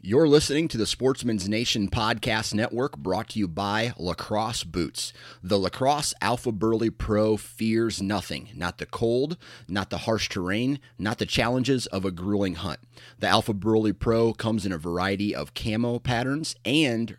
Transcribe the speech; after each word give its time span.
You're 0.00 0.28
listening 0.28 0.68
to 0.68 0.78
the 0.78 0.86
Sportsman's 0.86 1.48
Nation 1.48 1.90
Podcast 1.90 2.54
Network 2.54 2.96
brought 2.96 3.30
to 3.30 3.38
you 3.40 3.48
by 3.48 3.94
Lacrosse 3.98 4.62
Boots. 4.62 5.12
The 5.42 5.58
Lacrosse 5.58 6.14
Alpha 6.22 6.52
Burly 6.52 6.88
Pro 6.88 7.36
fears 7.36 8.00
nothing 8.00 8.50
not 8.54 8.78
the 8.78 8.86
cold, 8.86 9.36
not 9.66 9.90
the 9.90 9.98
harsh 9.98 10.28
terrain, 10.28 10.78
not 11.00 11.18
the 11.18 11.26
challenges 11.26 11.86
of 11.86 12.04
a 12.04 12.12
grueling 12.12 12.54
hunt. 12.54 12.78
The 13.18 13.26
Alpha 13.26 13.52
Burly 13.52 13.92
Pro 13.92 14.32
comes 14.32 14.64
in 14.64 14.70
a 14.70 14.78
variety 14.78 15.34
of 15.34 15.52
camo 15.52 15.98
patterns 15.98 16.54
and 16.64 17.16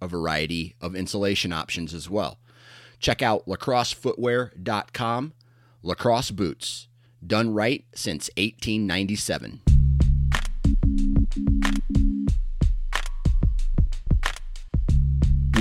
a 0.00 0.06
variety 0.06 0.76
of 0.80 0.94
insulation 0.94 1.52
options 1.52 1.92
as 1.92 2.08
well. 2.08 2.38
Check 3.00 3.20
out 3.20 3.46
lacrossefootwear.com. 3.46 5.32
Lacrosse 5.82 6.30
Boots, 6.30 6.86
done 7.26 7.52
right 7.52 7.84
since 7.92 8.30
1897. 8.36 9.71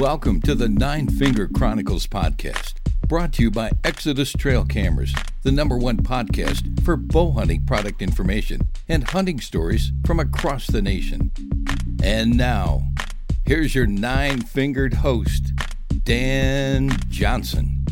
Welcome 0.02 0.42
to 0.42 0.56
the 0.56 0.68
Nine 0.68 1.08
Finger 1.08 1.48
Chronicles 1.48 2.08
podcast, 2.08 2.74
brought 3.08 3.34
to 3.34 3.44
you 3.44 3.52
by 3.52 3.70
Exodus 3.84 4.34
Trail 4.34 4.66
Cameras, 4.66 5.14
the 5.44 5.52
number 5.52 5.78
one 5.78 5.98
podcast 5.98 6.84
for 6.84 6.98
bow 6.98 7.34
hunting 7.34 7.68
product 7.68 8.02
information 8.02 8.62
and 8.90 9.04
hunting 9.04 9.40
stories 9.40 9.92
from 10.04 10.20
across 10.20 10.66
the 10.66 10.82
nation. 10.82 11.30
And 12.02 12.36
now, 12.36 12.82
here's 13.46 13.76
your 13.76 13.86
nine 13.86 14.42
fingered 14.42 14.96
host, 14.96 15.54
Dan 16.04 16.90
Johnson. 17.10 17.86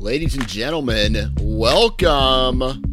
Ladies 0.00 0.34
and 0.34 0.48
gentlemen, 0.48 1.32
welcome 1.38 2.89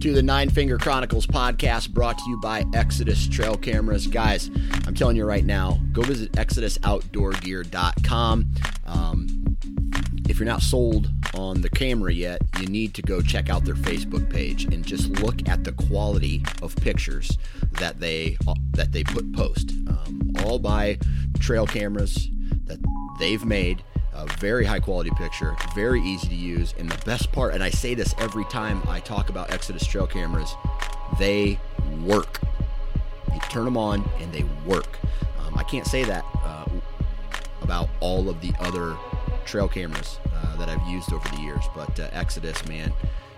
to 0.00 0.12
the 0.14 0.22
Nine 0.22 0.48
Finger 0.48 0.78
Chronicles 0.78 1.26
podcast 1.26 1.90
brought 1.90 2.16
to 2.16 2.24
you 2.26 2.40
by 2.40 2.64
Exodus 2.72 3.28
Trail 3.28 3.54
Cameras. 3.54 4.06
Guys, 4.06 4.50
I'm 4.86 4.94
telling 4.94 5.14
you 5.14 5.26
right 5.26 5.44
now, 5.44 5.78
go 5.92 6.00
visit 6.00 6.32
ExodusOutdoorGear.com. 6.32 8.54
Um, 8.86 9.56
if 10.26 10.38
you're 10.38 10.46
not 10.46 10.62
sold 10.62 11.10
on 11.34 11.60
the 11.60 11.68
camera 11.68 12.14
yet, 12.14 12.40
you 12.60 12.66
need 12.66 12.94
to 12.94 13.02
go 13.02 13.20
check 13.20 13.50
out 13.50 13.66
their 13.66 13.74
Facebook 13.74 14.30
page 14.30 14.64
and 14.64 14.86
just 14.86 15.10
look 15.20 15.46
at 15.46 15.64
the 15.64 15.72
quality 15.72 16.42
of 16.62 16.74
pictures 16.76 17.36
that 17.72 18.00
they 18.00 18.38
that 18.72 18.92
they 18.92 19.04
put 19.04 19.30
post. 19.34 19.72
Um, 19.86 20.32
all 20.44 20.58
by 20.58 20.98
trail 21.40 21.66
cameras 21.66 22.30
that 22.64 22.78
they've 23.18 23.44
made 23.44 23.84
a 24.12 24.26
very 24.38 24.64
high 24.64 24.80
quality 24.80 25.10
picture, 25.10 25.56
very 25.74 26.00
easy 26.02 26.28
to 26.28 26.34
use, 26.34 26.74
and 26.78 26.90
the 26.90 27.04
best 27.04 27.30
part, 27.32 27.54
and 27.54 27.62
I 27.62 27.70
say 27.70 27.94
this 27.94 28.14
every 28.18 28.44
time 28.46 28.82
I 28.88 29.00
talk 29.00 29.28
about 29.28 29.50
Exodus 29.50 29.86
trail 29.86 30.06
cameras, 30.06 30.54
they 31.18 31.58
work. 32.02 32.40
You 33.32 33.40
turn 33.50 33.64
them 33.64 33.76
on 33.76 34.08
and 34.20 34.32
they 34.32 34.44
work. 34.66 34.98
Um, 35.38 35.56
I 35.56 35.62
can't 35.62 35.86
say 35.86 36.04
that 36.04 36.24
uh, 36.44 36.64
about 37.62 37.88
all 38.00 38.28
of 38.28 38.40
the 38.40 38.52
other 38.60 38.96
trail 39.44 39.68
cameras 39.68 40.18
uh, 40.34 40.56
that 40.56 40.68
I've 40.68 40.86
used 40.88 41.12
over 41.12 41.28
the 41.28 41.40
years, 41.42 41.64
but 41.74 41.98
uh, 41.98 42.08
Exodus, 42.12 42.66
man, 42.66 42.92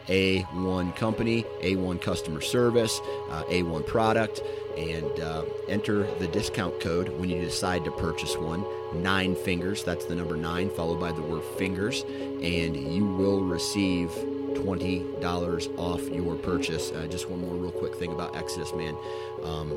A1 0.08 0.96
company, 0.96 1.44
A1 1.60 2.00
customer 2.00 2.40
service, 2.40 3.00
uh, 3.30 3.44
A1 3.44 3.86
product 3.86 4.42
and 4.76 5.20
uh, 5.20 5.44
enter 5.68 6.04
the 6.18 6.26
discount 6.28 6.80
code 6.80 7.08
when 7.18 7.28
you 7.28 7.40
decide 7.40 7.84
to 7.84 7.90
purchase 7.90 8.36
one. 8.36 8.64
Nine 8.94 9.34
fingers, 9.34 9.84
that's 9.84 10.04
the 10.06 10.14
number 10.14 10.36
nine, 10.36 10.70
followed 10.70 11.00
by 11.00 11.12
the 11.12 11.22
word 11.22 11.44
fingers, 11.58 12.02
and 12.02 12.76
you 12.76 13.06
will 13.06 13.42
receive 13.42 14.10
$20 14.54 15.78
off 15.78 16.08
your 16.08 16.36
purchase. 16.36 16.90
Uh, 16.90 17.06
just 17.06 17.28
one 17.28 17.40
more 17.40 17.54
real 17.54 17.72
quick 17.72 17.94
thing 17.96 18.12
about 18.12 18.36
Exodus, 18.36 18.72
man. 18.74 18.96
Um, 19.44 19.72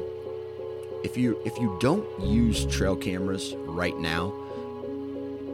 if 1.03 1.15
you 1.17 1.39
if 1.45 1.57
you 1.59 1.77
don't 1.79 2.05
use 2.19 2.65
trail 2.65 2.95
cameras 2.95 3.53
right 3.65 3.95
now, 3.97 4.33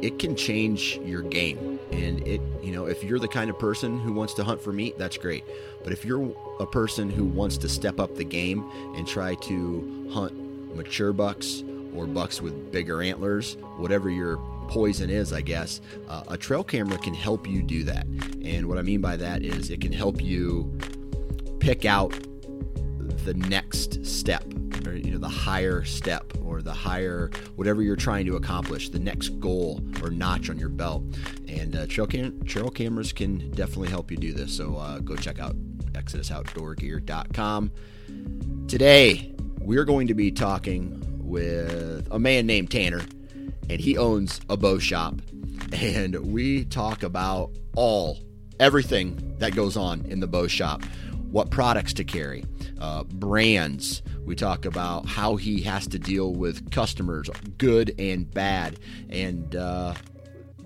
it 0.01 0.19
can 0.19 0.35
change 0.35 0.99
your 1.03 1.21
game. 1.21 1.79
And 1.91 2.25
it, 2.27 2.41
you 2.61 2.71
know, 2.71 2.85
if 2.85 3.03
you're 3.03 3.19
the 3.19 3.27
kind 3.27 3.49
of 3.49 3.59
person 3.59 3.99
who 3.99 4.13
wants 4.13 4.33
to 4.35 4.43
hunt 4.43 4.61
for 4.61 4.71
meat, 4.71 4.97
that's 4.97 5.17
great. 5.17 5.43
But 5.83 5.93
if 5.93 6.03
you're 6.05 6.33
a 6.59 6.65
person 6.65 7.09
who 7.09 7.25
wants 7.25 7.57
to 7.57 7.69
step 7.69 7.99
up 7.99 8.15
the 8.15 8.23
game 8.23 8.69
and 8.95 9.07
try 9.07 9.35
to 9.35 10.09
hunt 10.11 10.75
mature 10.75 11.13
bucks 11.13 11.63
or 11.93 12.07
bucks 12.07 12.41
with 12.41 12.71
bigger 12.71 13.01
antlers, 13.01 13.57
whatever 13.77 14.09
your 14.09 14.37
poison 14.67 15.09
is, 15.09 15.33
I 15.33 15.41
guess, 15.41 15.81
uh, 16.07 16.23
a 16.29 16.37
trail 16.37 16.63
camera 16.63 16.97
can 16.97 17.13
help 17.13 17.47
you 17.47 17.61
do 17.61 17.83
that. 17.83 18.07
And 18.43 18.67
what 18.67 18.77
I 18.77 18.81
mean 18.81 19.01
by 19.01 19.17
that 19.17 19.43
is 19.43 19.69
it 19.69 19.81
can 19.81 19.91
help 19.91 20.21
you 20.21 20.71
pick 21.59 21.85
out 21.85 22.13
the 23.25 23.33
next 23.35 24.03
step 24.05 24.43
or 24.87 24.93
you 24.93 25.11
know 25.11 25.19
the 25.19 25.29
higher 25.29 25.83
step 25.83 26.33
the 26.61 26.73
higher 26.73 27.29
whatever 27.55 27.81
you're 27.81 27.95
trying 27.95 28.25
to 28.25 28.35
accomplish 28.35 28.89
the 28.89 28.99
next 28.99 29.29
goal 29.39 29.81
or 30.01 30.09
notch 30.09 30.49
on 30.49 30.57
your 30.57 30.69
belt 30.69 31.03
and 31.47 31.75
uh, 31.75 31.87
trail, 31.87 32.07
cam- 32.07 32.43
trail 32.43 32.69
cameras 32.69 33.11
can 33.13 33.49
definitely 33.51 33.89
help 33.89 34.11
you 34.11 34.17
do 34.17 34.33
this 34.33 34.55
so 34.55 34.75
uh, 34.77 34.99
go 34.99 35.15
check 35.15 35.39
out 35.39 35.55
ExodusOutdoorGear.com. 35.93 37.71
Today, 38.67 39.33
we're 39.59 39.85
going 39.85 40.07
to 40.07 40.13
be 40.13 40.31
talking 40.31 41.01
with 41.19 42.07
a 42.11 42.19
man 42.19 42.45
named 42.45 42.71
Tanner, 42.71 43.01
and 43.69 43.79
he 43.79 43.97
owns 43.97 44.41
a 44.49 44.57
bow 44.57 44.79
shop. 44.79 45.21
And 45.71 46.33
we 46.33 46.65
talk 46.65 47.03
about 47.03 47.51
all, 47.75 48.19
everything 48.59 49.35
that 49.37 49.55
goes 49.55 49.77
on 49.77 50.05
in 50.05 50.19
the 50.19 50.27
bow 50.27 50.47
shop, 50.47 50.83
what 51.29 51.49
products 51.51 51.93
to 51.93 52.03
carry, 52.03 52.43
uh, 52.79 53.03
brands. 53.03 54.01
We 54.25 54.35
talk 54.35 54.65
about 54.65 55.05
how 55.05 55.35
he 55.35 55.61
has 55.61 55.87
to 55.87 55.99
deal 55.99 56.33
with 56.33 56.71
customers, 56.71 57.29
good 57.57 57.95
and 57.97 58.31
bad. 58.31 58.79
And 59.09 59.55
uh, 59.55 59.95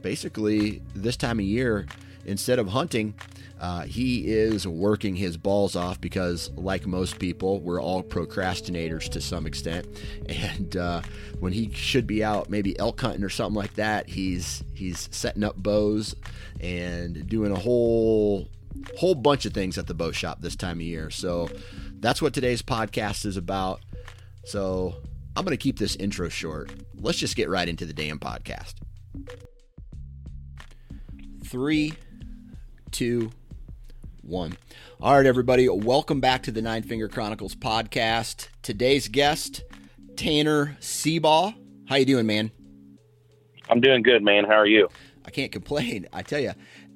basically, 0.01 0.81
this 0.93 1.17
time 1.17 1.39
of 1.39 1.45
year, 1.45 1.87
instead 2.25 2.59
of 2.59 2.67
hunting, 2.67 3.15
uh, 3.59 3.83
he 3.83 4.27
is 4.27 4.67
working 4.67 5.15
his 5.15 5.37
balls 5.37 5.75
off 5.75 6.01
because, 6.01 6.51
like 6.55 6.85
most 6.85 7.19
people, 7.19 7.61
we're 7.61 7.81
all 7.81 8.03
procrastinators 8.03 9.09
to 9.09 9.21
some 9.21 9.45
extent. 9.45 9.87
And 10.27 10.75
uh, 10.75 11.01
when 11.39 11.53
he 11.53 11.71
should 11.71 12.05
be 12.05 12.23
out, 12.23 12.49
maybe 12.49 12.77
elk 12.77 12.99
hunting 12.99 13.23
or 13.23 13.29
something 13.29 13.55
like 13.55 13.75
that, 13.75 14.09
he's 14.09 14.63
he's 14.73 15.07
setting 15.11 15.43
up 15.43 15.55
bows 15.55 16.15
and 16.59 17.27
doing 17.27 17.51
a 17.51 17.59
whole 17.59 18.49
whole 18.97 19.15
bunch 19.15 19.45
of 19.45 19.53
things 19.53 19.77
at 19.77 19.87
the 19.87 19.93
bow 19.93 20.11
shop 20.11 20.41
this 20.41 20.55
time 20.55 20.77
of 20.77 20.85
year. 20.85 21.09
So 21.09 21.49
that's 21.99 22.21
what 22.21 22.33
today's 22.33 22.61
podcast 22.61 23.25
is 23.25 23.37
about. 23.37 23.81
So 24.45 24.95
I'm 25.35 25.43
going 25.43 25.57
to 25.57 25.61
keep 25.61 25.79
this 25.79 25.95
intro 25.95 26.29
short. 26.29 26.71
Let's 26.95 27.17
just 27.17 27.35
get 27.35 27.49
right 27.49 27.67
into 27.67 27.85
the 27.85 27.93
damn 27.93 28.19
podcast. 28.19 28.75
Three, 31.43 31.93
two 32.91 33.31
one. 34.21 34.57
All 35.01 35.15
right, 35.15 35.25
everybody, 35.25 35.69
welcome 35.69 36.19
back 36.19 36.43
to 36.43 36.51
the 36.51 36.61
Nine 36.61 36.83
Finger 36.83 37.07
Chronicles 37.07 37.53
podcast. 37.53 38.47
Today's 38.63 39.07
guest, 39.07 39.63
Tanner 40.15 40.77
Seabaugh. 40.79 41.53
How 41.87 41.95
you 41.97 42.05
doing, 42.05 42.25
man? 42.25 42.51
I'm 43.69 43.81
doing 43.81 44.01
good, 44.01 44.23
man. 44.23 44.45
How 44.45 44.53
are 44.53 44.65
you? 44.65 44.89
I 45.25 45.31
can't 45.31 45.51
complain. 45.51 46.07
I 46.13 46.21
tell 46.23 46.39
you, 46.39 46.53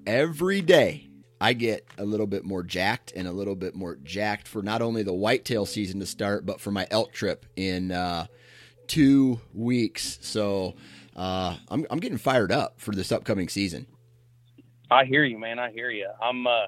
every 0.07 0.61
day 0.61 1.08
I 1.41 1.53
get 1.53 1.85
a 1.97 2.05
little 2.05 2.27
bit 2.27 2.43
more 2.43 2.63
jacked 2.63 3.13
and 3.15 3.27
a 3.27 3.31
little 3.31 3.55
bit 3.55 3.75
more 3.75 3.95
jacked 3.95 4.47
for 4.47 4.61
not 4.61 4.81
only 4.81 5.03
the 5.03 5.13
whitetail 5.13 5.65
season 5.65 5.99
to 6.01 6.05
start, 6.05 6.45
but 6.45 6.59
for 6.59 6.71
my 6.71 6.85
elk 6.91 7.13
trip 7.13 7.45
in 7.55 7.91
uh, 7.91 8.27
two 8.87 9.39
weeks. 9.53 10.19
So 10.21 10.75
uh, 11.15 11.55
I'm, 11.69 11.85
I'm 11.89 11.99
getting 11.99 12.17
fired 12.17 12.51
up 12.51 12.81
for 12.81 12.93
this 12.93 13.11
upcoming 13.11 13.47
season. 13.47 13.87
I 14.91 15.05
hear 15.05 15.23
you, 15.23 15.37
man. 15.37 15.59
I 15.59 15.71
hear 15.71 15.89
you. 15.89 16.09
I'm 16.21 16.47
uh, 16.47 16.65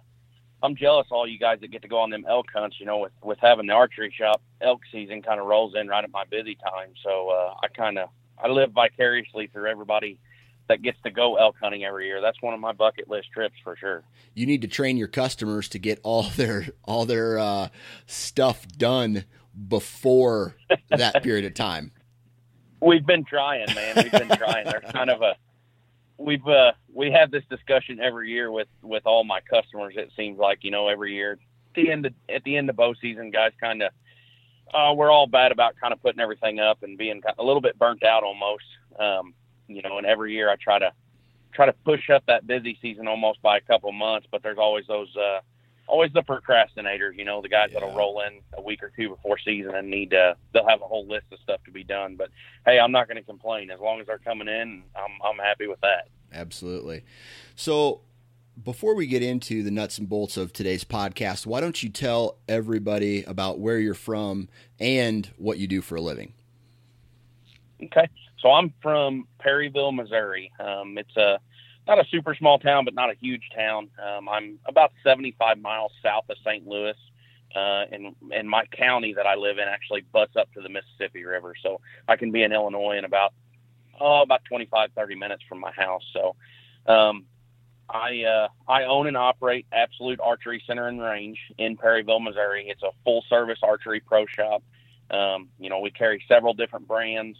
I'm 0.63 0.75
jealous 0.75 1.07
all 1.09 1.27
you 1.27 1.39
guys 1.39 1.59
that 1.61 1.71
get 1.71 1.81
to 1.81 1.87
go 1.87 1.99
on 1.99 2.11
them 2.11 2.23
elk 2.29 2.45
hunts. 2.53 2.79
You 2.79 2.85
know, 2.85 2.99
with 2.99 3.13
with 3.23 3.39
having 3.41 3.65
the 3.65 3.73
archery 3.73 4.13
shop, 4.15 4.41
elk 4.61 4.81
season 4.91 5.21
kind 5.23 5.39
of 5.39 5.47
rolls 5.47 5.73
in 5.75 5.87
right 5.87 6.03
at 6.03 6.11
my 6.11 6.23
busy 6.29 6.55
time. 6.55 6.93
So 7.03 7.29
uh, 7.29 7.55
I 7.63 7.67
kind 7.75 7.97
of 7.97 8.09
I 8.41 8.47
live 8.47 8.71
vicariously 8.71 9.47
through 9.47 9.71
everybody 9.71 10.19
that 10.71 10.81
gets 10.81 10.97
to 11.03 11.11
go 11.11 11.35
elk 11.35 11.57
hunting 11.61 11.83
every 11.83 12.07
year. 12.07 12.21
That's 12.21 12.41
one 12.41 12.53
of 12.53 12.59
my 12.61 12.71
bucket 12.71 13.09
list 13.09 13.27
trips 13.33 13.55
for 13.61 13.75
sure. 13.75 14.03
You 14.33 14.45
need 14.45 14.61
to 14.61 14.69
train 14.69 14.95
your 14.95 15.09
customers 15.09 15.67
to 15.69 15.79
get 15.79 15.99
all 16.01 16.23
their 16.35 16.67
all 16.85 17.05
their 17.05 17.37
uh, 17.37 17.67
stuff 18.05 18.65
done 18.67 19.25
before 19.67 20.55
that 20.89 21.23
period 21.23 21.45
of 21.45 21.53
time. 21.53 21.91
We've 22.81 23.05
been 23.05 23.25
trying, 23.25 23.67
man. 23.75 23.95
We've 23.97 24.11
been 24.11 24.37
trying. 24.37 24.65
There's 24.65 24.91
kind 24.91 25.09
of 25.09 25.21
a 25.21 25.35
we've 26.17 26.47
uh, 26.47 26.71
we 26.93 27.11
have 27.11 27.31
this 27.31 27.43
discussion 27.49 27.99
every 27.99 28.29
year 28.29 28.49
with 28.49 28.69
with 28.81 29.05
all 29.05 29.25
my 29.25 29.41
customers. 29.41 29.95
It 29.97 30.11
seems 30.15 30.39
like 30.39 30.59
you 30.63 30.71
know 30.71 30.87
every 30.87 31.13
year 31.13 31.33
at 31.33 31.75
the 31.75 31.91
end 31.91 32.05
of, 32.05 32.13
at 32.33 32.43
the 32.43 32.55
end 32.55 32.69
of 32.69 32.77
bow 32.77 32.93
season, 33.01 33.29
guys 33.29 33.51
kind 33.59 33.83
of 33.83 33.91
uh, 34.73 34.93
we're 34.95 35.11
all 35.11 35.27
bad 35.27 35.51
about 35.51 35.75
kind 35.81 35.91
of 35.91 36.01
putting 36.01 36.21
everything 36.21 36.59
up 36.59 36.81
and 36.81 36.97
being 36.97 37.21
a 37.37 37.43
little 37.43 37.61
bit 37.61 37.77
burnt 37.77 38.03
out 38.03 38.23
almost. 38.23 38.63
Um, 38.97 39.33
you 39.75 39.81
know, 39.81 39.97
and 39.97 40.05
every 40.05 40.33
year 40.33 40.49
I 40.49 40.55
try 40.55 40.79
to 40.79 40.91
try 41.53 41.65
to 41.65 41.73
push 41.73 42.09
up 42.09 42.23
that 42.27 42.47
busy 42.47 42.77
season 42.81 43.07
almost 43.07 43.41
by 43.41 43.57
a 43.57 43.61
couple 43.61 43.91
months, 43.91 44.27
but 44.31 44.41
there's 44.43 44.57
always 44.57 44.87
those 44.87 45.13
uh, 45.15 45.39
always 45.87 46.11
the 46.13 46.23
procrastinators, 46.23 47.17
you 47.17 47.25
know, 47.25 47.41
the 47.41 47.49
guys 47.49 47.69
yeah. 47.71 47.79
that'll 47.79 47.95
roll 47.95 48.21
in 48.21 48.39
a 48.57 48.61
week 48.61 48.81
or 48.81 48.91
two 48.95 49.09
before 49.09 49.37
season 49.37 49.75
and 49.75 49.89
need 49.89 50.11
to, 50.11 50.35
they'll 50.53 50.67
have 50.67 50.81
a 50.81 50.85
whole 50.85 51.05
list 51.05 51.25
of 51.31 51.39
stuff 51.39 51.61
to 51.65 51.71
be 51.71 51.83
done. 51.83 52.15
But 52.15 52.29
hey, 52.65 52.79
I'm 52.79 52.91
not 52.91 53.07
going 53.07 53.17
to 53.17 53.23
complain 53.23 53.69
as 53.69 53.79
long 53.79 53.99
as 53.99 54.07
they're 54.07 54.17
coming 54.19 54.47
in. 54.47 54.83
I'm 54.95 55.11
I'm 55.23 55.37
happy 55.37 55.67
with 55.67 55.81
that. 55.81 56.07
Absolutely. 56.33 57.03
So 57.55 58.01
before 58.63 58.95
we 58.95 59.05
get 59.05 59.21
into 59.21 59.63
the 59.63 59.71
nuts 59.71 59.97
and 59.97 60.07
bolts 60.07 60.37
of 60.37 60.53
today's 60.53 60.83
podcast, 60.83 61.45
why 61.45 61.59
don't 61.59 61.81
you 61.83 61.89
tell 61.89 62.37
everybody 62.47 63.23
about 63.23 63.59
where 63.59 63.79
you're 63.79 63.93
from 63.93 64.47
and 64.79 65.29
what 65.37 65.57
you 65.57 65.67
do 65.67 65.81
for 65.81 65.95
a 65.95 66.01
living? 66.01 66.33
Okay. 67.83 68.07
So 68.41 68.51
I'm 68.51 68.73
from 68.81 69.27
Perryville, 69.39 69.91
Missouri. 69.91 70.51
Um, 70.59 70.97
it's 70.97 71.15
a 71.15 71.39
not 71.87 71.99
a 71.99 72.07
super 72.09 72.35
small 72.35 72.59
town, 72.59 72.85
but 72.85 72.93
not 72.93 73.09
a 73.09 73.15
huge 73.19 73.49
town. 73.55 73.89
Um, 74.01 74.29
I'm 74.29 74.59
about 74.65 74.91
75 75.03 75.59
miles 75.59 75.91
south 76.03 76.25
of 76.29 76.37
St. 76.45 76.65
Louis, 76.67 76.95
uh, 77.55 77.85
and 77.91 78.15
and 78.33 78.49
my 78.49 78.65
county 78.65 79.13
that 79.13 79.27
I 79.27 79.35
live 79.35 79.57
in 79.57 79.67
actually 79.67 80.01
butts 80.11 80.35
up 80.35 80.51
to 80.53 80.61
the 80.61 80.69
Mississippi 80.69 81.23
River, 81.23 81.53
so 81.61 81.81
I 82.07 82.15
can 82.15 82.31
be 82.31 82.43
in 82.43 82.51
Illinois 82.51 82.97
in 82.97 83.05
about 83.05 83.33
oh 83.99 84.21
about 84.21 84.43
25 84.45 84.91
30 84.95 85.15
minutes 85.15 85.43
from 85.47 85.59
my 85.59 85.71
house. 85.71 86.03
So 86.13 86.35
um, 86.91 87.25
I 87.89 88.23
uh, 88.23 88.47
I 88.67 88.85
own 88.85 89.07
and 89.07 89.17
operate 89.17 89.67
Absolute 89.71 90.19
Archery 90.19 90.63
Center 90.65 90.87
and 90.87 90.99
Range 91.01 91.37
in 91.59 91.77
Perryville, 91.77 92.19
Missouri. 92.19 92.67
It's 92.69 92.83
a 92.83 92.91
full 93.03 93.23
service 93.29 93.59
archery 93.61 93.99
pro 93.99 94.25
shop. 94.25 94.63
Um, 95.11 95.49
you 95.59 95.69
know, 95.69 95.79
we 95.79 95.91
carry 95.91 96.23
several 96.27 96.53
different 96.53 96.87
brands 96.87 97.37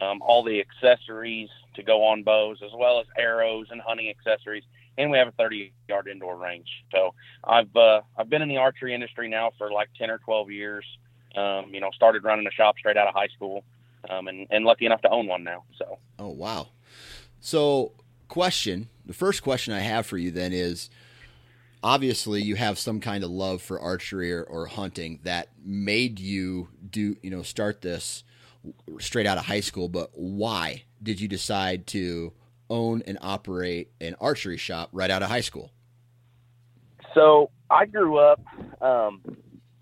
um, 0.00 0.20
all 0.22 0.42
the 0.42 0.60
accessories 0.60 1.48
to 1.74 1.82
go 1.82 2.04
on 2.04 2.22
bows, 2.22 2.58
as 2.64 2.70
well 2.76 3.00
as 3.00 3.06
arrows 3.18 3.66
and 3.70 3.80
hunting 3.80 4.08
accessories. 4.08 4.64
And 4.98 5.10
we 5.10 5.18
have 5.18 5.28
a 5.28 5.32
30 5.32 5.72
yard 5.88 6.08
indoor 6.08 6.36
range. 6.36 6.68
So 6.92 7.14
I've 7.44 7.74
uh, 7.74 8.02
I've 8.16 8.28
been 8.28 8.42
in 8.42 8.48
the 8.48 8.58
archery 8.58 8.94
industry 8.94 9.28
now 9.28 9.50
for 9.58 9.70
like 9.70 9.88
10 9.98 10.10
or 10.10 10.18
12 10.18 10.50
years. 10.50 10.84
Um, 11.34 11.72
you 11.72 11.80
know, 11.80 11.90
started 11.94 12.24
running 12.24 12.46
a 12.46 12.50
shop 12.50 12.76
straight 12.78 12.98
out 12.98 13.08
of 13.08 13.14
high 13.14 13.28
school, 13.34 13.64
um, 14.10 14.28
and 14.28 14.46
and 14.50 14.66
lucky 14.66 14.84
enough 14.84 15.00
to 15.02 15.08
own 15.08 15.26
one 15.26 15.44
now. 15.44 15.64
So. 15.78 15.98
Oh 16.18 16.28
wow! 16.28 16.68
So 17.40 17.92
question, 18.28 18.88
the 19.06 19.14
first 19.14 19.42
question 19.42 19.72
I 19.72 19.80
have 19.80 20.04
for 20.04 20.18
you 20.18 20.30
then 20.30 20.52
is 20.52 20.90
obviously 21.82 22.42
you 22.42 22.56
have 22.56 22.78
some 22.78 23.00
kind 23.00 23.24
of 23.24 23.30
love 23.30 23.60
for 23.60 23.80
archery 23.80 24.32
or, 24.32 24.42
or, 24.42 24.66
hunting 24.66 25.18
that 25.24 25.48
made 25.64 26.18
you 26.18 26.68
do 26.88 27.16
you 27.22 27.30
know 27.30 27.42
start 27.42 27.82
this 27.82 28.24
straight 28.98 29.26
out 29.26 29.38
of 29.38 29.46
high 29.46 29.60
school, 29.60 29.88
but 29.88 30.10
why 30.14 30.84
did 31.02 31.20
you 31.20 31.28
decide 31.28 31.86
to 31.88 32.32
own 32.70 33.02
and 33.06 33.18
operate 33.20 33.90
an 34.00 34.16
archery 34.20 34.56
shop 34.56 34.88
right 34.92 35.10
out 35.10 35.22
of 35.22 35.28
high 35.28 35.40
school? 35.40 35.70
So 37.14 37.50
I 37.70 37.86
grew 37.86 38.18
up. 38.18 38.40
Um, 38.80 39.20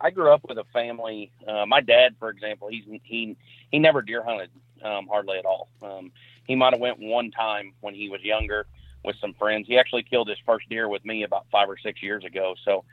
I 0.01 0.11
grew 0.11 0.33
up 0.33 0.43
with 0.49 0.59
a 0.59 0.65
family. 0.73 1.31
Uh, 1.47 1.67
my 1.67 1.81
dad, 1.81 2.17
for 2.19 2.31
example, 2.31 2.69
he's 2.69 2.85
he 3.05 3.37
he 3.71 3.79
never 3.79 4.03
deer 4.03 4.25
hunted 4.25 4.51
um, 4.83 5.07
hardly 5.09 5.39
at 5.39 5.45
all. 5.45 5.69
Um, 5.83 6.13
he 6.47 6.57
might 6.57 6.73
have 6.73 6.81
went 6.81 6.99
one 6.99 7.31
time 7.31 7.75
when 7.81 7.95
he 7.95 8.09
was 8.09 8.23
younger 8.23 8.67
with 9.05 9.17
some 9.21 9.35
friends. 9.35 9.67
He 9.67 9.79
actually 9.79 10.03
killed 10.03 10.29
his 10.29 10.39
first 10.45 10.69
deer 10.69 10.89
with 10.89 11.05
me 11.05 11.23
about 11.23 11.47
five 11.53 11.69
or 11.69 11.77
six 11.79 12.03
years 12.03 12.25
ago. 12.25 12.55
So 12.65 12.85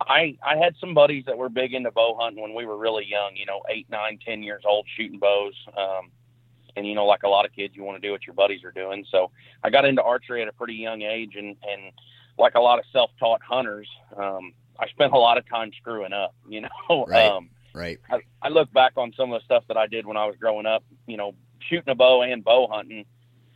I 0.00 0.36
I 0.42 0.56
had 0.56 0.74
some 0.80 0.94
buddies 0.94 1.24
that 1.26 1.36
were 1.36 1.48
big 1.48 1.74
into 1.74 1.90
bow 1.90 2.16
hunting 2.18 2.42
when 2.42 2.54
we 2.54 2.66
were 2.66 2.76
really 2.76 3.04
young. 3.06 3.36
You 3.36 3.46
know, 3.46 3.62
eight, 3.68 3.86
nine, 3.90 4.18
ten 4.24 4.42
years 4.42 4.62
old, 4.66 4.86
shooting 4.96 5.18
bows. 5.18 5.54
Um, 5.76 6.10
and 6.76 6.86
you 6.86 6.94
know, 6.94 7.06
like 7.06 7.22
a 7.22 7.28
lot 7.28 7.44
of 7.44 7.52
kids, 7.52 7.74
you 7.76 7.82
want 7.82 8.00
to 8.00 8.06
do 8.06 8.12
what 8.12 8.26
your 8.26 8.34
buddies 8.34 8.64
are 8.64 8.72
doing. 8.72 9.04
So 9.10 9.30
I 9.62 9.70
got 9.70 9.84
into 9.84 10.02
archery 10.02 10.42
at 10.42 10.48
a 10.48 10.52
pretty 10.52 10.74
young 10.74 11.02
age, 11.02 11.34
and 11.36 11.56
and 11.62 11.92
like 12.38 12.54
a 12.54 12.60
lot 12.60 12.78
of 12.78 12.84
self-taught 12.92 13.42
hunters, 13.42 13.88
um, 14.16 14.54
I 14.78 14.88
spent 14.88 15.12
a 15.12 15.18
lot 15.18 15.36
of 15.36 15.48
time 15.48 15.70
screwing 15.78 16.12
up. 16.12 16.34
You 16.48 16.62
know, 16.62 17.06
right. 17.06 17.26
Um, 17.26 17.50
right. 17.74 18.00
I, 18.10 18.20
I 18.42 18.48
look 18.48 18.72
back 18.72 18.94
on 18.96 19.12
some 19.16 19.32
of 19.32 19.40
the 19.40 19.44
stuff 19.44 19.62
that 19.68 19.76
I 19.76 19.86
did 19.86 20.04
when 20.04 20.16
I 20.16 20.26
was 20.26 20.34
growing 20.36 20.66
up. 20.66 20.82
You 21.06 21.16
know, 21.16 21.34
shooting 21.68 21.90
a 21.90 21.94
bow 21.94 22.22
and 22.22 22.42
bow 22.42 22.66
hunting, 22.68 23.04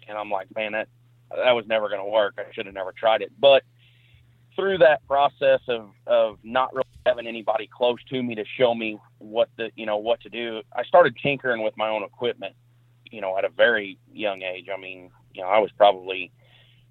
and 0.06 0.16
I'm 0.16 0.30
like, 0.30 0.54
man, 0.54 0.72
that 0.72 0.88
that 1.30 1.52
was 1.52 1.66
never 1.66 1.88
going 1.88 2.00
to 2.00 2.10
work. 2.10 2.34
I 2.38 2.52
should 2.52 2.66
have 2.66 2.74
never 2.74 2.92
tried 2.92 3.22
it. 3.22 3.32
But 3.38 3.64
through 4.56 4.78
that 4.78 5.06
process 5.06 5.60
of 5.68 5.90
of 6.06 6.38
not 6.42 6.72
really 6.74 6.84
having 7.06 7.26
anybody 7.26 7.68
close 7.72 7.98
to 8.10 8.22
me 8.22 8.34
to 8.34 8.44
show 8.58 8.74
me 8.74 8.98
what 9.18 9.48
the 9.56 9.70
you 9.76 9.86
know 9.86 9.98
what 9.98 10.20
to 10.22 10.28
do, 10.28 10.62
I 10.74 10.84
started 10.84 11.16
tinkering 11.22 11.62
with 11.62 11.76
my 11.76 11.88
own 11.88 12.02
equipment. 12.02 12.54
You 13.10 13.20
know, 13.20 13.38
at 13.38 13.44
a 13.44 13.48
very 13.48 13.98
young 14.12 14.42
age. 14.42 14.66
I 14.74 14.80
mean, 14.80 15.10
you 15.34 15.42
know, 15.42 15.48
I 15.48 15.58
was 15.58 15.70
probably 15.76 16.32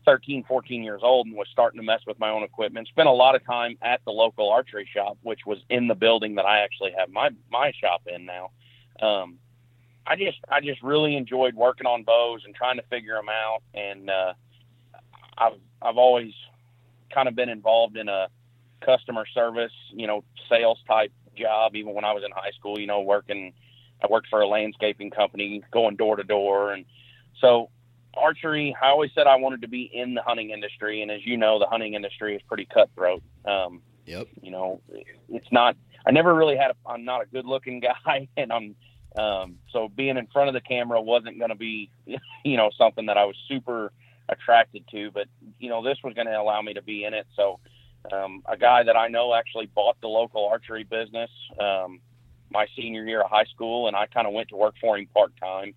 13, 0.06 0.44
14 0.48 0.84
years 0.84 1.02
old 1.04 1.28
and 1.28 1.36
was 1.36 1.48
starting 1.52 1.80
to 1.80 1.86
mess 1.86 2.02
with 2.06 2.20
my 2.20 2.30
own 2.30 2.44
equipment. 2.44 2.88
Spent 2.88 3.08
a 3.08 3.12
lot 3.12 3.36
of 3.36 3.46
time 3.46 3.78
at 3.82 4.02
the 4.06 4.12
local 4.12 4.50
archery 4.50 4.88
shop, 4.94 5.18
which 5.24 5.42
was 5.46 5.60
in 5.70 5.88
the 5.88 5.96
building 5.96 6.36
that 6.36 6.46
I 6.46 6.60
actually 6.60 6.94
have 6.98 7.10
my 7.10 7.30
my 7.52 7.72
shop 7.80 8.04
in 8.08 8.26
now. 8.26 8.52
Um, 9.06 9.40
I 10.06 10.16
just 10.16 10.38
I 10.50 10.62
just 10.62 10.82
really 10.84 11.16
enjoyed 11.16 11.56
working 11.56 11.88
on 11.88 12.04
bows 12.04 12.42
and 12.46 12.54
trying 12.54 12.78
to 12.78 12.84
figure 12.84 13.16
them 13.16 13.30
out. 13.30 13.64
And 13.74 14.10
uh, 14.10 14.34
I've 15.38 15.60
I've 15.82 15.98
always 15.98 16.34
kind 17.14 17.28
of 17.28 17.36
been 17.36 17.50
involved 17.50 17.98
in 17.98 18.10
a 18.10 18.28
customer 18.82 19.26
service, 19.34 19.72
you 19.92 20.08
know, 20.08 20.24
sales 20.50 20.80
type 20.88 21.12
job. 21.36 21.76
Even 21.76 21.94
when 21.94 22.06
I 22.06 22.14
was 22.14 22.24
in 22.24 22.32
high 22.32 22.52
school, 22.52 22.80
you 22.80 22.88
know, 22.88 23.02
working, 23.02 23.54
I 24.04 24.08
worked 24.10 24.28
for 24.30 24.42
a 24.42 24.48
landscaping 24.48 25.12
company, 25.12 25.64
going 25.72 25.96
door 25.96 26.16
to 26.16 26.24
door, 26.24 26.74
and 26.74 26.86
so 27.40 27.70
archery. 28.16 28.76
I 28.82 28.88
always 28.88 29.12
said 29.16 29.28
I 29.28 29.36
wanted 29.38 29.62
to 29.62 29.68
be 29.68 29.90
in 29.94 30.14
the 30.14 30.22
hunting 30.22 30.52
industry, 30.52 31.02
and 31.02 31.12
as 31.12 31.26
you 31.26 31.38
know, 31.38 31.60
the 31.60 31.66
hunting 31.66 31.94
industry 31.94 32.36
is 32.36 32.42
pretty 32.48 32.66
cutthroat. 32.66 33.24
Um, 33.46 33.82
yep. 34.06 34.28
You 34.42 34.52
know, 34.52 34.82
it's 35.30 35.52
not. 35.52 35.76
I 36.06 36.12
never 36.12 36.34
really 36.34 36.58
had. 36.58 36.72
A, 36.72 36.76
I'm 36.86 37.06
not 37.06 37.22
a 37.22 37.26
good 37.26 37.46
looking 37.46 37.80
guy, 38.06 38.28
and 38.38 38.52
I'm. 38.52 38.76
Um, 39.16 39.60
so 39.72 39.90
being 39.96 40.18
in 40.18 40.26
front 40.34 40.48
of 40.48 40.56
the 40.56 40.62
camera 40.62 41.00
wasn't 41.00 41.38
going 41.38 41.52
to 41.52 41.56
be, 41.56 41.92
you 42.44 42.58
know, 42.58 42.72
something 42.76 43.06
that 43.06 43.18
I 43.18 43.26
was 43.26 43.36
super 43.48 43.92
attracted 44.30 44.86
to. 44.92 45.12
But 45.12 45.28
you 45.60 45.70
know, 45.70 45.84
this 45.84 45.98
was 46.04 46.14
going 46.14 46.28
to 46.28 46.40
allow 46.40 46.62
me 46.62 46.74
to 46.74 46.82
be 46.82 47.06
in 47.06 47.14
it. 47.14 47.28
So, 47.36 47.60
um, 48.12 48.44
a 48.46 48.58
guy 48.58 48.84
that 48.84 48.96
I 48.96 49.08
know 49.08 49.34
actually 49.34 49.68
bought 49.68 50.00
the 50.02 50.08
local 50.08 50.48
archery 50.48 50.84
business 50.84 51.30
um, 51.60 52.00
my 52.52 52.68
senior 52.78 53.06
year 53.06 53.22
of 53.22 53.30
high 53.30 53.46
school, 53.46 53.88
and 53.88 53.96
I 53.96 54.06
kind 54.08 54.28
of 54.28 54.34
went 54.34 54.50
to 54.50 54.56
work 54.56 54.76
for 54.80 54.98
him 54.98 55.08
part 55.14 55.34
time, 55.38 55.74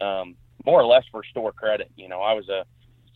um, 0.00 0.36
more 0.64 0.80
or 0.80 0.86
less 0.86 1.04
for 1.10 1.24
store 1.24 1.52
credit. 1.52 1.90
You 1.96 2.08
know, 2.08 2.20
I 2.20 2.34
was 2.34 2.48
a 2.48 2.64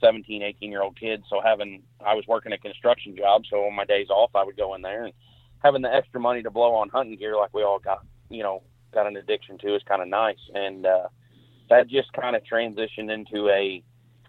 17, 0.00 0.42
18 0.42 0.70
year 0.70 0.82
old 0.82 0.98
kid, 0.98 1.22
so 1.30 1.40
having 1.42 1.82
I 2.04 2.14
was 2.14 2.24
working 2.26 2.52
a 2.52 2.58
construction 2.58 3.16
job, 3.16 3.42
so 3.48 3.64
on 3.64 3.74
my 3.74 3.84
days 3.84 4.08
off, 4.10 4.30
I 4.34 4.44
would 4.44 4.56
go 4.56 4.74
in 4.74 4.82
there 4.82 5.04
and 5.04 5.14
having 5.62 5.82
the 5.82 5.94
extra 5.94 6.20
money 6.20 6.42
to 6.42 6.50
blow 6.50 6.74
on 6.74 6.90
hunting 6.90 7.16
gear 7.16 7.36
like 7.36 7.54
we 7.54 7.62
all 7.62 7.78
got, 7.78 8.04
you 8.28 8.42
know, 8.42 8.62
got 8.92 9.06
an 9.06 9.16
addiction 9.16 9.56
to 9.58 9.74
is 9.74 9.82
kind 9.88 10.02
of 10.02 10.08
nice. 10.08 10.38
And 10.52 10.84
uh, 10.84 11.08
that 11.70 11.88
just 11.88 12.12
kind 12.12 12.36
of 12.36 12.42
transitioned 12.42 13.12
into 13.12 13.48
a 13.48 13.82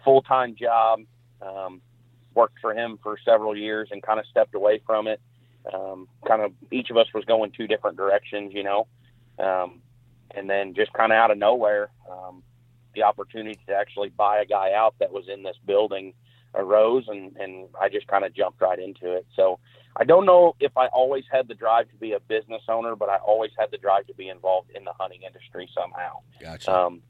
full 0.05 0.21
time 0.21 0.55
job. 0.55 1.01
Um, 1.41 1.81
worked 2.35 2.59
for 2.59 2.73
him 2.73 2.99
for 3.01 3.17
several 3.23 3.57
years 3.57 3.89
and 3.91 4.03
kind 4.03 4.19
of 4.19 4.25
stepped 4.27 4.53
away 4.53 4.81
from 4.85 5.07
it. 5.07 5.21
Um, 5.73 6.07
kind 6.27 6.41
of 6.41 6.51
each 6.71 6.89
of 6.91 6.97
us 6.97 7.07
was 7.13 7.25
going 7.25 7.51
two 7.51 7.65
different 7.65 7.97
directions, 7.97 8.53
you 8.53 8.63
know. 8.63 8.87
Um, 9.39 9.81
and 10.31 10.49
then 10.49 10.73
just 10.73 10.93
kind 10.93 11.11
of 11.11 11.17
out 11.17 11.31
of 11.31 11.37
nowhere, 11.37 11.89
um, 12.11 12.43
the 12.93 13.03
opportunity 13.03 13.59
to 13.67 13.73
actually 13.73 14.09
buy 14.09 14.39
a 14.39 14.45
guy 14.45 14.73
out 14.73 14.95
that 14.99 15.11
was 15.11 15.27
in 15.27 15.43
this 15.43 15.57
building 15.65 16.13
arose, 16.53 17.05
and 17.07 17.35
and 17.37 17.67
I 17.81 17.89
just 17.89 18.07
kind 18.07 18.23
of 18.23 18.33
jumped 18.33 18.61
right 18.61 18.79
into 18.79 19.13
it. 19.13 19.25
So 19.35 19.59
I 19.95 20.03
don't 20.03 20.25
know 20.25 20.55
if 20.59 20.77
I 20.77 20.87
always 20.87 21.23
had 21.31 21.47
the 21.47 21.55
drive 21.55 21.89
to 21.89 21.95
be 21.95 22.13
a 22.13 22.19
business 22.19 22.61
owner, 22.69 22.95
but 22.95 23.09
I 23.09 23.17
always 23.17 23.51
had 23.57 23.71
the 23.71 23.77
drive 23.77 24.07
to 24.07 24.13
be 24.13 24.29
involved 24.29 24.71
in 24.75 24.83
the 24.83 24.93
hunting 24.93 25.21
industry 25.23 25.69
somehow. 25.73 26.19
Gotcha. 26.39 26.73
Um, 26.73 27.01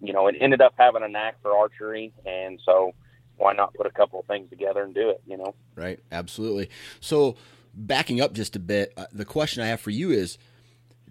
you 0.00 0.12
know, 0.12 0.26
it 0.26 0.36
ended 0.40 0.60
up 0.60 0.74
having 0.78 1.02
a 1.02 1.08
knack 1.08 1.36
for 1.42 1.56
archery, 1.56 2.12
and 2.24 2.60
so 2.64 2.92
why 3.36 3.52
not 3.52 3.74
put 3.74 3.86
a 3.86 3.90
couple 3.90 4.20
of 4.20 4.26
things 4.26 4.48
together 4.50 4.82
and 4.82 4.94
do 4.94 5.10
it? 5.10 5.22
You 5.26 5.36
know, 5.36 5.54
right? 5.74 6.00
Absolutely. 6.10 6.70
So 7.00 7.36
backing 7.74 8.20
up 8.20 8.32
just 8.32 8.56
a 8.56 8.60
bit, 8.60 8.92
uh, 8.96 9.06
the 9.12 9.24
question 9.24 9.62
I 9.62 9.66
have 9.66 9.80
for 9.80 9.90
you 9.90 10.10
is: 10.10 10.38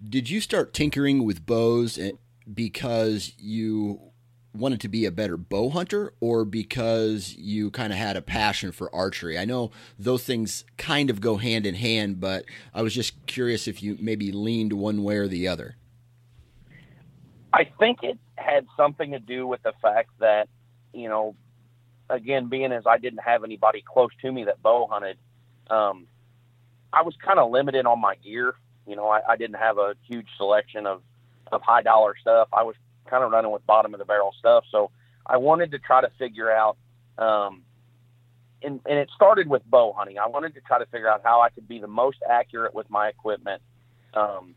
Did 0.02 0.28
you 0.28 0.40
start 0.40 0.74
tinkering 0.74 1.24
with 1.24 1.46
bows 1.46 1.98
because 2.52 3.32
you 3.38 4.00
wanted 4.52 4.80
to 4.80 4.88
be 4.88 5.04
a 5.04 5.12
better 5.12 5.36
bow 5.36 5.70
hunter 5.70 6.12
or 6.20 6.44
because 6.44 7.36
you 7.36 7.70
kind 7.70 7.92
of 7.92 7.98
had 7.98 8.16
a 8.16 8.22
passion 8.22 8.72
for 8.72 8.94
archery? 8.94 9.38
I 9.38 9.44
know 9.44 9.70
those 9.98 10.24
things 10.24 10.64
kind 10.76 11.10
of 11.10 11.20
go 11.20 11.36
hand 11.36 11.66
in 11.66 11.76
hand, 11.76 12.20
but 12.20 12.44
I 12.74 12.82
was 12.82 12.94
just 12.94 13.26
curious 13.26 13.68
if 13.68 13.82
you 13.82 13.96
maybe 14.00 14.32
leaned 14.32 14.72
one 14.72 15.04
way 15.04 15.16
or 15.16 15.28
the 15.28 15.46
other. 15.46 15.76
I 17.52 17.64
think 17.78 18.02
it 18.02 18.18
had 18.36 18.66
something 18.76 19.12
to 19.12 19.18
do 19.18 19.46
with 19.46 19.62
the 19.62 19.72
fact 19.82 20.10
that, 20.20 20.48
you 20.92 21.08
know, 21.08 21.34
again, 22.08 22.48
being 22.48 22.72
as 22.72 22.84
I 22.86 22.98
didn't 22.98 23.20
have 23.20 23.44
anybody 23.44 23.82
close 23.86 24.10
to 24.22 24.30
me 24.30 24.44
that 24.44 24.62
bow 24.62 24.88
hunted, 24.90 25.18
um, 25.68 26.06
I 26.92 27.02
was 27.02 27.14
kind 27.24 27.38
of 27.38 27.50
limited 27.50 27.86
on 27.86 28.00
my 28.00 28.16
gear. 28.16 28.54
You 28.86 28.96
know, 28.96 29.08
I, 29.08 29.20
I 29.30 29.36
didn't 29.36 29.56
have 29.56 29.78
a 29.78 29.94
huge 30.08 30.26
selection 30.36 30.86
of, 30.86 31.02
of 31.52 31.62
high 31.62 31.82
dollar 31.82 32.14
stuff. 32.20 32.48
I 32.52 32.62
was 32.62 32.74
kind 33.06 33.24
of 33.24 33.30
running 33.30 33.50
with 33.50 33.66
bottom 33.66 33.94
of 33.94 33.98
the 33.98 34.04
barrel 34.04 34.34
stuff. 34.38 34.64
So 34.70 34.90
I 35.26 35.36
wanted 35.36 35.72
to 35.72 35.78
try 35.78 36.00
to 36.00 36.10
figure 36.18 36.50
out, 36.50 36.76
um, 37.18 37.62
and, 38.62 38.80
and 38.86 38.98
it 38.98 39.08
started 39.14 39.48
with 39.48 39.62
bow 39.64 39.92
hunting. 39.96 40.18
I 40.18 40.26
wanted 40.26 40.54
to 40.54 40.60
try 40.60 40.78
to 40.78 40.86
figure 40.86 41.08
out 41.08 41.22
how 41.24 41.40
I 41.40 41.50
could 41.50 41.68
be 41.68 41.78
the 41.78 41.88
most 41.88 42.18
accurate 42.28 42.74
with 42.74 42.88
my 42.90 43.08
equipment 43.08 43.62
um, 44.14 44.54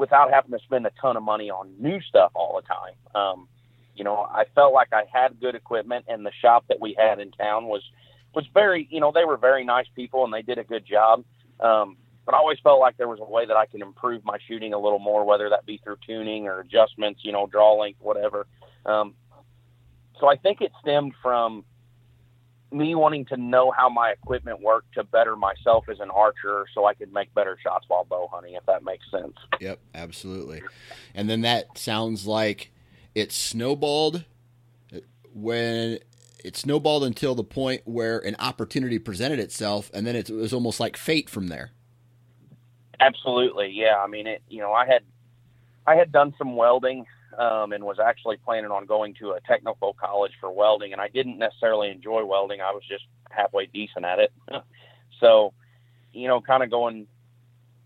without 0.00 0.32
having 0.32 0.50
to 0.50 0.58
spend 0.64 0.86
a 0.86 0.90
ton 1.00 1.16
of 1.16 1.22
money 1.22 1.50
on 1.50 1.70
new 1.78 2.00
stuff 2.00 2.32
all 2.34 2.60
the 2.60 2.66
time. 2.66 2.94
Um, 3.14 3.48
you 3.94 4.02
know, 4.02 4.16
I 4.16 4.44
felt 4.54 4.72
like 4.72 4.92
I 4.92 5.04
had 5.12 5.38
good 5.38 5.54
equipment, 5.54 6.06
and 6.08 6.24
the 6.24 6.32
shop 6.40 6.64
that 6.68 6.80
we 6.80 6.96
had 6.98 7.20
in 7.20 7.30
town 7.32 7.66
was 7.66 7.82
was 8.34 8.46
very, 8.54 8.88
you 8.90 9.00
know, 9.00 9.12
they 9.12 9.24
were 9.24 9.36
very 9.36 9.64
nice 9.64 9.86
people 9.96 10.24
and 10.24 10.32
they 10.32 10.42
did 10.42 10.56
a 10.56 10.64
good 10.64 10.86
job. 10.86 11.24
Um, 11.58 11.96
but 12.24 12.34
I 12.34 12.38
always 12.38 12.58
felt 12.62 12.78
like 12.78 12.96
there 12.96 13.08
was 13.08 13.18
a 13.20 13.28
way 13.28 13.44
that 13.44 13.56
I 13.56 13.66
could 13.66 13.80
improve 13.80 14.24
my 14.24 14.38
shooting 14.46 14.72
a 14.72 14.78
little 14.78 15.00
more, 15.00 15.24
whether 15.24 15.48
that 15.50 15.66
be 15.66 15.80
through 15.82 15.96
tuning 16.06 16.46
or 16.46 16.60
adjustments, 16.60 17.20
you 17.24 17.32
know, 17.32 17.48
draw 17.48 17.72
length, 17.72 18.00
whatever. 18.00 18.46
Um, 18.86 19.14
so 20.20 20.30
I 20.30 20.36
think 20.36 20.60
it 20.60 20.70
stemmed 20.80 21.14
from 21.20 21.64
me 22.72 22.94
wanting 22.94 23.24
to 23.26 23.36
know 23.36 23.70
how 23.70 23.88
my 23.88 24.10
equipment 24.10 24.60
worked 24.60 24.94
to 24.94 25.04
better 25.04 25.36
myself 25.36 25.88
as 25.88 26.00
an 26.00 26.10
archer 26.10 26.66
so 26.74 26.86
I 26.86 26.94
could 26.94 27.12
make 27.12 27.32
better 27.34 27.58
shots 27.62 27.84
while 27.88 28.04
bow 28.04 28.28
hunting, 28.32 28.54
if 28.54 28.64
that 28.66 28.84
makes 28.84 29.10
sense. 29.10 29.34
Yep, 29.60 29.80
absolutely. 29.94 30.62
And 31.14 31.28
then 31.28 31.40
that 31.42 31.76
sounds 31.76 32.26
like 32.26 32.70
it 33.14 33.32
snowballed 33.32 34.24
when 35.34 35.98
it 36.44 36.56
snowballed 36.56 37.04
until 37.04 37.34
the 37.34 37.44
point 37.44 37.82
where 37.84 38.18
an 38.18 38.36
opportunity 38.38 38.98
presented 38.98 39.38
itself, 39.38 39.90
and 39.92 40.06
then 40.06 40.16
it 40.16 40.30
was 40.30 40.52
almost 40.52 40.80
like 40.80 40.96
fate 40.96 41.28
from 41.28 41.48
there. 41.48 41.72
Absolutely, 42.98 43.70
yeah. 43.72 43.98
I 43.98 44.06
mean, 44.06 44.26
it. 44.26 44.42
You 44.48 44.60
know, 44.60 44.72
I 44.72 44.86
had 44.86 45.02
I 45.86 45.96
had 45.96 46.12
done 46.12 46.34
some 46.38 46.56
welding 46.56 47.06
um, 47.38 47.72
and 47.72 47.84
was 47.84 47.98
actually 47.98 48.36
planning 48.36 48.70
on 48.70 48.86
going 48.86 49.14
to 49.20 49.32
a 49.32 49.40
technical 49.40 49.94
college 49.94 50.32
for 50.40 50.52
welding, 50.52 50.92
and 50.92 51.00
I 51.00 51.08
didn't 51.08 51.38
necessarily 51.38 51.90
enjoy 51.90 52.24
welding. 52.24 52.60
I 52.60 52.72
was 52.72 52.82
just 52.88 53.04
halfway 53.30 53.66
decent 53.66 54.04
at 54.04 54.18
it. 54.18 54.32
so, 55.20 55.52
you 56.12 56.28
know, 56.28 56.40
kind 56.40 56.62
of 56.62 56.70
going 56.70 57.06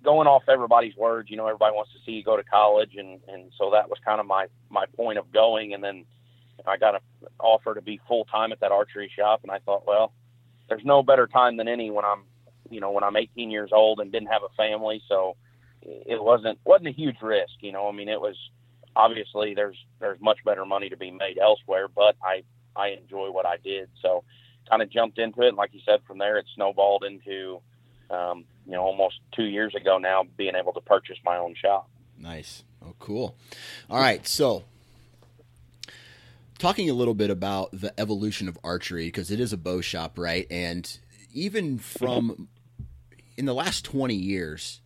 going 0.03 0.27
off 0.27 0.43
everybody's 0.49 0.97
words. 0.97 1.31
You 1.31 1.37
know, 1.37 1.47
everybody 1.47 1.75
wants 1.75 1.93
to 1.93 1.99
see 2.05 2.13
you 2.13 2.25
go 2.25 2.37
to 2.37 2.45
college, 2.45 2.95
and 2.97 3.21
and 3.29 3.53
so 3.59 3.71
that 3.73 3.89
was 3.89 3.99
kind 4.05 4.21
of 4.21 4.27
my 4.27 4.47
my 4.71 4.87
point 4.97 5.19
of 5.19 5.33
going. 5.33 5.75
And 5.75 5.83
then 5.83 6.05
I 6.67 6.77
got 6.77 6.95
an 6.95 7.01
offer 7.39 7.75
to 7.75 7.83
be 7.83 8.01
full 8.09 8.25
time 8.27 8.53
at 8.53 8.61
that 8.61 8.73
archery 8.73 9.11
shop, 9.17 9.41
and 9.43 9.51
I 9.51 9.59
thought, 9.59 9.87
well, 9.87 10.13
there's 10.69 10.85
no 10.85 11.03
better 11.03 11.27
time 11.27 11.57
than 11.57 11.69
any 11.69 11.91
when 11.91 12.05
I'm 12.05 12.25
you 12.71 12.81
know, 12.81 12.91
when 12.91 13.05
I'm 13.05 13.17
18 13.17 13.51
years 13.51 13.71
old 13.73 14.01
and 14.01 14.11
didn't 14.11 14.29
have 14.29 14.43
a 14.43 14.55
family. 14.57 15.03
So 15.09 15.37
it 15.83 16.23
wasn't, 16.23 16.59
wasn't 16.65 16.89
a 16.89 16.93
huge 16.93 17.17
risk, 17.23 17.55
you 17.61 17.73
know, 17.73 17.89
I 17.89 17.93
mean, 17.93 18.09
it 18.09 18.21
was 18.21 18.37
obviously 18.97 19.55
there's, 19.55 19.77
there's 20.01 20.21
much 20.21 20.39
better 20.45 20.65
money 20.65 20.89
to 20.89 20.97
be 20.97 21.11
made 21.11 21.39
elsewhere, 21.39 21.89
but 21.89 22.17
I, 22.23 22.43
I 22.77 22.89
enjoy 22.89 23.31
what 23.31 23.47
I 23.47 23.57
did. 23.63 23.89
So 24.03 24.25
kind 24.69 24.83
of 24.83 24.91
jumped 24.91 25.19
into 25.19 25.43
it. 25.43 25.49
And 25.49 25.57
like 25.57 25.73
you 25.73 25.81
said, 25.85 26.01
from 26.07 26.19
there, 26.19 26.39
it 26.39 26.47
snowballed 26.55 27.05
into, 27.05 27.61
um, 28.11 28.45
you 28.67 28.73
know, 28.73 28.83
almost 28.83 29.17
two 29.35 29.45
years 29.45 29.75
ago 29.75 29.99
now 29.99 30.25
being 30.37 30.55
able 30.55 30.73
to 30.73 30.81
purchase 30.81 31.19
my 31.25 31.37
own 31.37 31.55
shop. 31.55 31.89
Nice. 32.19 32.63
Oh, 32.85 32.95
cool. 32.99 33.37
All 33.91 33.99
right. 33.99 34.27
So 34.27 34.65
talking 36.59 36.89
a 36.89 36.95
little 36.95 37.15
bit 37.15 37.31
about 37.31 37.71
the 37.73 37.99
evolution 38.01 38.49
of 38.49 38.59
archery 38.65 39.07
because 39.07 39.31
it 39.31 39.41
is 39.41 39.53
a 39.53 39.57
bow 39.57 39.81
shop, 39.81 40.19
right? 40.19 40.47
And 40.51 40.99
even 41.33 41.79
from 41.79 42.49
in 43.37 43.47
the 43.47 43.55
last 43.55 43.85
20 43.85 44.15
years, 44.15 44.81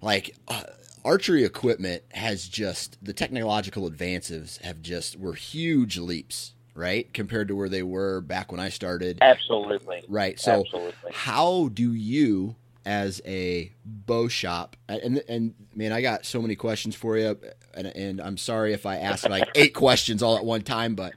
like 0.00 0.34
uh, 0.48 0.64
archery 1.04 1.44
equipment 1.44 2.02
has 2.12 2.48
just 2.48 2.98
the 3.04 3.12
technological 3.12 3.86
advances 3.86 4.58
have 4.62 4.82
just 4.82 5.18
were 5.18 5.34
huge 5.34 5.98
leaps, 5.98 6.54
right? 6.74 7.12
Compared 7.12 7.48
to 7.48 7.56
where 7.56 7.68
they 7.68 7.82
were 7.82 8.20
back 8.20 8.50
when 8.52 8.60
I 8.60 8.68
started. 8.68 9.18
Absolutely. 9.20 10.02
Right. 10.08 10.38
So 10.38 10.60
Absolutely. 10.60 11.12
how 11.12 11.68
do 11.68 11.92
you 11.92 12.56
as 12.84 13.22
a 13.24 13.72
bow 13.84 14.26
shop 14.26 14.76
and 14.88 15.22
and 15.28 15.54
man 15.72 15.92
I 15.92 16.02
got 16.02 16.26
so 16.26 16.42
many 16.42 16.56
questions 16.56 16.96
for 16.96 17.16
you 17.16 17.38
and, 17.74 17.86
and 17.86 18.20
I'm 18.20 18.36
sorry 18.36 18.72
if 18.72 18.86
I 18.86 18.96
asked 18.96 19.28
like 19.30 19.48
eight 19.54 19.72
questions 19.72 20.20
all 20.20 20.36
at 20.36 20.44
one 20.44 20.62
time 20.62 20.96
but 20.96 21.14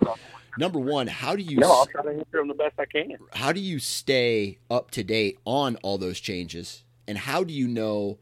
number 0.57 0.79
one, 0.79 1.07
how 1.07 1.35
do 1.35 1.41
you? 1.41 1.57
No, 1.57 1.71
I'll 1.71 1.85
try 1.85 2.03
to 2.03 2.09
answer 2.09 2.37
them 2.37 2.47
the 2.47 2.53
best 2.53 2.79
I 2.79 2.85
can. 2.85 3.17
How 3.33 3.51
do 3.51 3.59
you 3.59 3.79
stay 3.79 4.59
up 4.69 4.91
to 4.91 5.03
date 5.03 5.37
on 5.45 5.75
all 5.77 5.97
those 5.97 6.19
changes, 6.19 6.83
and 7.07 7.17
how 7.17 7.43
do 7.43 7.53
you 7.53 7.67
know? 7.67 8.19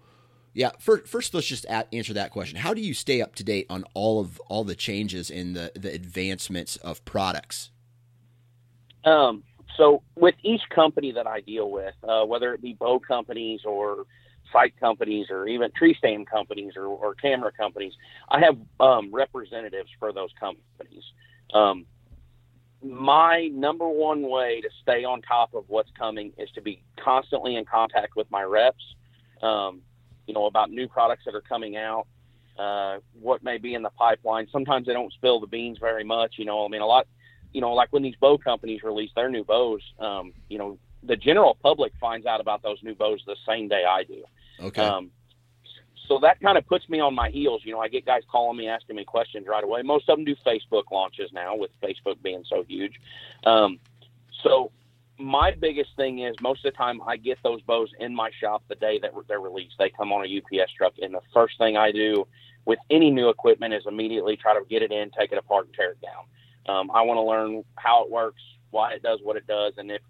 Yeah, 0.53 0.71
first, 0.79 1.07
first 1.07 1.33
let's 1.33 1.47
just 1.47 1.65
answer 1.65 2.13
that 2.13 2.31
question. 2.31 2.59
How 2.59 2.73
do 2.73 2.81
you 2.81 2.93
stay 2.93 3.21
up 3.21 3.35
to 3.35 3.43
date 3.43 3.65
on 3.69 3.83
all 3.93 4.19
of 4.19 4.39
all 4.47 4.63
the 4.63 4.75
changes 4.75 5.29
in 5.29 5.53
the 5.53 5.71
the 5.75 5.93
advancements 5.93 6.75
of 6.77 7.03
products? 7.05 7.71
Um, 9.03 9.43
so 9.75 10.03
with 10.15 10.35
each 10.43 10.61
company 10.73 11.11
that 11.13 11.27
I 11.27 11.41
deal 11.41 11.71
with, 11.71 11.95
uh, 12.07 12.23
whether 12.25 12.53
it 12.53 12.61
be 12.61 12.73
bow 12.73 12.99
companies 12.99 13.61
or 13.65 14.05
sight 14.51 14.79
companies 14.79 15.27
or 15.31 15.47
even 15.47 15.71
tree 15.75 15.95
stand 15.97 16.29
companies 16.29 16.73
or, 16.75 16.85
or 16.85 17.15
camera 17.15 17.51
companies, 17.51 17.93
I 18.29 18.39
have 18.41 18.57
um, 18.79 19.09
representatives 19.11 19.89
for 19.99 20.13
those 20.13 20.29
companies. 20.39 21.03
Um, 21.53 21.85
my 22.83 23.49
number 23.53 23.87
one 23.87 24.29
way 24.29 24.61
to 24.61 24.69
stay 24.81 25.03
on 25.03 25.21
top 25.21 25.53
of 25.55 25.63
what's 25.67 25.89
coming 25.97 26.33
is 26.37 26.49
to 26.51 26.61
be 26.61 26.83
constantly 27.03 27.55
in 27.55 27.65
contact 27.65 28.15
with 28.15 28.29
my 28.29 28.43
reps, 28.43 28.83
um, 29.41 29.81
you 30.27 30.33
know, 30.33 30.45
about 30.45 30.71
new 30.71 30.87
products 30.87 31.25
that 31.25 31.35
are 31.35 31.41
coming 31.41 31.75
out, 31.75 32.07
uh, 32.57 32.97
what 33.19 33.43
may 33.43 33.57
be 33.57 33.73
in 33.73 33.81
the 33.81 33.89
pipeline. 33.91 34.47
Sometimes 34.51 34.85
they 34.85 34.93
don't 34.93 35.11
spill 35.13 35.39
the 35.39 35.47
beans 35.47 35.77
very 35.79 36.03
much, 36.03 36.35
you 36.37 36.45
know. 36.45 36.65
I 36.65 36.67
mean, 36.69 36.81
a 36.81 36.85
lot, 36.85 37.07
you 37.51 37.61
know, 37.61 37.73
like 37.73 37.91
when 37.91 38.03
these 38.03 38.15
bow 38.15 38.37
companies 38.37 38.83
release 38.83 39.11
their 39.15 39.29
new 39.29 39.43
bows, 39.43 39.81
um, 39.99 40.33
you 40.49 40.57
know, 40.57 40.77
the 41.03 41.15
general 41.15 41.57
public 41.61 41.93
finds 41.99 42.25
out 42.25 42.39
about 42.39 42.63
those 42.63 42.77
new 42.83 42.95
bows 42.95 43.21
the 43.25 43.35
same 43.47 43.67
day 43.67 43.83
I 43.87 44.03
do. 44.03 44.23
Okay. 44.59 44.81
Um, 44.81 45.11
so 46.07 46.19
that 46.19 46.39
kind 46.41 46.57
of 46.57 46.67
puts 46.67 46.87
me 46.89 46.99
on 46.99 47.15
my 47.15 47.29
heels. 47.29 47.61
You 47.63 47.73
know, 47.73 47.79
I 47.79 47.87
get 47.87 48.05
guys 48.05 48.23
calling 48.29 48.57
me, 48.57 48.67
asking 48.67 48.95
me 48.95 49.05
questions 49.05 49.47
right 49.47 49.63
away. 49.63 49.81
Most 49.81 50.09
of 50.09 50.17
them 50.17 50.25
do 50.25 50.35
Facebook 50.45 50.83
launches 50.91 51.31
now, 51.33 51.55
with 51.55 51.71
Facebook 51.81 52.21
being 52.21 52.43
so 52.47 52.63
huge. 52.67 52.99
Um, 53.45 53.79
so 54.43 54.71
my 55.19 55.51
biggest 55.51 55.89
thing 55.95 56.19
is 56.19 56.35
most 56.41 56.65
of 56.65 56.73
the 56.73 56.77
time 56.77 57.01
I 57.05 57.17
get 57.17 57.37
those 57.43 57.61
bows 57.61 57.89
in 57.99 58.15
my 58.15 58.31
shop 58.39 58.63
the 58.67 58.75
day 58.75 58.99
that 59.01 59.11
they're 59.27 59.39
released. 59.39 59.75
They 59.77 59.89
come 59.89 60.11
on 60.11 60.25
a 60.25 60.37
UPS 60.37 60.71
truck, 60.73 60.93
and 61.01 61.13
the 61.13 61.21
first 61.33 61.57
thing 61.57 61.77
I 61.77 61.91
do 61.91 62.27
with 62.65 62.79
any 62.89 63.11
new 63.11 63.29
equipment 63.29 63.73
is 63.73 63.83
immediately 63.85 64.37
try 64.37 64.53
to 64.53 64.61
get 64.69 64.81
it 64.81 64.91
in, 64.91 65.11
take 65.11 65.31
it 65.31 65.37
apart, 65.37 65.65
and 65.65 65.73
tear 65.75 65.91
it 65.91 65.99
down. 66.01 66.75
Um, 66.75 66.91
I 66.91 67.01
want 67.01 67.17
to 67.17 67.23
learn 67.23 67.63
how 67.75 68.03
it 68.03 68.11
works, 68.11 68.41
why 68.71 68.93
it 68.93 69.03
does 69.03 69.19
what 69.21 69.35
it 69.35 69.45
does, 69.47 69.73
and 69.77 69.91
if 69.91 70.01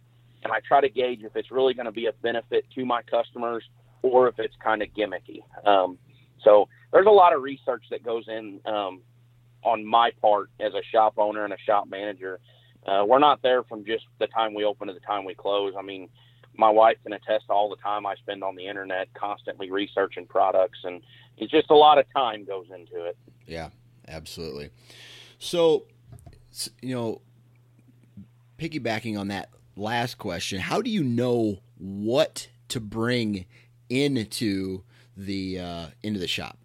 and 0.43 0.51
I 0.51 0.59
try 0.59 0.81
to 0.81 0.89
gauge 0.89 1.23
if 1.23 1.35
it's 1.35 1.51
really 1.51 1.73
going 1.73 1.85
to 1.85 1.91
be 1.91 2.07
a 2.07 2.11
benefit 2.21 2.65
to 2.75 2.85
my 2.85 3.01
customers 3.03 3.63
or 4.01 4.27
if 4.27 4.39
it's 4.39 4.55
kind 4.61 4.81
of 4.81 4.89
gimmicky. 4.89 5.41
Um, 5.65 5.97
so 6.43 6.67
there's 6.91 7.07
a 7.07 7.11
lot 7.11 7.33
of 7.33 7.41
research 7.41 7.85
that 7.91 8.03
goes 8.03 8.25
in 8.27 8.59
um, 8.65 9.01
on 9.63 9.85
my 9.85 10.11
part 10.21 10.49
as 10.59 10.73
a 10.73 10.81
shop 10.91 11.13
owner 11.17 11.45
and 11.45 11.53
a 11.53 11.57
shop 11.65 11.87
manager 11.89 12.41
uh, 12.85 13.03
we're 13.07 13.19
not 13.19 13.41
there 13.41 13.63
from 13.63 13.85
just 13.85 14.05
the 14.19 14.27
time 14.27 14.53
we 14.53 14.63
open 14.63 14.87
to 14.87 14.93
the 14.93 14.99
time 14.99 15.25
we 15.25 15.33
close. 15.33 15.73
I 15.77 15.81
mean, 15.81 16.09
my 16.55 16.69
wife 16.69 16.97
can 17.03 17.13
attest 17.13 17.47
to 17.47 17.53
all 17.53 17.69
the 17.69 17.77
time 17.77 18.05
I 18.05 18.15
spend 18.15 18.43
on 18.43 18.55
the 18.55 18.67
internet, 18.67 19.13
constantly 19.13 19.71
researching 19.71 20.25
products, 20.25 20.79
and 20.83 21.01
it's 21.37 21.51
just 21.51 21.69
a 21.69 21.75
lot 21.75 21.97
of 21.97 22.05
time 22.15 22.45
goes 22.45 22.67
into 22.73 23.05
it. 23.05 23.17
Yeah, 23.47 23.69
absolutely. 24.07 24.69
So, 25.39 25.85
you 26.81 26.95
know, 26.95 27.21
piggybacking 28.57 29.19
on 29.19 29.29
that 29.29 29.49
last 29.75 30.17
question, 30.17 30.59
how 30.59 30.81
do 30.81 30.89
you 30.89 31.03
know 31.03 31.59
what 31.77 32.49
to 32.69 32.79
bring 32.79 33.45
into 33.89 34.83
the 35.17 35.59
uh, 35.59 35.85
into 36.01 36.19
the 36.19 36.27
shop? 36.27 36.57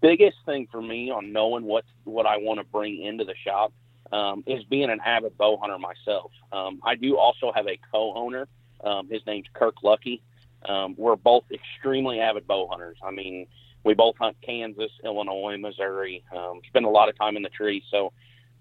Biggest 0.00 0.36
thing 0.46 0.66
for 0.70 0.80
me 0.80 1.10
on 1.10 1.32
knowing 1.32 1.64
what 1.64 1.84
what 2.04 2.26
I 2.26 2.38
want 2.38 2.58
to 2.58 2.64
bring 2.64 3.02
into 3.02 3.24
the 3.24 3.34
shop 3.44 3.72
um, 4.12 4.42
is 4.46 4.64
being 4.64 4.90
an 4.90 5.00
avid 5.04 5.36
bow 5.36 5.58
hunter 5.58 5.78
myself. 5.78 6.32
Um, 6.52 6.80
I 6.84 6.94
do 6.94 7.18
also 7.18 7.52
have 7.54 7.66
a 7.66 7.78
co-owner. 7.92 8.48
Um, 8.82 9.08
his 9.08 9.20
name's 9.26 9.46
Kirk 9.52 9.82
Lucky. 9.82 10.22
Um, 10.66 10.94
we're 10.96 11.16
both 11.16 11.44
extremely 11.52 12.20
avid 12.20 12.46
bow 12.46 12.66
hunters. 12.68 12.96
I 13.02 13.10
mean, 13.10 13.46
we 13.84 13.94
both 13.94 14.16
hunt 14.16 14.36
Kansas, 14.42 14.90
Illinois, 15.04 15.56
Missouri. 15.58 16.24
Um, 16.34 16.60
spend 16.68 16.86
a 16.86 16.90
lot 16.90 17.08
of 17.08 17.16
time 17.16 17.36
in 17.36 17.42
the 17.42 17.48
tree, 17.48 17.82
so 17.90 18.12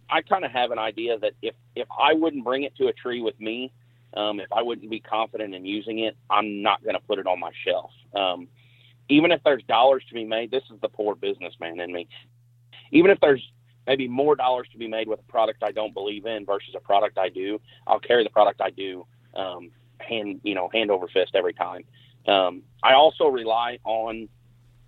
I 0.10 0.22
kind 0.22 0.44
of 0.44 0.52
have 0.52 0.72
an 0.72 0.80
idea 0.80 1.18
that 1.20 1.34
if 1.42 1.56
if 1.76 1.88
I 1.98 2.14
wouldn't 2.14 2.44
bring 2.44 2.64
it 2.64 2.76
to 2.78 2.88
a 2.88 2.94
tree 2.94 3.22
with 3.22 3.40
me, 3.40 3.72
um, 4.14 4.40
if 4.40 4.52
I 4.52 4.62
wouldn't 4.62 4.90
be 4.90 5.00
confident 5.00 5.54
in 5.54 5.66
using 5.66 6.00
it, 6.00 6.18
I'm 6.30 6.62
not 6.62 6.84
going 6.84 6.96
to 6.96 7.02
put 7.02 7.20
it 7.20 7.28
on 7.28 7.40
my 7.40 7.52
shelf. 7.66 7.92
Even 9.10 9.32
if 9.32 9.42
there's 9.44 9.64
dollars 9.64 10.04
to 10.08 10.14
be 10.14 10.24
made, 10.24 10.52
this 10.52 10.64
is 10.72 10.80
the 10.82 10.90
poor 10.90 11.16
businessman 11.16 11.80
in 11.80 11.92
me. 11.92 12.08
Even 12.92 13.12
if 13.12 13.20
there's 13.20 13.44
maybe 13.88 14.08
more 14.08 14.36
dollars 14.36 14.68
to 14.72 14.78
be 14.78 14.88
made 14.88 15.08
with 15.08 15.20
a 15.20 15.32
product 15.32 15.64
I 15.64 15.72
don't 15.72 15.94
believe 15.94 16.26
in 16.26 16.46
versus 16.46 16.74
a 16.76 16.80
product 16.80 17.18
I 17.18 17.30
do, 17.30 17.60
I'll 17.88 18.00
carry 18.00 18.24
the 18.24 18.30
product 18.30 18.62
I 18.62 18.70
do 18.70 19.06
um, 19.36 19.72
hand 20.00 20.42
you 20.44 20.56
know 20.56 20.70
hand 20.74 20.92
over 20.92 21.08
fist 21.08 21.32
every 21.36 21.54
time. 21.54 21.84
Um, 22.28 22.64
I 22.84 22.94
also 22.94 23.26
rely 23.26 23.80
on 23.84 24.30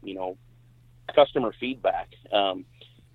you 0.03 0.13
know 0.13 0.37
customer 1.15 1.53
feedback. 1.59 2.09
Um, 2.31 2.65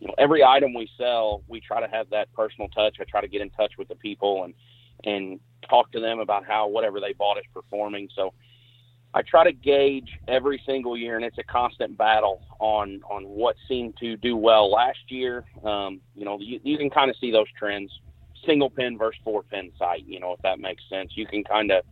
you 0.01 0.09
know, 0.09 0.15
every 0.19 0.45
item 0.45 0.75
we 0.75 0.91
sell, 0.99 1.43
we 1.49 1.61
try 1.61 1.81
to 1.81 1.89
have 1.89 2.11
that 2.11 2.33
personal 2.35 2.69
touch. 2.69 2.97
I 3.01 3.05
try 3.05 3.23
to 3.23 3.29
get 3.29 3.41
in 3.41 3.51
touch 3.51 3.73
with 3.79 3.89
the 3.89 3.95
people 3.95 4.45
and 4.45 4.55
and 5.05 5.41
talk 5.69 5.93
to 5.93 6.01
them 6.01 6.19
about 6.21 6.45
how 6.47 6.69
whatever 6.69 7.01
they 7.01 7.13
bought 7.13 7.39
is 7.39 7.45
performing. 7.53 8.09
So 8.15 8.33
I 9.15 9.23
try 9.23 9.45
to 9.45 9.53
gauge 9.53 10.11
every 10.29 10.61
single 10.67 10.97
year, 10.97 11.17
and 11.17 11.25
it's 11.25 11.39
a 11.39 11.43
constant 11.43 11.97
battle 11.97 12.43
on 12.59 13.01
on 13.09 13.25
what 13.25 13.57
seemed 13.69 13.97
to 13.99 14.17
do 14.17 14.37
well 14.37 14.71
last 14.71 14.99
year. 15.09 15.45
Um, 15.65 16.01
you 16.15 16.25
know, 16.25 16.39
you, 16.39 16.61
you 16.63 16.77
can 16.77 16.91
kind 16.91 17.11
of 17.11 17.17
see 17.17 17.31
those 17.31 17.47
trends, 17.59 17.91
single 18.45 18.69
pin 18.69 18.99
versus 18.99 19.21
four 19.25 19.43
pin 19.43 19.73
sight. 19.79 20.05
You 20.07 20.21
know, 20.21 20.33
if 20.33 20.43
that 20.43 20.59
makes 20.59 20.83
sense, 20.91 21.13
you 21.15 21.27
can 21.27 21.45
kind 21.45 21.71
of 21.71 21.85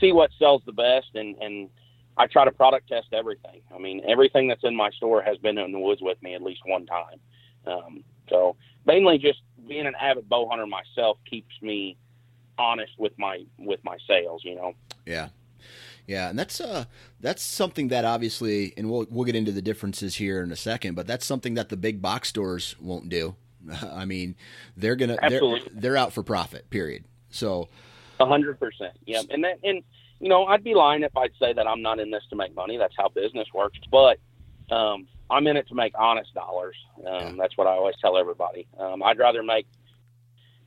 see 0.00 0.12
what 0.12 0.30
sells 0.38 0.62
the 0.66 0.72
best, 0.72 1.08
and 1.14 1.36
and 1.40 1.68
I 2.16 2.26
try 2.26 2.44
to 2.44 2.52
product 2.52 2.88
test 2.88 3.08
everything. 3.12 3.60
I 3.74 3.78
mean, 3.78 4.02
everything 4.06 4.48
that's 4.48 4.64
in 4.64 4.76
my 4.76 4.90
store 4.90 5.22
has 5.22 5.38
been 5.38 5.58
in 5.58 5.72
the 5.72 5.78
woods 5.78 6.00
with 6.02 6.22
me 6.22 6.34
at 6.34 6.42
least 6.42 6.60
one 6.64 6.86
time. 6.86 7.20
Um, 7.66 8.04
so 8.28 8.56
mainly 8.86 9.18
just 9.18 9.40
being 9.66 9.86
an 9.86 9.94
avid 10.00 10.28
bow 10.28 10.48
hunter 10.48 10.66
myself 10.66 11.18
keeps 11.28 11.54
me 11.62 11.96
honest 12.58 12.92
with 12.98 13.12
my 13.18 13.44
with 13.58 13.82
my 13.84 13.96
sales. 14.06 14.42
You 14.44 14.56
know. 14.56 14.74
Yeah. 15.06 15.28
Yeah, 16.08 16.30
and 16.30 16.38
that's 16.38 16.58
uh 16.60 16.86
that's 17.20 17.42
something 17.42 17.88
that 17.88 18.04
obviously, 18.04 18.72
and 18.76 18.90
we'll 18.90 19.06
we'll 19.10 19.26
get 19.26 19.36
into 19.36 19.52
the 19.52 19.62
differences 19.62 20.16
here 20.16 20.42
in 20.42 20.50
a 20.50 20.56
second, 20.56 20.94
but 20.94 21.06
that's 21.06 21.26
something 21.26 21.54
that 21.54 21.68
the 21.68 21.76
big 21.76 22.02
box 22.02 22.30
stores 22.30 22.74
won't 22.80 23.10
do. 23.10 23.36
I 23.92 24.06
mean, 24.06 24.34
they're 24.76 24.96
gonna 24.96 25.18
Absolutely. 25.20 25.60
they're 25.60 25.80
they're 25.80 25.96
out 25.96 26.14
for 26.14 26.22
profit. 26.22 26.70
Period. 26.70 27.04
So, 27.30 27.68
a 28.18 28.26
hundred 28.26 28.58
percent. 28.58 28.94
Yeah, 29.04 29.20
and 29.30 29.44
that, 29.44 29.58
and 29.62 29.82
you 30.18 30.30
know, 30.30 30.46
I'd 30.46 30.64
be 30.64 30.74
lying 30.74 31.02
if 31.02 31.14
I'd 31.14 31.32
say 31.38 31.52
that 31.52 31.66
I'm 31.66 31.82
not 31.82 32.00
in 32.00 32.10
this 32.10 32.22
to 32.30 32.36
make 32.36 32.54
money. 32.54 32.78
That's 32.78 32.94
how 32.96 33.08
business 33.08 33.46
works. 33.54 33.78
But 33.90 34.18
um, 34.70 35.06
I'm 35.30 35.46
in 35.46 35.56
it 35.56 35.68
to 35.68 35.74
make 35.74 35.92
honest 35.98 36.34
dollars. 36.34 36.76
Um, 36.98 37.04
yeah. 37.04 37.32
That's 37.38 37.56
what 37.56 37.66
I 37.66 37.72
always 37.72 37.96
tell 38.00 38.16
everybody. 38.16 38.66
Um, 38.78 39.02
I'd 39.02 39.18
rather 39.18 39.42
make, 39.42 39.66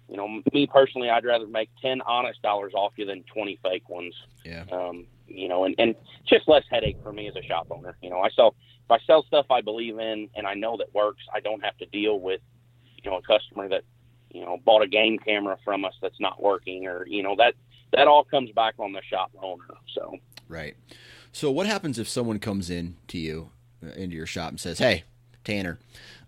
you 0.08 0.18
know, 0.18 0.42
me 0.54 0.68
personally, 0.68 1.10
I'd 1.10 1.26
rather 1.26 1.48
make 1.48 1.70
10 1.82 2.02
honest 2.02 2.42
dollars 2.42 2.74
off 2.76 2.94
you 2.96 3.06
than 3.06 3.24
20 3.34 3.60
fake 3.63 3.89
ones. 3.89 4.16
Yeah. 4.46 4.66
Um, 4.72 5.08
you 5.36 5.48
know, 5.48 5.65
and, 5.65 5.76
and 5.78 5.96
just 6.28 6.48
less 6.48 6.63
headache 6.70 6.98
for 7.04 7.12
me 7.12 7.28
as 7.28 7.36
a 7.36 7.44
shop 7.44 7.67
owner. 7.72 7.96
You 8.02 8.10
know, 8.10 8.20
I 8.20 8.30
sell, 8.30 8.56
if 8.86 8.91
I 8.91 9.00
sell 9.06 9.24
stuff 9.24 9.46
I 9.50 9.62
believe 9.62 10.00
in 10.00 10.30
and 10.36 10.48
I 10.48 10.54
know 10.54 10.78
that 10.78 10.94
works, 10.94 11.24
I 11.34 11.39
don't 11.39 11.63
have 11.63 11.78
to 11.78 11.86
deal 11.88 12.20
with, 12.20 12.41
you 13.04 13.10
know, 13.10 13.17
a 13.17 13.22
customer 13.22 13.67
that, 13.70 13.84
you 14.30 14.41
know, 14.41 14.58
bought 14.63 14.82
a 14.82 14.88
game 14.88 15.17
camera 15.20 15.58
from 15.63 15.86
us 15.86 15.94
that's 16.02 16.20
not 16.20 16.41
working 16.41 16.88
or, 16.88 17.06
you 17.08 17.24
know, 17.24 17.36
that, 17.38 17.54
that 17.94 18.08
all 18.08 18.24
comes 18.24 18.52
back 18.52 18.76
on 18.80 18.94
the 18.94 19.02
shop 19.02 19.32
owner. 19.41 19.63
So, 19.94 20.17
right. 20.48 20.76
So 21.32 21.52
what 21.52 21.65
happens 21.65 22.00
if 22.00 22.08
someone 22.08 22.39
comes 22.39 22.70
in 22.70 22.98
to 23.08 23.17
you 23.17 23.52
uh, 23.84 23.91
into 23.91 24.15
your 24.15 24.26
shop 24.26 24.50
and 24.50 24.60
says, 24.60 24.80
"Hey, 24.80 25.04
Tanner, 25.44 25.80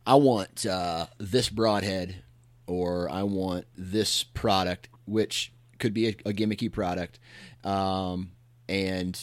I 0.06 0.16
want 0.16 0.66
uh, 0.66 1.08
this 1.18 1.50
broadhead, 1.50 2.24
or 2.68 3.10
I 3.10 3.24
want 3.24 3.66
this 3.78 4.24
product, 4.24 4.90
which 5.06 5.52
could 5.80 5.94
be 5.94 6.08
a, 6.08 6.16
a 6.26 6.34
gimmicky 6.34 6.72
product, 6.72 7.20
um, 7.64 8.32
and 8.68 9.20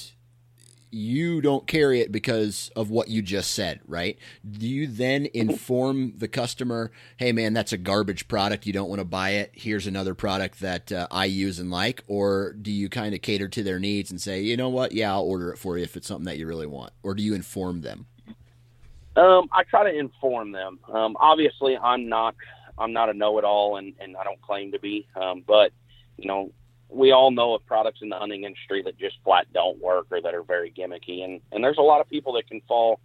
you 0.92 1.40
don't 1.40 1.66
carry 1.66 2.00
it 2.00 2.11
because 2.11 2.70
of 2.74 2.90
what 2.90 3.09
you 3.09 3.22
just 3.22 3.53
said, 3.53 3.81
right? 3.87 4.18
Do 4.50 4.66
you 4.66 4.87
then 4.88 5.29
inform 5.33 6.14
the 6.18 6.26
customer, 6.26 6.90
hey 7.16 7.33
man, 7.33 7.53
that's 7.53 7.72
a 7.72 7.79
garbage 7.79 8.26
product. 8.26 8.66
You 8.66 8.72
don't 8.72 8.88
want 8.88 9.00
to 9.00 9.05
buy 9.05 9.31
it. 9.31 9.53
Here's 9.55 9.87
another 9.87 10.14
product 10.14 10.61
that 10.61 10.90
uh, 10.90 11.07
I 11.11 11.26
use 11.26 11.61
and 11.61 11.70
like. 11.70 12.03
Or 12.09 12.55
do 12.55 12.72
you 12.72 12.88
kind 12.88 13.14
of 13.14 13.22
cater 13.22 13.48
to 13.48 13.62
their 13.62 13.79
needs 13.79 14.11
and 14.11 14.20
say, 14.20 14.40
you 14.40 14.57
know 14.57 14.68
what? 14.68 14.92
Yeah, 14.92 15.12
I'll 15.12 15.22
order 15.22 15.53
it 15.53 15.59
for 15.59 15.79
you 15.79 15.85
if 15.85 15.96
it's 15.96 16.09
something 16.09 16.26
that 16.26 16.38
you 16.38 16.46
really 16.46 16.66
want. 16.66 16.92
Or 17.05 17.14
do 17.14 17.22
you 17.22 17.35
inform 17.35 17.83
them? 17.83 18.07
Um, 19.16 19.48
I 19.53 19.64
try 19.64 19.90
to 19.90 19.96
inform 19.96 20.53
them. 20.53 20.79
Um, 20.92 21.16
obviously, 21.20 21.76
I'm 21.76 22.09
not 22.09 22.35
I'm 22.79 22.92
not 22.92 23.11
a 23.11 23.14
know-it-all, 23.14 23.76
and, 23.76 23.92
and 24.00 24.16
I 24.16 24.24
don't 24.24 24.40
claim 24.40 24.72
to 24.72 24.79
be. 24.79 25.07
Um, 25.14 25.44
but 25.46 25.72
you 26.16 26.26
know, 26.26 26.50
we 26.92 27.12
all 27.12 27.31
know 27.31 27.55
of 27.55 27.64
products 27.66 28.00
in 28.03 28.09
the 28.09 28.16
hunting 28.16 28.44
industry 28.44 28.83
that 28.83 28.98
just 28.98 29.16
flat 29.24 29.46
don't 29.53 29.81
work 29.81 30.07
or 30.11 30.20
that 30.20 30.35
are 30.35 30.42
very 30.42 30.72
gimmicky, 30.72 31.22
and 31.24 31.40
and 31.53 31.62
there's 31.62 31.79
a 31.79 31.83
lot 31.83 32.00
of 32.00 32.09
people 32.09 32.33
that 32.35 32.48
can 32.48 32.61
fall 32.66 33.00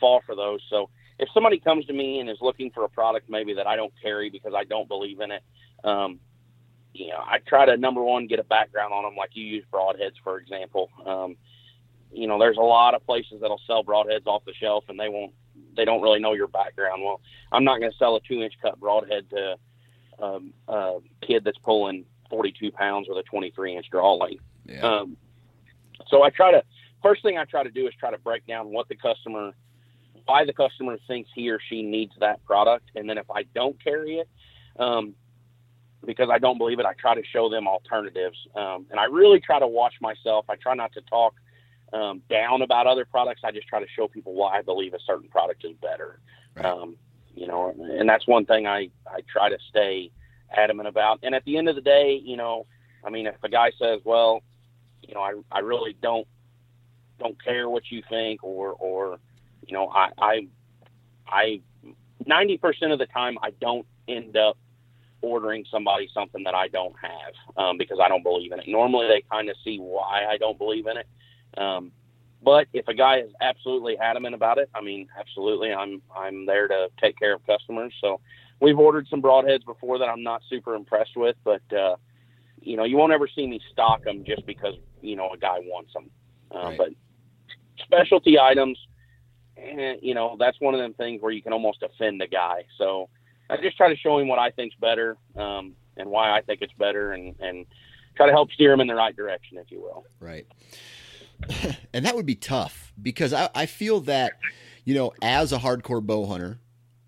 fall 0.00 0.20
for 0.26 0.34
those. 0.34 0.60
So 0.70 0.90
if 1.18 1.28
somebody 1.32 1.58
comes 1.58 1.86
to 1.86 1.92
me 1.92 2.20
and 2.20 2.30
is 2.30 2.38
looking 2.40 2.70
for 2.70 2.84
a 2.84 2.88
product 2.88 3.28
maybe 3.28 3.54
that 3.54 3.66
I 3.66 3.76
don't 3.76 3.92
carry 4.00 4.30
because 4.30 4.52
I 4.56 4.64
don't 4.64 4.88
believe 4.88 5.20
in 5.20 5.32
it, 5.32 5.42
um, 5.84 6.20
you 6.92 7.08
know, 7.08 7.18
I 7.18 7.38
try 7.46 7.66
to 7.66 7.76
number 7.76 8.02
one 8.02 8.26
get 8.26 8.38
a 8.38 8.44
background 8.44 8.92
on 8.92 9.04
them, 9.04 9.16
like 9.16 9.30
you 9.34 9.44
use 9.44 9.64
broadheads 9.72 10.16
for 10.22 10.38
example. 10.38 10.90
Um, 11.06 11.36
you 12.12 12.26
know, 12.26 12.38
there's 12.38 12.56
a 12.56 12.60
lot 12.60 12.94
of 12.94 13.04
places 13.04 13.40
that'll 13.40 13.60
sell 13.66 13.84
broadheads 13.84 14.26
off 14.26 14.44
the 14.44 14.54
shelf, 14.54 14.84
and 14.88 14.98
they 14.98 15.08
won't 15.08 15.32
they 15.76 15.84
don't 15.84 16.02
really 16.02 16.20
know 16.20 16.32
your 16.32 16.48
background. 16.48 17.02
Well, 17.04 17.20
I'm 17.52 17.64
not 17.64 17.78
going 17.78 17.90
to 17.90 17.98
sell 17.98 18.16
a 18.16 18.20
two 18.20 18.42
inch 18.42 18.54
cut 18.60 18.80
broadhead 18.80 19.30
to 19.30 19.56
um, 20.18 20.52
a 20.66 20.98
kid 21.24 21.44
that's 21.44 21.58
pulling 21.58 22.04
42 22.30 22.72
pounds 22.72 23.08
with 23.08 23.18
a 23.18 23.22
23 23.22 23.76
inch 23.76 23.86
draw 23.90 24.14
length. 24.14 24.44
Yeah. 24.66 24.80
Um, 24.80 25.16
so 26.08 26.22
I 26.22 26.30
try 26.30 26.52
to 26.52 26.62
first 27.02 27.22
thing 27.22 27.38
I 27.38 27.44
try 27.44 27.62
to 27.62 27.70
do 27.70 27.86
is 27.86 27.94
try 27.98 28.10
to 28.10 28.18
break 28.18 28.46
down 28.46 28.68
what 28.68 28.88
the 28.88 28.96
customer, 28.96 29.52
why 30.24 30.44
the 30.44 30.52
customer 30.52 30.98
thinks 31.06 31.30
he 31.34 31.50
or 31.50 31.58
she 31.68 31.82
needs 31.82 32.12
that 32.20 32.44
product, 32.44 32.90
and 32.94 33.08
then 33.08 33.18
if 33.18 33.30
I 33.30 33.44
don't 33.54 33.82
carry 33.82 34.16
it, 34.16 34.28
um, 34.78 35.14
because 36.04 36.28
I 36.30 36.38
don't 36.38 36.58
believe 36.58 36.78
it, 36.78 36.86
I 36.86 36.92
try 36.94 37.14
to 37.14 37.22
show 37.32 37.48
them 37.48 37.66
alternatives, 37.66 38.36
um, 38.54 38.86
and 38.90 39.00
I 39.00 39.04
really 39.04 39.40
try 39.40 39.58
to 39.58 39.66
watch 39.66 39.94
myself. 40.00 40.46
I 40.48 40.56
try 40.56 40.74
not 40.74 40.92
to 40.92 41.00
talk 41.02 41.34
um, 41.92 42.22
down 42.28 42.62
about 42.62 42.86
other 42.86 43.04
products. 43.04 43.42
I 43.44 43.50
just 43.50 43.66
try 43.66 43.80
to 43.80 43.88
show 43.96 44.08
people 44.08 44.34
why 44.34 44.58
I 44.58 44.62
believe 44.62 44.94
a 44.94 45.00
certain 45.06 45.28
product 45.28 45.64
is 45.64 45.74
better. 45.80 46.20
Right. 46.54 46.66
Um, 46.66 46.96
you 47.34 47.46
know, 47.46 47.74
and 47.78 48.08
that's 48.08 48.26
one 48.26 48.46
thing 48.46 48.66
I, 48.66 48.90
I 49.06 49.20
try 49.32 49.48
to 49.48 49.58
stay 49.68 50.10
adamant 50.56 50.88
about. 50.88 51.20
And 51.22 51.34
at 51.34 51.44
the 51.44 51.56
end 51.56 51.68
of 51.68 51.74
the 51.74 51.82
day, 51.82 52.20
you 52.22 52.36
know, 52.36 52.66
I 53.04 53.10
mean, 53.10 53.26
if 53.26 53.36
a 53.42 53.48
guy 53.48 53.70
says, 53.78 54.00
well, 54.04 54.42
you 55.02 55.14
know, 55.14 55.20
I, 55.20 55.34
I 55.50 55.60
really 55.60 55.96
don't, 56.02 56.26
don't 57.18 57.42
care 57.42 57.68
what 57.68 57.90
you 57.90 58.02
think 58.08 58.42
or, 58.44 58.72
or, 58.72 59.18
you 59.66 59.74
know, 59.74 59.88
I, 59.88 60.10
I, 60.18 60.48
I, 61.26 61.60
90% 62.28 62.92
of 62.92 62.98
the 62.98 63.06
time 63.06 63.38
I 63.42 63.50
don't 63.60 63.86
end 64.08 64.36
up 64.36 64.56
ordering 65.20 65.64
somebody 65.70 66.08
something 66.12 66.44
that 66.44 66.54
I 66.54 66.68
don't 66.68 66.94
have 67.00 67.56
um, 67.56 67.78
because 67.78 67.98
I 68.02 68.08
don't 68.08 68.22
believe 68.22 68.52
in 68.52 68.60
it. 68.60 68.68
Normally 68.68 69.08
they 69.08 69.22
kind 69.30 69.48
of 69.48 69.56
see 69.64 69.78
why 69.78 70.26
I 70.28 70.36
don't 70.36 70.58
believe 70.58 70.86
in 70.86 70.96
it. 70.98 71.06
Um, 71.56 71.92
but 72.42 72.68
if 72.72 72.86
a 72.86 72.94
guy 72.94 73.18
is 73.18 73.32
absolutely 73.40 73.98
adamant 73.98 74.34
about 74.34 74.58
it, 74.58 74.70
I 74.74 74.80
mean, 74.80 75.08
absolutely, 75.18 75.72
I'm 75.72 76.00
I'm 76.14 76.46
there 76.46 76.68
to 76.68 76.88
take 77.00 77.18
care 77.18 77.34
of 77.34 77.44
customers. 77.46 77.92
So 78.00 78.20
we've 78.60 78.78
ordered 78.78 79.06
some 79.08 79.22
broadheads 79.22 79.64
before 79.64 79.98
that 79.98 80.08
I'm 80.08 80.22
not 80.22 80.42
super 80.48 80.74
impressed 80.74 81.16
with, 81.16 81.36
but 81.44 81.62
uh, 81.72 81.96
you 82.60 82.76
know, 82.76 82.84
you 82.84 82.96
won't 82.96 83.12
ever 83.12 83.28
see 83.28 83.46
me 83.46 83.60
stock 83.72 84.04
them 84.04 84.24
just 84.24 84.46
because 84.46 84.74
you 85.00 85.16
know 85.16 85.30
a 85.30 85.38
guy 85.38 85.58
wants 85.60 85.92
them. 85.92 86.10
Uh, 86.54 86.68
right. 86.68 86.78
But 86.78 86.88
specialty 87.84 88.38
items, 88.38 88.78
eh, 89.56 89.96
you 90.02 90.14
know, 90.14 90.36
that's 90.38 90.60
one 90.60 90.74
of 90.74 90.80
them 90.80 90.94
things 90.94 91.22
where 91.22 91.32
you 91.32 91.42
can 91.42 91.52
almost 91.52 91.82
offend 91.82 92.20
a 92.22 92.28
guy. 92.28 92.64
So 92.76 93.08
I 93.48 93.56
just 93.56 93.76
try 93.76 93.88
to 93.88 93.96
show 93.96 94.18
him 94.18 94.28
what 94.28 94.38
I 94.38 94.50
think's 94.50 94.76
better 94.76 95.16
um, 95.36 95.74
and 95.96 96.10
why 96.10 96.36
I 96.36 96.42
think 96.42 96.62
it's 96.62 96.72
better, 96.74 97.12
and 97.12 97.34
and 97.40 97.66
try 98.16 98.26
to 98.26 98.32
help 98.32 98.50
steer 98.52 98.72
him 98.72 98.80
in 98.80 98.86
the 98.86 98.94
right 98.94 99.14
direction, 99.14 99.58
if 99.58 99.70
you 99.70 99.80
will. 99.80 100.04
Right. 100.20 100.46
and 101.94 102.04
that 102.04 102.16
would 102.16 102.26
be 102.26 102.34
tough 102.34 102.92
because 103.00 103.32
I, 103.32 103.48
I 103.54 103.66
feel 103.66 104.00
that, 104.00 104.32
you 104.84 104.94
know, 104.94 105.12
as 105.22 105.52
a 105.52 105.58
hardcore 105.58 106.02
bow 106.02 106.26
hunter, 106.26 106.58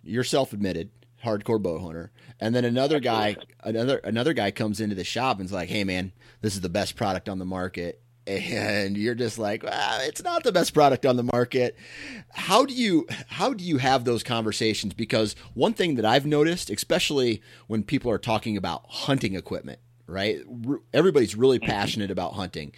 you're 0.05 0.25
admitted 0.53 0.91
hardcore 1.25 1.63
bow 1.63 1.79
hunter, 1.79 2.11
and 2.39 2.55
then 2.55 2.65
another 2.65 3.01
guy, 3.01 3.37
another 3.63 3.99
another 3.99 4.33
guy 4.33 4.51
comes 4.51 4.81
into 4.81 4.95
the 4.95 5.05
shop 5.05 5.39
and's 5.39 5.53
like, 5.53 5.69
"Hey, 5.69 5.85
man, 5.85 6.13
this 6.41 6.55
is 6.55 6.61
the 6.61 6.69
best 6.69 6.97
product 6.97 7.29
on 7.29 7.39
the 7.39 7.45
market." 7.45 8.03
And 8.27 8.97
you're 8.97 9.17
just 9.17 9.39
like, 9.39 9.65
well, 9.65 10.01
it's 10.03 10.23
not 10.23 10.45
the 10.45 10.53
best 10.53 10.73
product 10.73 11.05
on 11.05 11.17
the 11.17 11.29
market. 11.33 11.77
How 12.29 12.65
do 12.65 12.73
you 12.73 13.09
how 13.27 13.55
do 13.55 13.65
you 13.65 13.79
have 13.79 14.05
those 14.05 14.23
conversations? 14.23 14.95
Because 14.95 15.35
one 15.55 15.73
thing 15.73 15.97
that 15.97 16.05
I've 16.05 16.27
noticed, 16.27 16.71
especially 16.71 17.43
when 17.67 17.83
people 17.83 18.09
are 18.11 18.19
talking 18.19 18.57
about 18.57 18.85
hunting 18.89 19.35
equipment, 19.35 19.81
right? 20.07 20.39
Everybody's 20.93 21.35
really 21.35 21.59
mm-hmm. 21.59 21.71
passionate 21.71 22.11
about 22.13 22.35
hunting. 22.35 22.73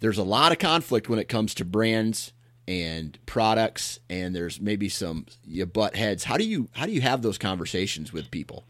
There's 0.00 0.16
a 0.16 0.22
lot 0.22 0.52
of 0.52 0.58
conflict 0.58 1.08
when 1.08 1.18
it 1.18 1.28
comes 1.28 1.54
to 1.54 1.66
brands 1.66 2.32
and 2.68 3.18
products 3.24 3.98
and 4.10 4.36
there's 4.36 4.60
maybe 4.60 4.90
some 4.90 5.24
you 5.46 5.64
butt 5.64 5.96
heads. 5.96 6.24
How 6.24 6.36
do 6.36 6.44
you 6.44 6.68
how 6.72 6.84
do 6.84 6.92
you 6.92 7.00
have 7.00 7.22
those 7.22 7.38
conversations 7.38 8.12
with 8.12 8.30
people? 8.30 8.64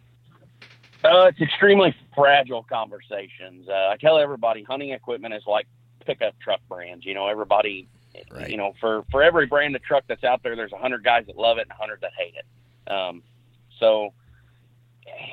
Uh, 1.04 1.26
it's 1.26 1.40
extremely 1.40 1.94
fragile 2.14 2.62
conversations. 2.62 3.68
Uh, 3.68 3.90
i 3.90 3.96
tell 4.00 4.18
everybody 4.18 4.62
hunting 4.62 4.90
equipment 4.90 5.34
is 5.34 5.42
like 5.48 5.66
pickup 6.06 6.38
truck 6.38 6.60
brands. 6.68 7.04
You 7.04 7.14
know 7.14 7.26
everybody 7.26 7.88
right. 8.30 8.48
you 8.48 8.56
know 8.56 8.72
for 8.80 9.04
for 9.10 9.20
every 9.20 9.46
brand 9.46 9.74
of 9.74 9.82
truck 9.82 10.04
that's 10.06 10.22
out 10.22 10.44
there 10.44 10.54
there's 10.54 10.72
a 10.72 10.78
hundred 10.78 11.02
guys 11.02 11.26
that 11.26 11.36
love 11.36 11.58
it 11.58 11.62
and 11.62 11.72
a 11.72 11.74
hundred 11.74 12.00
that 12.02 12.12
hate 12.16 12.34
it. 12.36 12.90
Um, 12.90 13.24
so 13.80 14.14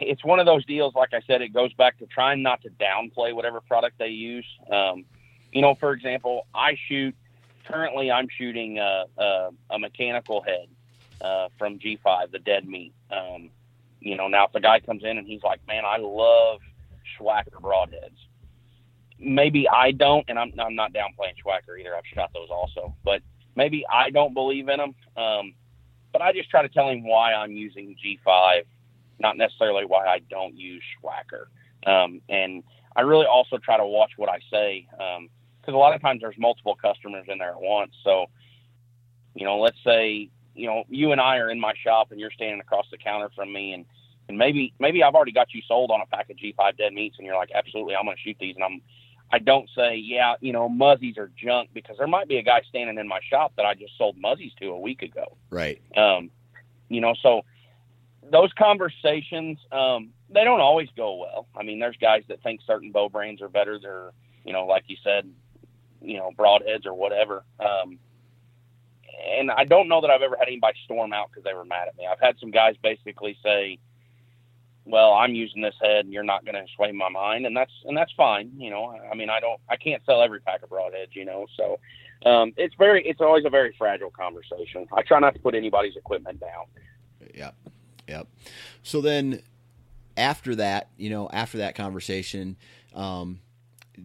it's 0.01 0.25
one 0.25 0.39
of 0.39 0.45
those 0.47 0.65
deals 0.65 0.95
like 0.95 1.13
i 1.13 1.21
said 1.28 1.41
it 1.41 1.49
goes 1.49 1.71
back 1.73 1.99
to 1.99 2.08
trying 2.08 2.41
not 2.41 2.62
to 2.62 2.69
downplay 2.69 3.32
whatever 3.32 3.62
product 3.62 3.99
they 3.99 4.08
use. 4.08 4.47
Um, 4.71 5.06
you 5.51 5.62
know 5.62 5.75
for 5.75 5.91
example 5.91 6.47
i 6.56 6.75
shoot 6.88 7.15
currently 7.67 8.12
I'm 8.12 8.28
shooting 8.38 8.80
a, 8.80 9.06
a, 9.17 9.49
a 9.71 9.80
mechanical 9.80 10.41
head 10.41 10.67
uh, 11.21 11.49
from 11.58 11.80
G5, 11.80 12.32
the 12.32 12.39
dead 12.39 12.67
meat. 12.67 12.93
Um, 13.12 13.49
you 13.99 14.15
know, 14.15 14.28
now 14.28 14.45
if 14.45 14.51
the 14.51 14.60
guy 14.60 14.80
comes 14.80 15.04
in 15.04 15.17
and 15.17 15.25
he's 15.25 15.43
like, 15.43 15.65
"Man, 15.67 15.84
I 15.86 15.97
love 15.97 16.60
Swhacker 17.17 17.60
broadheads," 17.62 18.17
maybe 19.19 19.67
I 19.67 19.91
don't, 19.91 20.25
and 20.28 20.38
I'm 20.38 20.54
I'm 20.60 20.75
not 20.75 20.93
downplaying 20.93 21.36
Swhacker 21.43 21.80
either. 21.80 21.95
I've 21.95 22.06
shot 22.13 22.32
those 22.34 22.49
also, 22.51 22.95
but 23.04 23.21
maybe 23.56 23.86
I 23.91 24.10
don't 24.10 24.34
believe 24.34 24.69
in 24.69 24.78
them. 24.78 24.95
Um, 25.17 25.54
but 26.12 26.21
I 26.21 26.34
just 26.34 26.49
try 26.49 26.62
to 26.62 26.69
tell 26.69 26.89
him 26.89 27.06
why 27.06 27.34
I'm 27.34 27.51
using 27.51 27.95
G5, 28.04 28.63
not 29.19 29.38
necessarily 29.38 29.86
why 29.86 30.06
I 30.06 30.19
don't 30.30 30.56
use 30.56 30.84
Swhacker. 31.01 31.47
Um, 31.86 32.21
and 32.30 32.63
I 32.95 33.01
really 33.01 33.25
also 33.25 33.58
try 33.58 33.78
to 33.78 33.86
watch 33.86 34.12
what 34.17 34.30
I 34.30 34.39
say. 34.51 34.88
Um, 34.99 35.30
because 35.65 35.75
a 35.75 35.80
lot 35.80 35.95
of 35.95 36.01
times 36.01 36.21
there's 36.21 36.38
multiple 36.38 36.75
customers 36.75 37.25
in 37.28 37.38
there 37.38 37.51
at 37.51 37.62
once. 37.62 37.93
So, 38.04 38.28
you 39.34 39.45
know, 39.45 39.60
let's 39.60 39.78
say 39.84 40.30
you 40.54 40.67
know 40.67 40.84
you 40.89 41.12
and 41.12 41.19
I 41.19 41.38
are 41.38 41.49
in 41.49 41.60
my 41.60 41.73
shop 41.84 42.12
and 42.12 42.19
you're 42.19 42.32
standing 42.32 42.60
across 42.60 42.86
the 42.91 42.97
counter 42.97 43.30
from 43.36 43.51
me, 43.51 43.73
and 43.73 43.86
and 44.30 44.38
maybe 44.38 44.73
maybe 44.80 45.04
I've 45.04 45.15
already 45.15 45.32
got 45.32 45.54
you 45.54 45.62
sold 45.67 45.91
on 45.91 46.01
a 46.01 46.06
pack 46.06 46.30
of 46.30 46.38
G5 46.38 46.78
dead 46.78 46.93
meats, 46.93 47.15
and 47.17 47.25
you're 47.25 47.36
like, 47.36 47.51
absolutely, 47.54 47.95
I'm 47.95 48.06
going 48.06 48.17
to 48.17 48.21
shoot 48.21 48.38
these, 48.39 48.56
and 48.56 48.63
I'm 48.63 48.82
I 49.32 49.39
don't 49.39 49.69
say, 49.75 49.95
yeah, 49.95 50.36
you 50.39 50.54
know, 50.54 50.69
muzzies 50.69 51.17
are 51.17 51.32
junk 51.36 51.69
because 51.73 51.97
there 51.97 52.08
might 52.08 52.28
be 52.28 52.38
a 52.38 52.43
guy 52.43 52.62
standing 52.69 52.97
in 52.97 53.08
my 53.08 53.19
shop 53.30 53.54
that 53.58 53.65
I 53.65 53.73
just 53.73 53.97
sold 53.97 54.17
muzzies 54.17 54.51
to 54.62 54.67
a 54.67 54.80
week 54.80 55.01
ago. 55.01 55.36
Right. 55.49 55.82
Um, 55.97 56.30
you 56.89 57.01
know, 57.01 57.15
so 57.21 57.41
those 58.32 58.51
conversations, 58.58 59.58
um, 59.71 60.10
they 60.30 60.43
don't 60.43 60.62
always 60.62 60.89
go 60.95 61.15
well. 61.15 61.47
I 61.56 61.63
mean, 61.63 61.80
there's 61.80 61.97
guys 61.97 62.23
that 62.28 62.43
think 62.43 62.62
certain 62.65 62.91
bow 62.91 63.10
brands 63.10 63.41
are 63.41 63.49
better. 63.49 63.80
They're, 63.80 64.12
you 64.43 64.54
know, 64.54 64.65
like 64.65 64.84
you 64.88 64.97
said, 65.04 65.30
you 66.05 66.17
know 66.17 66.31
broadheads 66.37 66.85
or 66.85 66.93
whatever. 66.93 67.43
Um, 67.59 67.99
and 69.27 69.51
I 69.51 69.63
don't 69.65 69.87
know 69.87 70.01
that 70.01 70.09
I've 70.09 70.21
ever 70.21 70.35
had 70.37 70.47
anybody 70.47 70.77
storm 70.83 71.13
out 71.13 71.29
because 71.29 71.43
they 71.43 71.53
were 71.53 71.65
mad 71.65 71.87
at 71.87 71.97
me. 71.97 72.05
I've 72.09 72.19
had 72.19 72.37
some 72.39 72.51
guys 72.51 72.75
basically 72.81 73.37
say, 73.43 73.79
"Well, 74.85 75.13
I'm 75.13 75.33
using 75.33 75.61
this 75.61 75.75
head, 75.81 76.05
and 76.05 76.13
you're 76.13 76.23
not 76.23 76.45
going 76.45 76.55
to 76.55 76.65
sway 76.75 76.91
my 76.91 77.09
mind," 77.09 77.45
and 77.45 77.55
that's 77.55 77.71
and 77.85 77.95
that's 77.97 78.11
fine. 78.13 78.51
You 78.57 78.69
know, 78.69 78.97
I 79.11 79.15
mean, 79.15 79.29
I 79.29 79.39
don't, 79.39 79.59
I 79.69 79.77
can't 79.77 80.03
sell 80.05 80.21
every 80.21 80.41
pack 80.41 80.63
of 80.63 80.69
broadheads, 80.69 81.13
you 81.13 81.25
know. 81.25 81.45
So 81.57 81.79
um, 82.25 82.53
it's 82.57 82.75
very, 82.75 83.05
it's 83.05 83.21
always 83.21 83.45
a 83.45 83.49
very 83.49 83.73
fragile 83.77 84.11
conversation. 84.11 84.87
I 84.91 85.01
try 85.01 85.19
not 85.19 85.33
to 85.35 85.39
put 85.39 85.55
anybody's 85.55 85.95
equipment 85.95 86.39
down. 86.39 86.65
Yep, 87.33 87.55
yep. 88.07 88.27
So 88.83 89.01
then, 89.01 89.41
after 90.17 90.55
that, 90.55 90.89
you 90.97 91.09
know, 91.09 91.29
after 91.31 91.59
that 91.59 91.75
conversation, 91.75 92.57
um, 92.93 93.41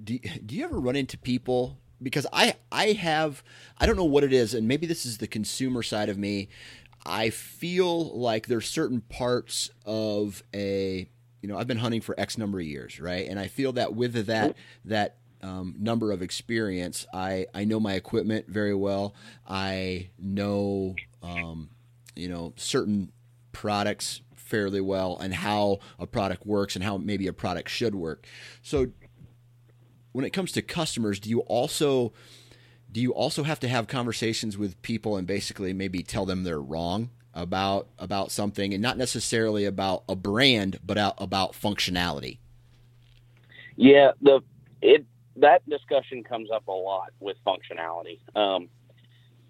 do 0.04 0.18
do 0.18 0.54
you 0.54 0.64
ever 0.64 0.78
run 0.78 0.96
into 0.96 1.18
people 1.18 1.79
because 2.02 2.26
I 2.32 2.54
I 2.70 2.92
have 2.92 3.42
I 3.78 3.86
don't 3.86 3.96
know 3.96 4.04
what 4.04 4.24
it 4.24 4.32
is, 4.32 4.54
and 4.54 4.66
maybe 4.66 4.86
this 4.86 5.06
is 5.06 5.18
the 5.18 5.26
consumer 5.26 5.82
side 5.82 6.08
of 6.08 6.18
me. 6.18 6.48
I 7.06 7.30
feel 7.30 8.16
like 8.18 8.46
there's 8.46 8.68
certain 8.68 9.00
parts 9.00 9.70
of 9.86 10.42
a 10.54 11.08
you 11.40 11.48
know 11.48 11.58
I've 11.58 11.66
been 11.66 11.78
hunting 11.78 12.00
for 12.00 12.18
X 12.18 12.36
number 12.38 12.60
of 12.60 12.66
years, 12.66 13.00
right? 13.00 13.26
And 13.28 13.38
I 13.38 13.48
feel 13.48 13.72
that 13.72 13.94
with 13.94 14.26
that 14.26 14.56
that 14.84 15.16
um, 15.42 15.74
number 15.78 16.12
of 16.12 16.22
experience, 16.22 17.06
I 17.12 17.46
I 17.54 17.64
know 17.64 17.80
my 17.80 17.94
equipment 17.94 18.46
very 18.48 18.74
well. 18.74 19.14
I 19.48 20.10
know 20.18 20.96
um, 21.22 21.70
you 22.14 22.28
know 22.28 22.52
certain 22.56 23.12
products 23.52 24.20
fairly 24.36 24.80
well 24.80 25.16
and 25.18 25.32
how 25.32 25.78
a 25.98 26.06
product 26.06 26.44
works 26.44 26.74
and 26.74 26.84
how 26.84 26.98
maybe 26.98 27.28
a 27.28 27.32
product 27.32 27.70
should 27.70 27.94
work. 27.94 28.26
So 28.62 28.88
when 30.12 30.24
it 30.24 30.30
comes 30.30 30.52
to 30.52 30.62
customers, 30.62 31.20
do 31.20 31.30
you 31.30 31.40
also 31.40 32.12
do 32.92 33.00
you 33.00 33.14
also 33.14 33.44
have 33.44 33.60
to 33.60 33.68
have 33.68 33.86
conversations 33.86 34.58
with 34.58 34.80
people 34.82 35.16
and 35.16 35.26
basically 35.26 35.72
maybe 35.72 36.02
tell 36.02 36.26
them 36.26 36.42
they're 36.42 36.60
wrong 36.60 37.10
about 37.32 37.86
about 37.98 38.32
something 38.32 38.74
and 38.74 38.82
not 38.82 38.98
necessarily 38.98 39.64
about 39.64 40.02
a 40.08 40.16
brand 40.16 40.80
but 40.84 40.98
about 41.18 41.52
functionality? 41.52 42.38
Yeah, 43.76 44.12
the 44.20 44.40
it 44.82 45.04
that 45.36 45.68
discussion 45.68 46.24
comes 46.24 46.50
up 46.50 46.66
a 46.68 46.72
lot 46.72 47.10
with 47.20 47.36
functionality. 47.46 48.18
Um, 48.34 48.68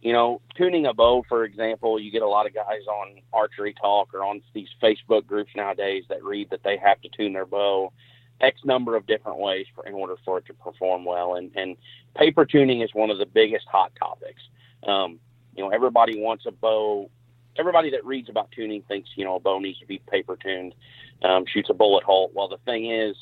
you 0.02 0.12
know, 0.12 0.40
tuning 0.56 0.86
a 0.86 0.94
bow, 0.94 1.24
for 1.28 1.44
example, 1.44 2.00
you 2.00 2.10
get 2.10 2.22
a 2.22 2.28
lot 2.28 2.46
of 2.46 2.54
guys 2.54 2.86
on 2.88 3.20
archery 3.32 3.74
talk 3.74 4.14
or 4.14 4.24
on 4.24 4.40
these 4.54 4.68
Facebook 4.82 5.26
groups 5.26 5.50
nowadays 5.54 6.04
that 6.08 6.22
read 6.24 6.50
that 6.50 6.62
they 6.62 6.78
have 6.78 7.00
to 7.02 7.08
tune 7.14 7.34
their 7.34 7.44
bow 7.44 7.92
X 8.40 8.60
number 8.64 8.96
of 8.96 9.06
different 9.06 9.38
ways 9.38 9.66
for, 9.74 9.86
in 9.86 9.94
order 9.94 10.16
for 10.24 10.38
it 10.38 10.46
to 10.46 10.54
perform 10.54 11.04
well. 11.04 11.34
And, 11.34 11.50
and 11.54 11.76
paper 12.16 12.44
tuning 12.44 12.80
is 12.80 12.90
one 12.94 13.10
of 13.10 13.18
the 13.18 13.26
biggest 13.26 13.66
hot 13.68 13.92
topics. 13.98 14.42
Um, 14.86 15.18
you 15.54 15.62
know, 15.62 15.70
everybody 15.70 16.18
wants 16.20 16.46
a 16.46 16.50
bow. 16.50 17.10
Everybody 17.58 17.90
that 17.90 18.04
reads 18.04 18.28
about 18.28 18.50
tuning 18.52 18.82
thinks, 18.82 19.10
you 19.16 19.24
know, 19.24 19.36
a 19.36 19.40
bow 19.40 19.58
needs 19.58 19.78
to 19.80 19.86
be 19.86 20.00
paper 20.10 20.36
tuned, 20.36 20.74
um, 21.22 21.44
shoots 21.46 21.68
a 21.68 21.74
bullet 21.74 22.04
hole. 22.04 22.30
Well, 22.32 22.48
the 22.48 22.58
thing 22.64 22.90
is, 22.90 23.16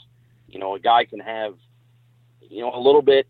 you 0.49 0.59
know, 0.59 0.75
a 0.75 0.79
guy 0.79 1.05
can 1.05 1.21
have, 1.21 1.55
you 2.41 2.61
know, 2.63 2.73
a 2.75 2.79
little 2.79 3.03
bit, 3.03 3.27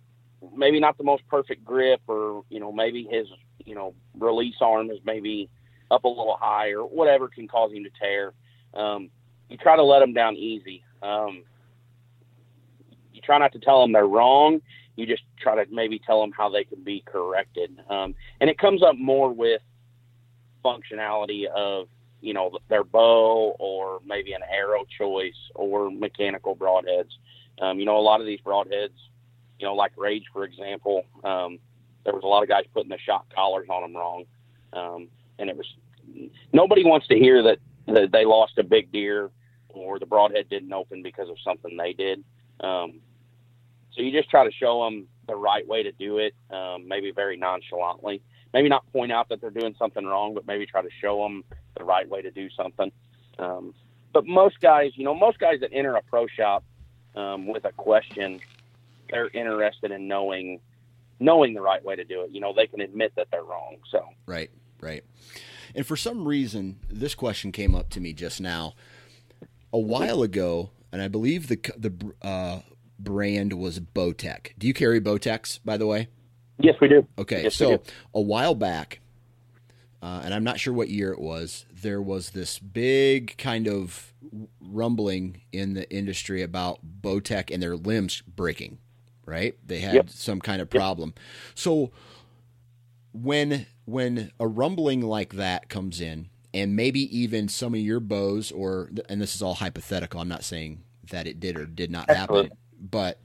maybe 0.54 0.80
not 0.80 0.98
the 0.98 1.04
most 1.04 1.26
perfect 1.28 1.64
grip 1.64 2.00
or, 2.06 2.44
you 2.50 2.60
know, 2.60 2.72
maybe 2.72 3.08
his, 3.10 3.26
you 3.64 3.74
know, 3.74 3.94
release 4.18 4.56
arm 4.60 4.90
is 4.90 4.98
maybe 5.04 5.48
up 5.90 6.04
a 6.04 6.08
little 6.08 6.36
high 6.38 6.70
or 6.70 6.82
whatever 6.82 7.28
can 7.28 7.48
cause 7.48 7.72
him 7.72 7.84
to 7.84 7.90
tear. 7.98 8.32
Um, 8.74 9.10
you 9.48 9.56
try 9.56 9.76
to 9.76 9.82
let 9.82 10.02
him 10.02 10.12
down 10.12 10.36
easy. 10.36 10.84
Um, 11.02 11.44
you 13.12 13.20
try 13.20 13.38
not 13.38 13.52
to 13.52 13.58
tell 13.58 13.80
them 13.80 13.92
they're 13.92 14.06
wrong. 14.06 14.60
You 14.96 15.06
just 15.06 15.22
try 15.40 15.62
to 15.62 15.70
maybe 15.72 15.98
tell 15.98 16.20
them 16.20 16.32
how 16.32 16.48
they 16.48 16.64
can 16.64 16.82
be 16.82 17.02
corrected. 17.06 17.78
Um, 17.88 18.14
and 18.40 18.50
it 18.50 18.58
comes 18.58 18.82
up 18.82 18.96
more 18.96 19.32
with 19.32 19.62
functionality 20.64 21.46
of 21.46 21.88
you 22.20 22.34
know 22.34 22.58
their 22.68 22.84
bow 22.84 23.54
or 23.60 24.00
maybe 24.04 24.32
an 24.32 24.42
arrow 24.50 24.84
choice 24.98 25.38
or 25.54 25.90
mechanical 25.90 26.56
broadheads. 26.56 27.10
Um, 27.60 27.78
you 27.78 27.86
know, 27.86 27.96
a 27.96 28.00
lot 28.00 28.20
of 28.20 28.26
these 28.26 28.40
broadheads, 28.40 28.96
you 29.58 29.66
know, 29.66 29.74
like 29.74 29.92
Rage 29.96 30.24
for 30.32 30.44
example, 30.44 31.04
um, 31.24 31.58
there 32.04 32.14
was 32.14 32.24
a 32.24 32.26
lot 32.26 32.42
of 32.42 32.48
guys 32.48 32.64
putting 32.72 32.90
the 32.90 32.98
shock 32.98 33.26
collars 33.34 33.68
on 33.68 33.82
them 33.82 33.96
wrong, 33.96 34.24
um, 34.72 35.08
and 35.38 35.48
it 35.48 35.56
was 35.56 35.66
nobody 36.52 36.84
wants 36.84 37.06
to 37.08 37.16
hear 37.16 37.42
that, 37.42 37.58
that 37.86 38.12
they 38.12 38.24
lost 38.24 38.58
a 38.58 38.62
big 38.62 38.90
deer 38.92 39.30
or 39.68 39.98
the 39.98 40.06
broadhead 40.06 40.48
didn't 40.48 40.72
open 40.72 41.02
because 41.02 41.28
of 41.28 41.36
something 41.44 41.76
they 41.76 41.92
did. 41.92 42.24
Um, 42.60 43.00
so 43.92 44.02
you 44.02 44.12
just 44.12 44.30
try 44.30 44.44
to 44.44 44.52
show 44.52 44.84
them 44.84 45.08
the 45.26 45.36
right 45.36 45.66
way 45.66 45.82
to 45.82 45.92
do 45.92 46.18
it, 46.18 46.34
um, 46.50 46.88
maybe 46.88 47.10
very 47.10 47.36
nonchalantly. 47.36 48.22
Maybe 48.54 48.68
not 48.68 48.90
point 48.92 49.12
out 49.12 49.28
that 49.28 49.40
they're 49.40 49.50
doing 49.50 49.74
something 49.78 50.04
wrong, 50.04 50.34
but 50.34 50.46
maybe 50.46 50.66
try 50.66 50.82
to 50.82 50.88
show 51.00 51.22
them 51.22 51.44
the 51.76 51.84
right 51.84 52.08
way 52.08 52.22
to 52.22 52.30
do 52.30 52.48
something. 52.50 52.90
Um, 53.38 53.74
but 54.12 54.26
most 54.26 54.60
guys, 54.60 54.92
you 54.94 55.04
know, 55.04 55.14
most 55.14 55.38
guys 55.38 55.60
that 55.60 55.70
enter 55.72 55.94
a 55.96 56.02
pro 56.02 56.26
shop 56.26 56.64
um, 57.14 57.46
with 57.46 57.64
a 57.64 57.72
question, 57.72 58.40
they're 59.10 59.28
interested 59.28 59.90
in 59.90 60.08
knowing 60.08 60.60
knowing 61.20 61.52
the 61.52 61.60
right 61.60 61.84
way 61.84 61.96
to 61.96 62.04
do 62.04 62.22
it. 62.22 62.30
You 62.30 62.40
know, 62.40 62.52
they 62.54 62.66
can 62.66 62.80
admit 62.80 63.12
that 63.16 63.28
they're 63.30 63.42
wrong. 63.42 63.76
So 63.90 64.08
right, 64.26 64.50
right. 64.80 65.04
And 65.74 65.86
for 65.86 65.96
some 65.96 66.26
reason, 66.26 66.78
this 66.88 67.14
question 67.14 67.52
came 67.52 67.74
up 67.74 67.90
to 67.90 68.00
me 68.00 68.12
just 68.12 68.40
now. 68.40 68.74
A 69.72 69.78
while 69.78 70.22
ago, 70.22 70.70
and 70.92 71.02
I 71.02 71.08
believe 71.08 71.48
the 71.48 71.56
the 71.76 71.92
uh, 72.22 72.60
brand 72.98 73.52
was 73.52 73.80
Bowtech. 73.80 74.52
Do 74.58 74.66
you 74.66 74.74
carry 74.74 75.00
Bowtechs, 75.00 75.60
by 75.64 75.76
the 75.76 75.86
way? 75.86 76.08
Yes, 76.58 76.74
we 76.80 76.88
do. 76.88 77.06
Okay, 77.16 77.44
yes, 77.44 77.54
so 77.54 77.82
a 78.14 78.20
while 78.20 78.54
back, 78.54 79.00
uh, 80.02 80.22
and 80.24 80.34
I'm 80.34 80.42
not 80.42 80.58
sure 80.58 80.74
what 80.74 80.88
year 80.88 81.12
it 81.12 81.20
was, 81.20 81.66
there 81.72 82.02
was 82.02 82.30
this 82.30 82.58
big 82.58 83.36
kind 83.38 83.68
of 83.68 84.12
rumbling 84.60 85.42
in 85.52 85.74
the 85.74 85.88
industry 85.90 86.42
about 86.42 86.80
Bowtech 87.00 87.52
and 87.52 87.62
their 87.62 87.76
limbs 87.76 88.22
breaking, 88.22 88.78
right? 89.24 89.56
They 89.64 89.78
had 89.78 89.94
yep. 89.94 90.10
some 90.10 90.40
kind 90.40 90.60
of 90.60 90.68
problem. 90.68 91.12
Yep. 91.16 91.24
So 91.54 91.90
when 93.12 93.66
when 93.84 94.32
a 94.38 94.46
rumbling 94.46 95.00
like 95.00 95.34
that 95.34 95.68
comes 95.68 96.00
in, 96.00 96.28
and 96.54 96.74
maybe 96.74 97.00
even 97.16 97.48
some 97.48 97.74
of 97.74 97.80
your 97.80 98.00
bows, 98.00 98.50
or 98.50 98.90
and 99.08 99.20
this 99.20 99.34
is 99.34 99.42
all 99.42 99.54
hypothetical, 99.54 100.20
I'm 100.20 100.28
not 100.28 100.44
saying 100.44 100.82
that 101.10 101.26
it 101.26 101.40
did 101.40 101.56
or 101.56 101.66
did 101.66 101.90
not 101.90 102.10
happen, 102.10 102.50
but 102.80 103.20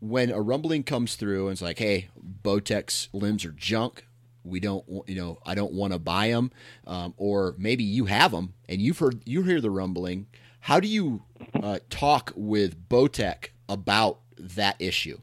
when 0.00 0.30
a 0.30 0.40
rumbling 0.40 0.82
comes 0.82 1.16
through 1.16 1.46
and 1.46 1.52
it's 1.52 1.62
like, 1.62 1.78
hey, 1.78 2.08
Bowtech's 2.42 3.08
limbs 3.12 3.44
are 3.44 3.52
junk. 3.52 4.06
We 4.44 4.60
don't, 4.60 4.84
you 5.08 5.16
know, 5.16 5.38
I 5.44 5.54
don't 5.54 5.72
want 5.72 5.92
to 5.92 5.98
buy 5.98 6.28
them. 6.28 6.52
Um, 6.86 7.14
or 7.16 7.54
maybe 7.58 7.82
you 7.82 8.04
have 8.04 8.30
them 8.30 8.54
and 8.68 8.80
you've 8.80 8.98
heard, 8.98 9.22
you 9.26 9.42
hear 9.42 9.60
the 9.60 9.70
rumbling. 9.70 10.26
How 10.60 10.80
do 10.80 10.86
you 10.86 11.22
uh, 11.60 11.78
talk 11.90 12.32
with 12.36 12.88
Bowtech 12.88 13.48
about 13.68 14.20
that 14.38 14.76
issue? 14.78 15.18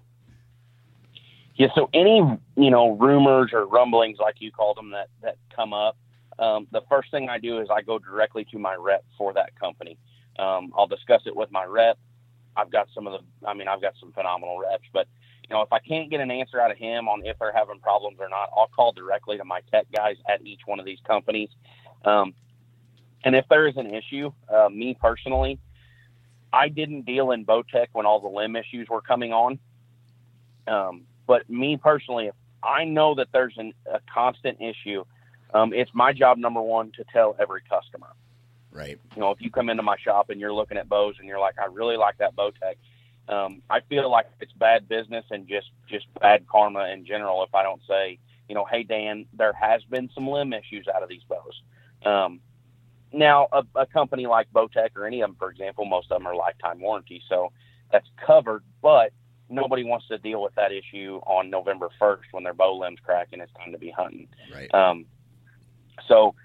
Yeah, 1.55 1.67
so 1.75 1.89
any 1.93 2.17
you 2.55 2.71
know 2.71 2.91
rumors 2.91 3.51
or 3.53 3.67
rumblings, 3.67 4.17
like 4.19 4.35
you 4.39 4.51
called 4.51 4.75
them, 4.75 4.89
that 4.89 5.09
that 5.21 5.37
come 5.55 5.71
up, 5.71 5.95
um, 6.39 6.67
the 6.71 6.81
first 6.89 7.11
thing 7.11 7.29
I 7.29 7.37
do 7.37 7.59
is 7.59 7.67
I 7.69 7.81
go 7.81 7.99
directly 7.99 8.45
to 8.51 8.59
my 8.59 8.75
rep 8.75 9.03
for 9.17 9.33
that 9.33 9.57
company. 9.59 9.97
Um, 10.39 10.73
I'll 10.77 10.87
discuss 10.87 11.21
it 11.25 11.35
with 11.35 11.51
my 11.51 11.65
rep. 11.65 11.97
I've 12.55 12.71
got 12.71 12.87
some 12.93 13.07
of 13.07 13.13
the, 13.13 13.47
I 13.47 13.53
mean, 13.53 13.67
I've 13.67 13.81
got 13.81 13.93
some 13.99 14.11
phenomenal 14.11 14.59
reps, 14.59 14.85
but 14.93 15.07
you 15.49 15.55
know, 15.55 15.61
if 15.61 15.73
I 15.73 15.79
can't 15.79 16.09
get 16.09 16.21
an 16.21 16.31
answer 16.31 16.59
out 16.59 16.71
of 16.71 16.77
him 16.77 17.07
on 17.07 17.25
if 17.25 17.37
they're 17.39 17.53
having 17.53 17.79
problems 17.79 18.17
or 18.19 18.29
not, 18.29 18.49
I'll 18.55 18.69
call 18.73 18.91
directly 18.91 19.37
to 19.37 19.45
my 19.45 19.59
tech 19.71 19.87
guys 19.95 20.15
at 20.29 20.41
each 20.45 20.61
one 20.65 20.79
of 20.79 20.85
these 20.85 20.99
companies. 21.05 21.49
Um, 22.05 22.33
and 23.23 23.35
if 23.35 23.45
there 23.49 23.67
is 23.67 23.75
an 23.77 23.93
issue, 23.93 24.31
uh, 24.49 24.69
me 24.69 24.97
personally, 24.99 25.59
I 26.51 26.69
didn't 26.69 27.05
deal 27.05 27.31
in 27.31 27.45
Bowtech 27.45 27.87
when 27.93 28.05
all 28.05 28.19
the 28.19 28.27
limb 28.27 28.55
issues 28.55 28.87
were 28.89 29.01
coming 29.01 29.33
on. 29.33 29.59
Um, 30.67 31.03
but 31.27 31.49
me 31.49 31.77
personally, 31.77 32.27
if 32.27 32.35
I 32.61 32.85
know 32.85 33.15
that 33.15 33.27
there's 33.33 33.55
an, 33.57 33.73
a 33.91 33.99
constant 34.13 34.61
issue, 34.61 35.03
um, 35.53 35.73
it's 35.73 35.91
my 35.93 36.13
job 36.13 36.37
number 36.37 36.61
one 36.61 36.91
to 36.97 37.03
tell 37.11 37.35
every 37.39 37.61
customer. 37.69 38.09
Right. 38.71 38.99
You 39.15 39.21
know, 39.21 39.31
if 39.31 39.39
you 39.39 39.51
come 39.51 39.69
into 39.69 39.83
my 39.83 39.97
shop 39.97 40.29
and 40.29 40.39
you're 40.39 40.53
looking 40.53 40.77
at 40.77 40.89
bows 40.89 41.15
and 41.19 41.27
you're 41.27 41.39
like, 41.39 41.55
I 41.59 41.65
really 41.65 41.95
like 41.95 42.17
that 42.17 42.35
Bowtech, 42.35 42.75
um, 43.29 43.61
I 43.69 43.81
feel 43.81 44.09
like 44.09 44.27
it's 44.41 44.51
bad 44.53 44.89
business 44.89 45.25
and 45.29 45.47
just 45.47 45.67
just 45.87 46.07
bad 46.19 46.47
karma 46.47 46.89
in 46.89 47.05
general 47.05 47.43
if 47.43 47.53
I 47.53 47.63
don't 47.63 47.81
say, 47.87 48.19
you 48.49 48.55
know, 48.55 48.65
hey 48.69 48.83
Dan, 48.83 49.25
there 49.33 49.53
has 49.53 49.83
been 49.83 50.09
some 50.13 50.27
limb 50.27 50.53
issues 50.53 50.87
out 50.93 51.03
of 51.03 51.09
these 51.09 51.21
bows. 51.29 51.61
Um, 52.03 52.41
now, 53.13 53.47
a, 53.53 53.63
a 53.75 53.85
company 53.85 54.25
like 54.25 54.51
Bowtech 54.51 54.89
or 54.95 55.05
any 55.05 55.21
of 55.21 55.29
them, 55.29 55.35
for 55.37 55.51
example, 55.51 55.85
most 55.85 56.11
of 56.11 56.17
them 56.17 56.27
are 56.27 56.35
lifetime 56.35 56.81
warranty, 56.81 57.21
so 57.29 57.51
that's 57.91 58.07
covered. 58.25 58.63
But 58.81 59.13
nobody 59.49 59.83
wants 59.83 60.07
to 60.07 60.17
deal 60.17 60.41
with 60.41 60.55
that 60.55 60.71
issue 60.71 61.21
on 61.27 61.49
November 61.49 61.89
1st 62.01 62.23
when 62.31 62.43
their 62.43 62.53
bow 62.53 62.77
limbs 62.77 62.99
crack 63.05 63.29
and 63.31 63.41
it's 63.41 63.53
time 63.53 63.71
to 63.71 63.77
be 63.77 63.91
hunting. 63.91 64.27
Right. 64.53 64.73
Um, 64.73 65.05
so 66.07 66.35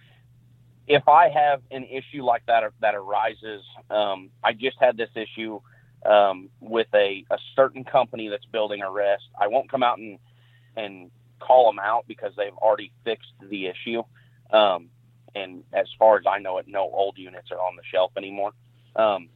if 0.86 1.06
I 1.06 1.28
have 1.28 1.60
an 1.70 1.84
issue 1.84 2.24
like 2.24 2.46
that 2.46 2.64
that 2.80 2.94
arises, 2.94 3.62
um, 3.90 4.30
I 4.42 4.52
just 4.52 4.76
had 4.80 4.96
this 4.96 5.10
issue 5.14 5.60
um, 6.06 6.48
with 6.60 6.88
a, 6.94 7.24
a 7.30 7.38
certain 7.54 7.84
company 7.84 8.28
that's 8.28 8.46
building 8.46 8.82
a 8.82 8.90
rest. 8.90 9.24
I 9.38 9.48
won't 9.48 9.70
come 9.70 9.82
out 9.82 9.98
and 9.98 10.18
and 10.76 11.10
call 11.40 11.66
them 11.66 11.78
out 11.78 12.04
because 12.06 12.32
they've 12.36 12.56
already 12.56 12.92
fixed 13.04 13.32
the 13.40 13.66
issue. 13.66 14.02
Um, 14.50 14.88
and 15.34 15.62
as 15.72 15.86
far 15.98 16.16
as 16.16 16.24
I 16.26 16.38
know 16.38 16.58
it, 16.58 16.66
no 16.68 16.82
old 16.82 17.18
units 17.18 17.50
are 17.50 17.58
on 17.58 17.76
the 17.76 17.82
shelf 17.92 18.12
anymore. 18.16 18.52
Um, 18.96 19.28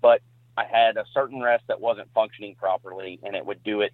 but 0.00 0.20
I 0.56 0.64
had 0.64 0.96
a 0.96 1.04
certain 1.14 1.40
rest 1.40 1.64
that 1.68 1.80
wasn't 1.80 2.12
functioning 2.12 2.54
properly, 2.56 3.18
and 3.22 3.34
it 3.34 3.44
would 3.46 3.62
do 3.62 3.80
it 3.80 3.92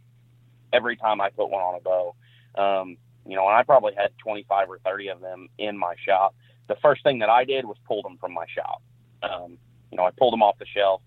every 0.73 0.97
time 0.97 1.21
I 1.21 1.31
put 1.31 1.51
one 1.51 1.62
on 1.62 1.77
a 1.77 1.81
bow. 1.81 2.14
Um, 2.55 2.97
you 3.29 3.37
know, 3.37 3.47
and 3.47 3.57
I 3.57 3.62
probably 3.62 3.93
had 3.95 4.11
25 4.19 4.71
or 4.71 4.79
30 4.81 5.09
of 5.09 5.21
them 5.21 5.49
in 5.59 5.79
my 5.79 5.95
shop 6.05 6.35
the 6.69 6.77
first 6.77 7.03
thing 7.03 7.19
that 7.19 7.29
I 7.29 7.45
did 7.45 7.64
was 7.64 7.77
pull 7.87 8.03
them 8.03 8.17
from 8.19 8.33
my 8.33 8.45
shop. 8.55 8.83
Um, 9.23 9.59
you 9.91 9.97
know, 9.97 10.05
I 10.05 10.11
pulled 10.11 10.33
them 10.33 10.43
off 10.43 10.59
the 10.59 10.67
shelf, 10.67 11.01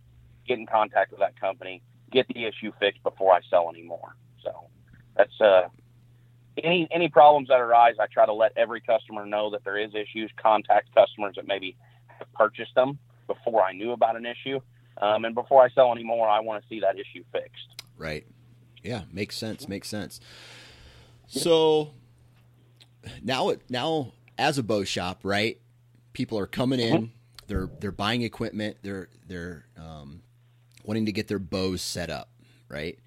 get 0.48 0.60
in 0.60 0.66
contact 0.66 1.12
with 1.12 1.20
that 1.22 1.40
company, 1.40 1.82
get 2.12 2.28
the 2.28 2.46
issue 2.46 2.74
fixed 2.80 3.02
before 3.04 3.34
I 3.34 3.40
sell 3.50 3.70
anymore. 3.70 4.16
So 4.44 4.68
that's 5.16 5.40
uh, 5.40 5.70
any 6.62 6.88
any 6.92 7.08
problems 7.08 7.48
that 7.48 7.62
arise. 7.62 7.96
I 8.00 8.08
try 8.08 8.26
to 8.26 8.34
let 8.34 8.54
every 8.58 8.82
customer 8.82 9.26
know 9.26 9.52
that 9.52 9.64
there 9.64 9.78
is 9.78 9.92
issues. 9.94 10.32
Contact 10.36 10.94
customers 10.94 11.36
that 11.36 11.48
maybe 11.48 11.78
have 12.08 12.32
purchased 12.34 12.76
them 12.76 12.98
before 13.28 13.62
I 13.62 13.72
knew 13.72 13.92
about 13.92 14.18
an 14.18 14.26
issue, 14.26 14.60
um, 14.98 15.24
and 15.26 15.36
before 15.36 15.64
I 15.64 15.70
sell 15.70 15.92
anymore, 15.92 16.28
I 16.28 16.40
want 16.40 16.62
to 16.62 16.68
see 16.68 16.82
that 16.82 16.96
issue 16.96 17.24
fixed. 17.32 17.84
Right. 17.98 18.26
Yeah, 18.82 19.04
makes 19.14 19.38
sense. 19.38 19.70
Makes 19.70 19.90
sense. 19.90 20.20
So 21.28 21.94
now 23.24 23.50
it 23.50 23.62
now 23.70 24.14
as 24.38 24.58
a 24.58 24.64
bow 24.64 24.84
shop, 24.84 25.22
right? 25.24 25.60
People 26.14 26.38
are 26.40 26.48
coming 26.48 26.80
in, 26.80 26.96
mm-hmm. 26.96 27.46
they're 27.48 27.70
they're 27.80 27.92
buying 27.92 28.22
equipment, 28.22 28.78
they're 28.82 29.10
they're 29.28 29.66
um, 29.78 30.22
wanting 30.84 31.06
to 31.06 31.12
get 31.12 31.28
their 31.28 31.40
bows 31.40 31.82
set 31.82 32.10
up, 32.10 32.30
right? 32.68 33.00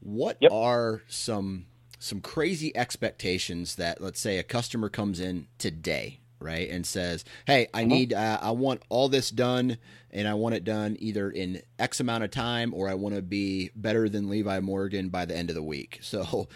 What 0.00 0.38
yep. 0.40 0.52
are 0.52 1.02
some 1.08 1.66
some 1.98 2.20
crazy 2.20 2.76
expectations 2.76 3.76
that 3.76 4.00
let's 4.00 4.20
say 4.20 4.38
a 4.38 4.42
customer 4.42 4.88
comes 4.88 5.18
in 5.18 5.48
today, 5.58 6.20
right, 6.38 6.68
and 6.68 6.86
says, 6.86 7.24
"Hey, 7.46 7.68
I 7.72 7.80
mm-hmm. 7.80 7.88
need 7.88 8.12
uh, 8.12 8.38
I 8.40 8.50
want 8.50 8.82
all 8.88 9.08
this 9.08 9.30
done, 9.30 9.78
and 10.10 10.28
I 10.28 10.34
want 10.34 10.54
it 10.54 10.64
done 10.64 10.96
either 11.00 11.30
in 11.30 11.62
X 11.78 12.00
amount 12.00 12.24
of 12.24 12.30
time, 12.30 12.74
or 12.74 12.88
I 12.88 12.94
want 12.94 13.14
to 13.14 13.22
be 13.22 13.70
better 13.74 14.08
than 14.08 14.28
Levi 14.28 14.60
Morgan 14.60 15.08
by 15.08 15.24
the 15.24 15.36
end 15.36 15.48
of 15.50 15.56
the 15.56 15.62
week." 15.62 16.00
So, 16.02 16.48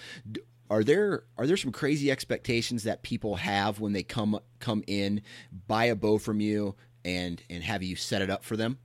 are 0.70 0.85
there 0.85 1.24
are 1.37 1.46
there 1.46 1.56
some 1.56 1.72
crazy 1.72 2.11
expectations 2.11 2.85
that 2.85 3.02
people 3.02 3.35
have 3.37 3.80
when 3.80 3.92
they 3.92 4.04
come 4.04 4.38
come 4.61 4.85
in, 4.87 5.22
buy 5.66 5.87
a 5.87 5.96
bow 5.96 6.16
from 6.16 6.40
you, 6.40 6.76
and 7.04 7.42
and 7.50 7.64
have 7.64 7.83
you 7.83 7.96
set 7.96 8.22
it 8.22 8.30
up 8.30 8.44
for 8.44 8.56
them? 8.56 8.78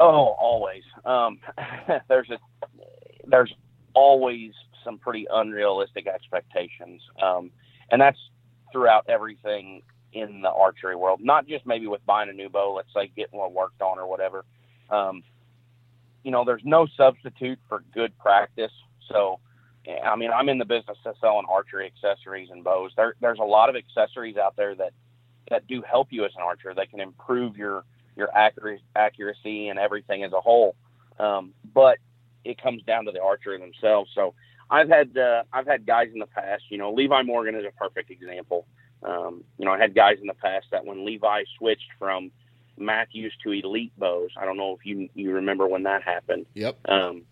Oh, 0.00 0.34
always. 0.40 0.82
Um, 1.04 1.38
there's 2.08 2.30
a 2.30 2.38
there's 3.26 3.52
always 3.92 4.52
some 4.82 4.98
pretty 4.98 5.26
unrealistic 5.30 6.06
expectations, 6.06 7.02
um, 7.22 7.50
and 7.90 8.00
that's 8.00 8.18
throughout 8.72 9.04
everything 9.08 9.82
in 10.14 10.40
the 10.40 10.50
archery 10.50 10.96
world. 10.96 11.20
Not 11.22 11.46
just 11.46 11.66
maybe 11.66 11.86
with 11.86 12.04
buying 12.06 12.30
a 12.30 12.32
new 12.32 12.48
bow, 12.48 12.74
let's 12.74 12.92
say 12.94 13.10
getting 13.14 13.38
one 13.38 13.52
worked 13.52 13.82
on 13.82 13.98
or 13.98 14.06
whatever. 14.06 14.44
Um, 14.88 15.22
you 16.22 16.30
know, 16.30 16.44
there's 16.44 16.62
no 16.64 16.86
substitute 16.96 17.58
for 17.68 17.84
good 17.92 18.16
practice. 18.18 18.72
So 19.10 19.40
I 20.04 20.16
mean, 20.16 20.30
I'm 20.30 20.48
in 20.48 20.58
the 20.58 20.64
business 20.64 20.96
of 21.04 21.14
selling 21.20 21.46
archery 21.48 21.86
accessories 21.86 22.50
and 22.50 22.64
bows. 22.64 22.92
There, 22.96 23.14
there's 23.20 23.38
a 23.38 23.44
lot 23.44 23.68
of 23.68 23.76
accessories 23.76 24.36
out 24.36 24.56
there 24.56 24.74
that 24.74 24.92
that 25.50 25.66
do 25.66 25.82
help 25.82 26.08
you 26.10 26.24
as 26.24 26.32
an 26.36 26.42
archer. 26.42 26.72
They 26.74 26.86
can 26.86 27.00
improve 27.00 27.56
your 27.56 27.84
your 28.16 28.34
accuracy, 28.34 28.82
accuracy 28.96 29.68
and 29.68 29.78
everything 29.78 30.24
as 30.24 30.32
a 30.32 30.40
whole. 30.40 30.74
Um, 31.18 31.52
but 31.74 31.98
it 32.44 32.60
comes 32.60 32.82
down 32.82 33.04
to 33.06 33.12
the 33.12 33.22
archer 33.22 33.58
themselves. 33.58 34.10
So 34.14 34.34
I've 34.70 34.88
had 34.88 35.16
uh, 35.16 35.42
I've 35.52 35.66
had 35.66 35.86
guys 35.86 36.08
in 36.12 36.18
the 36.18 36.26
past. 36.26 36.64
You 36.70 36.78
know, 36.78 36.92
Levi 36.92 37.22
Morgan 37.22 37.54
is 37.54 37.64
a 37.64 37.72
perfect 37.72 38.10
example. 38.10 38.66
Um, 39.02 39.44
you 39.58 39.66
know, 39.66 39.72
I 39.72 39.78
had 39.78 39.94
guys 39.94 40.16
in 40.20 40.26
the 40.26 40.34
past 40.34 40.66
that 40.70 40.84
when 40.84 41.04
Levi 41.04 41.44
switched 41.58 41.90
from 41.98 42.30
Mathews 42.78 43.34
to 43.44 43.52
Elite 43.52 43.92
bows, 43.98 44.30
I 44.36 44.44
don't 44.44 44.56
know 44.56 44.74
if 44.74 44.86
you 44.86 45.08
you 45.14 45.32
remember 45.32 45.66
when 45.66 45.82
that 45.84 46.02
happened. 46.02 46.46
Yep. 46.54 46.78
Um, 46.88 47.22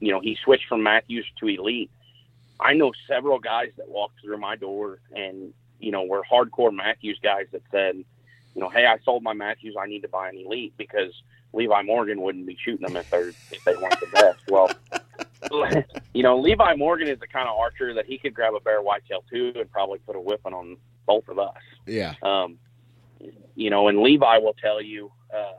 you 0.00 0.12
know, 0.12 0.20
he 0.20 0.36
switched 0.42 0.66
from 0.68 0.82
Mathews 0.82 1.26
to 1.40 1.46
Elite. 1.46 1.90
I 2.60 2.74
know 2.74 2.92
several 3.06 3.38
guys 3.38 3.70
that 3.76 3.88
walked 3.88 4.20
through 4.20 4.38
my 4.38 4.56
door 4.56 4.98
and, 5.14 5.52
you 5.78 5.90
know, 5.90 6.04
were 6.04 6.22
hardcore 6.22 6.74
Mathews 6.74 7.18
guys 7.22 7.46
that 7.52 7.62
said, 7.70 7.96
you 7.96 8.62
know, 8.62 8.70
hey, 8.70 8.86
I 8.86 8.98
sold 9.04 9.22
my 9.22 9.34
Mathews. 9.34 9.76
I 9.78 9.86
need 9.86 10.00
to 10.00 10.08
buy 10.08 10.30
an 10.30 10.38
Elite 10.38 10.72
because 10.78 11.12
Levi 11.52 11.82
Morgan 11.82 12.22
wouldn't 12.22 12.46
be 12.46 12.56
shooting 12.62 12.86
them 12.86 12.96
if 12.96 13.10
they're 13.10 13.28
if 13.28 13.64
they 13.64 13.76
weren't 13.76 14.00
the 14.00 14.06
best. 14.06 14.38
Well, 14.48 14.70
you 16.14 16.22
know, 16.22 16.38
Levi 16.38 16.74
Morgan 16.76 17.08
is 17.08 17.20
the 17.20 17.26
kind 17.26 17.48
of 17.48 17.56
archer 17.56 17.92
that 17.94 18.06
he 18.06 18.16
could 18.16 18.34
grab 18.34 18.54
a 18.54 18.60
bear 18.60 18.80
whitetail 18.80 19.24
too 19.30 19.52
and 19.56 19.70
probably 19.70 19.98
put 19.98 20.16
a 20.16 20.20
whipping 20.20 20.54
on 20.54 20.78
both 21.06 21.28
of 21.28 21.38
us. 21.38 21.54
Yeah. 21.86 22.14
Um, 22.22 22.58
you 23.54 23.70
know, 23.70 23.88
and 23.88 24.00
Levi 24.00 24.38
will 24.38 24.54
tell 24.54 24.80
you, 24.80 25.10
uh, 25.34 25.52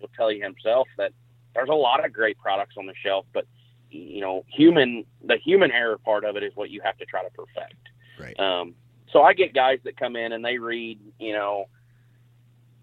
will 0.00 0.10
tell 0.16 0.30
you 0.30 0.42
himself 0.42 0.88
that 0.98 1.12
there's 1.54 1.68
a 1.68 1.74
lot 1.74 2.04
of 2.04 2.12
great 2.12 2.38
products 2.38 2.76
on 2.76 2.86
the 2.86 2.94
shelf, 3.02 3.26
but 3.32 3.46
you 3.90 4.20
know, 4.20 4.44
human 4.48 5.04
the 5.24 5.36
human 5.36 5.70
error 5.70 5.98
part 5.98 6.24
of 6.24 6.36
it 6.36 6.42
is 6.42 6.52
what 6.54 6.70
you 6.70 6.80
have 6.82 6.96
to 6.98 7.04
try 7.04 7.22
to 7.22 7.30
perfect. 7.30 7.88
Right. 8.18 8.38
Um, 8.38 8.74
So 9.12 9.22
I 9.22 9.32
get 9.32 9.54
guys 9.54 9.78
that 9.84 9.96
come 9.96 10.16
in 10.16 10.32
and 10.32 10.44
they 10.44 10.58
read, 10.58 10.98
you 11.20 11.32
know, 11.32 11.66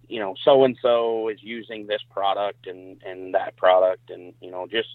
you 0.07 0.19
know, 0.19 0.35
so 0.43 0.63
and 0.63 0.77
so 0.81 1.29
is 1.29 1.39
using 1.41 1.87
this 1.87 2.01
product 2.09 2.67
and 2.67 3.01
and 3.03 3.33
that 3.33 3.55
product, 3.57 4.09
and 4.09 4.33
you 4.41 4.51
know, 4.51 4.67
just 4.67 4.89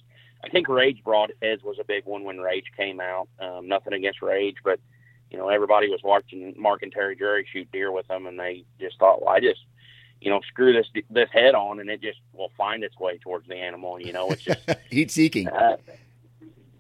I 0.44 0.48
think 0.48 0.68
Rage 0.68 1.02
Broadheads 1.04 1.62
was 1.64 1.78
a 1.80 1.84
big 1.84 2.04
one 2.04 2.24
when 2.24 2.38
Rage 2.38 2.66
came 2.76 3.00
out. 3.00 3.28
Um, 3.40 3.68
nothing 3.68 3.94
against 3.94 4.22
Rage, 4.22 4.56
but 4.64 4.78
you 5.30 5.38
know, 5.38 5.48
everybody 5.48 5.88
was 5.88 6.00
watching 6.04 6.54
Mark 6.56 6.82
and 6.82 6.92
Terry 6.92 7.16
Drury 7.16 7.46
shoot 7.52 7.70
deer 7.72 7.90
with 7.90 8.06
them, 8.08 8.26
and 8.26 8.38
they 8.38 8.64
just 8.78 8.98
thought, 8.98 9.22
well, 9.22 9.34
I 9.34 9.40
just 9.40 9.60
you 10.20 10.30
know, 10.30 10.40
screw 10.48 10.72
this 10.72 10.86
this 11.10 11.28
head 11.32 11.54
on, 11.54 11.80
and 11.80 11.90
it 11.90 12.00
just 12.00 12.18
will 12.32 12.50
find 12.56 12.82
its 12.82 12.98
way 12.98 13.18
towards 13.18 13.46
the 13.48 13.56
animal. 13.56 14.00
You 14.00 14.12
know, 14.12 14.30
it's 14.30 14.42
just 14.42 14.60
heat 14.90 15.10
seeking. 15.10 15.48
Uh, 15.48 15.76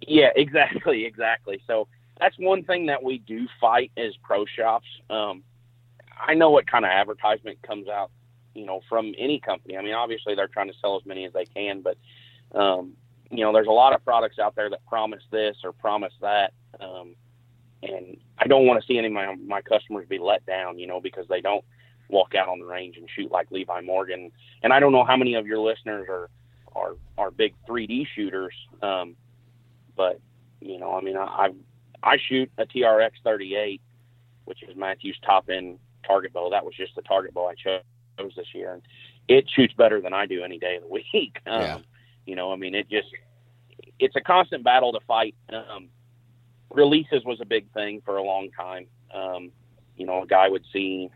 yeah, 0.00 0.30
exactly, 0.34 1.04
exactly. 1.04 1.60
So 1.66 1.88
that's 2.18 2.38
one 2.38 2.64
thing 2.64 2.86
that 2.86 3.02
we 3.02 3.18
do 3.18 3.46
fight 3.60 3.92
as 3.96 4.16
pro 4.22 4.46
shops. 4.46 4.86
Um, 5.10 5.42
I 6.18 6.34
know 6.34 6.50
what 6.50 6.66
kind 6.66 6.84
of 6.84 6.90
advertisement 6.90 7.60
comes 7.62 7.88
out, 7.88 8.10
you 8.54 8.64
know, 8.64 8.80
from 8.88 9.14
any 9.18 9.38
company. 9.38 9.76
I 9.76 9.82
mean, 9.82 9.94
obviously 9.94 10.34
they're 10.34 10.48
trying 10.48 10.68
to 10.68 10.78
sell 10.80 10.96
as 10.96 11.04
many 11.04 11.24
as 11.26 11.32
they 11.32 11.44
can, 11.44 11.82
but 11.82 11.98
um, 12.58 12.94
you 13.30 13.44
know, 13.44 13.52
there's 13.52 13.66
a 13.66 13.72
lot 13.72 13.94
of 13.94 14.04
products 14.04 14.38
out 14.38 14.54
there 14.54 14.70
that 14.70 14.84
promise 14.86 15.22
this 15.30 15.56
or 15.64 15.72
promise 15.72 16.12
that. 16.20 16.52
Um, 16.80 17.16
and 17.82 18.16
I 18.38 18.46
don't 18.46 18.66
want 18.66 18.80
to 18.80 18.86
see 18.86 18.98
any 18.98 19.08
of 19.08 19.12
my, 19.12 19.34
my 19.34 19.60
customers 19.60 20.06
be 20.08 20.18
let 20.18 20.46
down, 20.46 20.78
you 20.78 20.86
know, 20.86 21.00
because 21.00 21.26
they 21.28 21.40
don't 21.40 21.64
walk 22.08 22.34
out 22.34 22.48
on 22.48 22.58
the 22.58 22.66
range 22.66 22.96
and 22.96 23.08
shoot 23.14 23.30
like 23.30 23.50
Levi 23.50 23.80
Morgan. 23.80 24.30
And 24.62 24.72
I 24.72 24.80
don't 24.80 24.92
know 24.92 25.04
how 25.04 25.16
many 25.16 25.34
of 25.34 25.46
your 25.46 25.58
listeners 25.58 26.06
are 26.08 26.30
are 26.74 26.94
are 27.16 27.30
big 27.30 27.54
3D 27.68 28.06
shooters, 28.14 28.54
um, 28.82 29.16
but 29.96 30.20
you 30.60 30.78
know, 30.78 30.94
I 30.94 31.00
mean, 31.00 31.16
I 31.16 31.50
I 32.02 32.18
shoot 32.28 32.50
a 32.58 32.66
TRX 32.66 33.10
38, 33.24 33.80
which 34.44 34.62
is 34.62 34.76
Mathews 34.76 35.18
top 35.24 35.48
end 35.48 35.78
target 36.06 36.32
bow. 36.32 36.50
That 36.50 36.64
was 36.64 36.74
just 36.74 36.94
the 36.94 37.02
target 37.02 37.34
bow 37.34 37.48
I 37.48 37.54
chose 37.54 38.32
this 38.36 38.54
year, 38.54 38.74
and 38.74 38.82
it 39.28 39.48
shoots 39.54 39.74
better 39.74 40.00
than 40.00 40.12
I 40.12 40.26
do 40.26 40.42
any 40.42 40.58
day 40.58 40.76
of 40.76 40.82
the 40.82 40.88
week. 41.12 41.38
Um, 41.46 41.60
yeah. 41.60 41.78
You 42.26 42.36
know, 42.36 42.52
I 42.52 42.56
mean, 42.56 42.74
it 42.74 42.88
just 42.90 43.08
it's 43.98 44.16
a 44.16 44.20
constant 44.20 44.64
battle 44.64 44.92
to 44.92 45.00
fight. 45.06 45.34
Um, 45.50 45.88
releases 46.70 47.24
was 47.24 47.40
a 47.40 47.46
big 47.46 47.72
thing 47.72 48.02
for 48.04 48.16
a 48.16 48.22
long 48.22 48.50
time. 48.50 48.86
Um, 49.14 49.52
you 49.96 50.06
know, 50.06 50.22
a 50.22 50.26
guy 50.26 50.48
would 50.48 50.64
see 50.72 51.10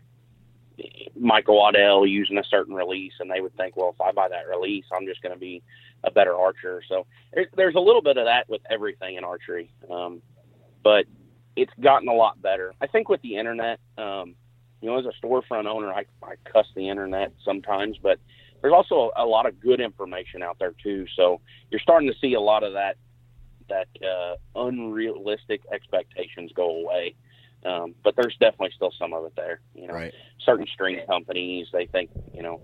Michael 1.19 1.57
Waddell 1.57 2.05
using 2.05 2.37
a 2.37 2.43
certain 2.43 2.73
release, 2.73 3.13
and 3.19 3.29
they 3.29 3.41
would 3.41 3.55
think, 3.55 3.75
well, 3.75 3.89
if 3.89 4.01
I 4.01 4.11
buy 4.11 4.29
that 4.29 4.47
release, 4.47 4.85
I'm 4.91 5.05
just 5.05 5.21
going 5.21 5.33
to 5.33 5.39
be 5.39 5.61
a 6.03 6.11
better 6.11 6.35
archer. 6.35 6.81
So 6.87 7.05
there's 7.55 7.75
a 7.75 7.79
little 7.79 8.01
bit 8.01 8.17
of 8.17 8.25
that 8.25 8.49
with 8.49 8.61
everything 8.69 9.15
in 9.15 9.23
archery, 9.23 9.71
um, 9.89 10.21
but 10.83 11.05
it's 11.55 11.73
gotten 11.79 12.07
a 12.07 12.13
lot 12.13 12.41
better. 12.41 12.73
I 12.81 12.87
think 12.87 13.09
with 13.09 13.21
the 13.21 13.37
internet, 13.37 13.79
um, 13.97 14.35
you 14.81 14.89
know, 14.89 14.97
as 14.97 15.05
a 15.05 15.25
storefront 15.25 15.65
owner, 15.67 15.93
I, 15.93 16.05
I 16.23 16.35
cuss 16.51 16.65
the 16.75 16.89
internet 16.89 17.33
sometimes, 17.45 17.97
but 18.01 18.19
there's 18.61 18.73
also 18.73 19.11
a, 19.15 19.23
a 19.23 19.25
lot 19.25 19.45
of 19.45 19.59
good 19.59 19.79
information 19.79 20.41
out 20.41 20.57
there 20.59 20.73
too. 20.83 21.05
So 21.15 21.41
you're 21.69 21.81
starting 21.81 22.09
to 22.11 22.17
see 22.19 22.33
a 22.33 22.41
lot 22.41 22.63
of 22.63 22.73
that 22.73 22.97
that 23.69 23.87
uh, 24.05 24.35
unrealistic 24.55 25.61
expectations 25.71 26.51
go 26.53 26.81
away. 26.81 27.15
Um, 27.63 27.93
but 28.03 28.15
there's 28.15 28.35
definitely 28.39 28.71
still 28.75 28.91
some 28.97 29.13
of 29.13 29.25
it 29.25 29.33
there. 29.35 29.61
You 29.75 29.87
know, 29.87 29.93
right. 29.93 30.13
certain 30.45 30.65
string 30.73 30.99
companies 31.07 31.67
they 31.71 31.85
think 31.85 32.09
you 32.33 32.41
know 32.41 32.61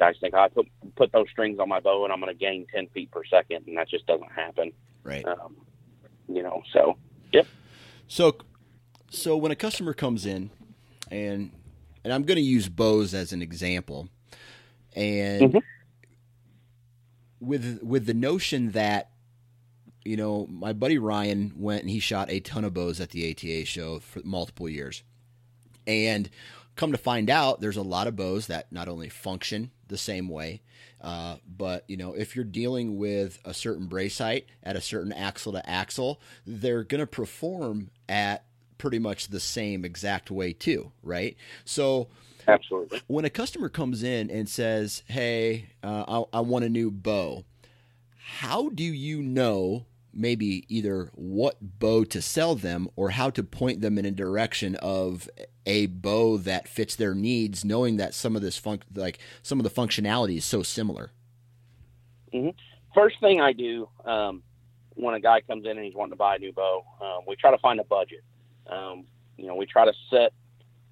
guys 0.00 0.16
think 0.20 0.34
I 0.34 0.48
put 0.48 0.66
put 0.96 1.12
those 1.12 1.28
strings 1.30 1.60
on 1.60 1.68
my 1.68 1.78
bow 1.78 2.04
and 2.04 2.12
I'm 2.12 2.20
going 2.20 2.32
to 2.32 2.38
gain 2.38 2.66
10 2.74 2.88
feet 2.88 3.12
per 3.12 3.22
second, 3.24 3.66
and 3.68 3.76
that 3.76 3.88
just 3.88 4.06
doesn't 4.06 4.32
happen. 4.32 4.72
Right. 5.04 5.24
Um, 5.24 5.56
you 6.28 6.42
know, 6.42 6.62
so 6.72 6.96
yep. 7.32 7.46
So, 8.08 8.36
so 9.10 9.36
when 9.36 9.52
a 9.52 9.56
customer 9.56 9.92
comes 9.92 10.26
in, 10.26 10.50
and 11.10 11.52
and 12.02 12.12
I'm 12.12 12.24
going 12.24 12.36
to 12.36 12.42
use 12.42 12.68
bows 12.68 13.14
as 13.14 13.32
an 13.32 13.42
example, 13.42 14.08
and 14.96 15.42
mm-hmm. 15.42 15.58
with 17.40 17.80
with 17.82 18.06
the 18.06 18.14
notion 18.14 18.72
that 18.72 19.09
you 20.04 20.16
know, 20.16 20.46
my 20.48 20.72
buddy 20.72 20.98
Ryan 20.98 21.52
went 21.56 21.82
and 21.82 21.90
he 21.90 22.00
shot 22.00 22.30
a 22.30 22.40
ton 22.40 22.64
of 22.64 22.74
bows 22.74 23.00
at 23.00 23.10
the 23.10 23.30
ATA 23.30 23.64
show 23.64 23.98
for 24.00 24.20
multiple 24.24 24.68
years. 24.68 25.02
And 25.86 26.30
come 26.76 26.92
to 26.92 26.98
find 26.98 27.28
out, 27.28 27.60
there's 27.60 27.76
a 27.76 27.82
lot 27.82 28.06
of 28.06 28.16
bows 28.16 28.46
that 28.46 28.72
not 28.72 28.88
only 28.88 29.08
function 29.08 29.70
the 29.88 29.98
same 29.98 30.28
way, 30.28 30.62
uh, 31.00 31.36
but 31.46 31.84
you 31.88 31.96
know, 31.96 32.12
if 32.12 32.36
you're 32.36 32.44
dealing 32.44 32.98
with 32.98 33.38
a 33.44 33.54
certain 33.54 33.86
brace 33.86 34.18
height 34.18 34.46
at 34.62 34.76
a 34.76 34.80
certain 34.80 35.12
axle 35.12 35.52
to 35.52 35.68
axle, 35.68 36.20
they're 36.46 36.84
going 36.84 37.00
to 37.00 37.06
perform 37.06 37.90
at 38.08 38.44
pretty 38.78 38.98
much 38.98 39.28
the 39.28 39.40
same 39.40 39.84
exact 39.84 40.30
way 40.30 40.52
too, 40.52 40.92
right? 41.02 41.36
So, 41.64 42.08
absolutely. 42.46 43.02
When 43.06 43.24
a 43.24 43.30
customer 43.30 43.68
comes 43.68 44.02
in 44.02 44.30
and 44.30 44.48
says, 44.48 45.02
"Hey, 45.06 45.70
uh, 45.82 46.24
I, 46.32 46.38
I 46.38 46.40
want 46.40 46.64
a 46.64 46.68
new 46.68 46.90
bow," 46.90 47.44
how 48.16 48.68
do 48.70 48.84
you 48.84 49.22
know 49.22 49.86
maybe 50.12 50.64
either 50.68 51.10
what 51.14 51.56
bow 51.60 52.04
to 52.04 52.20
sell 52.20 52.54
them 52.54 52.88
or 52.96 53.10
how 53.10 53.30
to 53.30 53.42
point 53.42 53.80
them 53.80 53.98
in 53.98 54.04
a 54.04 54.10
direction 54.10 54.76
of 54.76 55.28
a 55.66 55.86
bow 55.86 56.36
that 56.38 56.68
fits 56.68 56.96
their 56.96 57.14
needs, 57.14 57.64
knowing 57.64 57.96
that 57.96 58.14
some 58.14 58.36
of 58.36 58.42
this 58.42 58.56
fun- 58.56 58.82
like 58.94 59.18
some 59.42 59.60
of 59.60 59.64
the 59.64 59.70
functionality 59.70 60.36
is 60.36 60.44
so 60.44 60.62
similar. 60.62 61.12
Mm-hmm. 62.32 62.50
First 62.94 63.20
thing 63.20 63.40
I 63.40 63.52
do 63.52 63.88
um, 64.04 64.42
when 64.94 65.14
a 65.14 65.20
guy 65.20 65.40
comes 65.42 65.64
in 65.64 65.72
and 65.72 65.84
he's 65.84 65.94
wanting 65.94 66.12
to 66.12 66.16
buy 66.16 66.36
a 66.36 66.38
new 66.38 66.52
bow, 66.52 66.84
um, 67.00 67.24
we 67.26 67.36
try 67.36 67.50
to 67.50 67.58
find 67.58 67.78
a 67.80 67.84
budget. 67.84 68.22
Um, 68.66 69.04
you 69.36 69.46
know, 69.46 69.54
we 69.54 69.66
try 69.66 69.84
to 69.84 69.92
set 70.10 70.32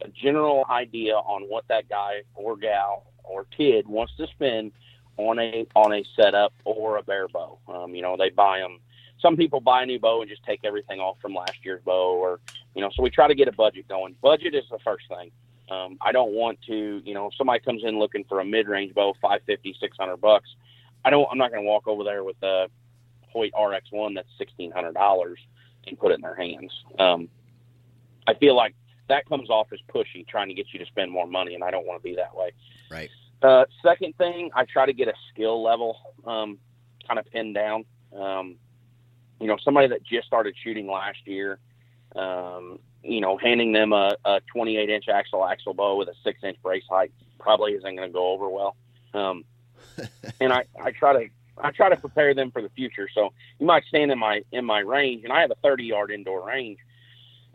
a 0.00 0.09
general 0.09 0.64
idea 0.70 1.14
on 1.14 1.42
what 1.42 1.66
that 1.68 1.88
guy 1.88 2.22
or 2.35 2.57
gal 2.57 3.12
or 3.24 3.44
kid 3.57 3.87
wants 3.87 4.14
to 4.16 4.26
spend 4.28 4.72
on 5.16 5.38
a 5.38 5.66
on 5.74 5.92
a 5.92 6.04
setup 6.16 6.52
or 6.64 6.98
a 6.98 7.02
bare 7.02 7.28
bow. 7.28 7.59
Um, 7.68 7.94
you 7.94 8.02
know, 8.02 8.16
they 8.16 8.31
buy 8.31 8.61
them 8.61 8.78
some 9.20 9.37
people 9.37 9.61
buy 9.61 9.83
a 9.83 9.87
new 9.87 9.98
bow 9.98 10.20
and 10.20 10.31
just 10.31 10.42
take 10.44 10.61
everything 10.64 11.00
off 11.00 11.16
from 11.20 11.35
last 11.35 11.64
year's 11.64 11.83
bow 11.85 12.14
or 12.14 12.40
you 12.74 12.81
know 12.81 12.90
so 12.94 13.02
we 13.02 13.11
try 13.11 13.28
to 13.28 13.35
get 13.35 13.48
a 13.48 13.52
budget 13.52 13.88
going. 13.88 14.14
Budget 14.22 14.54
is 14.54 14.64
the 14.70 14.78
first 14.85 15.04
thing. 15.09 15.31
Um, 15.70 15.98
i 16.00 16.12
don't 16.12 16.33
want 16.33 16.59
to 16.62 17.02
you 17.04 17.12
know 17.12 17.26
if 17.26 17.35
somebody 17.37 17.61
comes 17.61 17.83
in 17.85 17.98
looking 17.98 18.24
for 18.24 18.40
a 18.40 18.44
mid-range 18.44 18.94
bow 18.94 19.12
550 19.20 19.76
600 19.78 20.16
bucks 20.16 20.48
i 21.04 21.11
don't 21.11 21.28
i'm 21.31 21.37
not 21.37 21.50
going 21.50 21.62
to 21.62 21.68
walk 21.68 21.87
over 21.87 22.04
there 22.04 22.24
with 22.24 22.42
a 22.42 22.68
hoyt 23.31 23.52
rx1 23.52 24.14
that's 24.14 24.28
$1600 24.40 25.35
and 25.87 25.98
put 25.98 26.11
it 26.12 26.14
in 26.14 26.20
their 26.22 26.35
hands. 26.35 26.72
Um, 26.98 27.28
i 28.26 28.33
feel 28.33 28.57
like 28.57 28.74
that 29.09 29.28
comes 29.28 29.50
off 29.50 29.66
as 29.72 29.78
pushy 29.94 30.26
trying 30.26 30.48
to 30.48 30.54
get 30.54 30.68
you 30.72 30.78
to 30.78 30.87
spend 30.87 31.11
more 31.11 31.26
money 31.26 31.54
and 31.54 31.62
i 31.62 31.70
don't 31.70 31.87
want 31.87 32.02
to 32.02 32.09
be 32.09 32.16
that 32.16 32.35
way. 32.35 32.52
Right. 32.90 33.11
Uh, 33.42 33.66
second 33.85 34.16
thing 34.16 34.50
i 34.54 34.64
try 34.64 34.87
to 34.87 34.94
get 34.94 35.09
a 35.09 35.14
skill 35.31 35.62
level 35.62 35.98
um, 36.24 36.57
kind 37.07 37.18
of 37.18 37.26
pinned 37.26 37.54
down. 37.54 37.85
Um, 38.16 38.57
you 39.40 39.46
know, 39.46 39.57
somebody 39.64 39.88
that 39.88 40.03
just 40.03 40.27
started 40.27 40.55
shooting 40.62 40.87
last 40.87 41.18
year, 41.27 41.59
um, 42.16 42.79
you 43.03 43.20
know, 43.20 43.37
handing 43.37 43.72
them 43.72 43.92
a, 43.92 44.16
a 44.24 44.40
28 44.53 44.90
inch 44.90 45.09
axle 45.09 45.46
axle 45.46 45.74
bow 45.74 45.96
with 45.96 46.09
a 46.09 46.14
six 46.24 46.42
inch 46.42 46.57
brace 46.62 46.85
height 46.90 47.12
probably 47.38 47.72
isn't 47.72 47.96
going 47.96 48.09
to 48.09 48.12
go 48.12 48.33
over 48.33 48.48
well. 48.48 48.77
Um, 49.14 49.44
and 50.40 50.53
I, 50.53 50.64
I 50.83 50.90
try 50.90 51.12
to, 51.12 51.29
I 51.57 51.70
try 51.70 51.88
to 51.88 51.96
prepare 51.96 52.35
them 52.35 52.51
for 52.51 52.62
the 52.62 52.68
future. 52.70 53.09
So 53.12 53.33
you 53.59 53.66
might 53.66 53.85
stand 53.85 54.11
in 54.11 54.18
my, 54.18 54.42
in 54.53 54.64
my 54.64 54.81
range 54.81 55.24
and 55.24 55.33
I 55.33 55.40
have 55.40 55.51
a 55.51 55.57
30 55.62 55.85
yard 55.85 56.11
indoor 56.11 56.46
range 56.46 56.79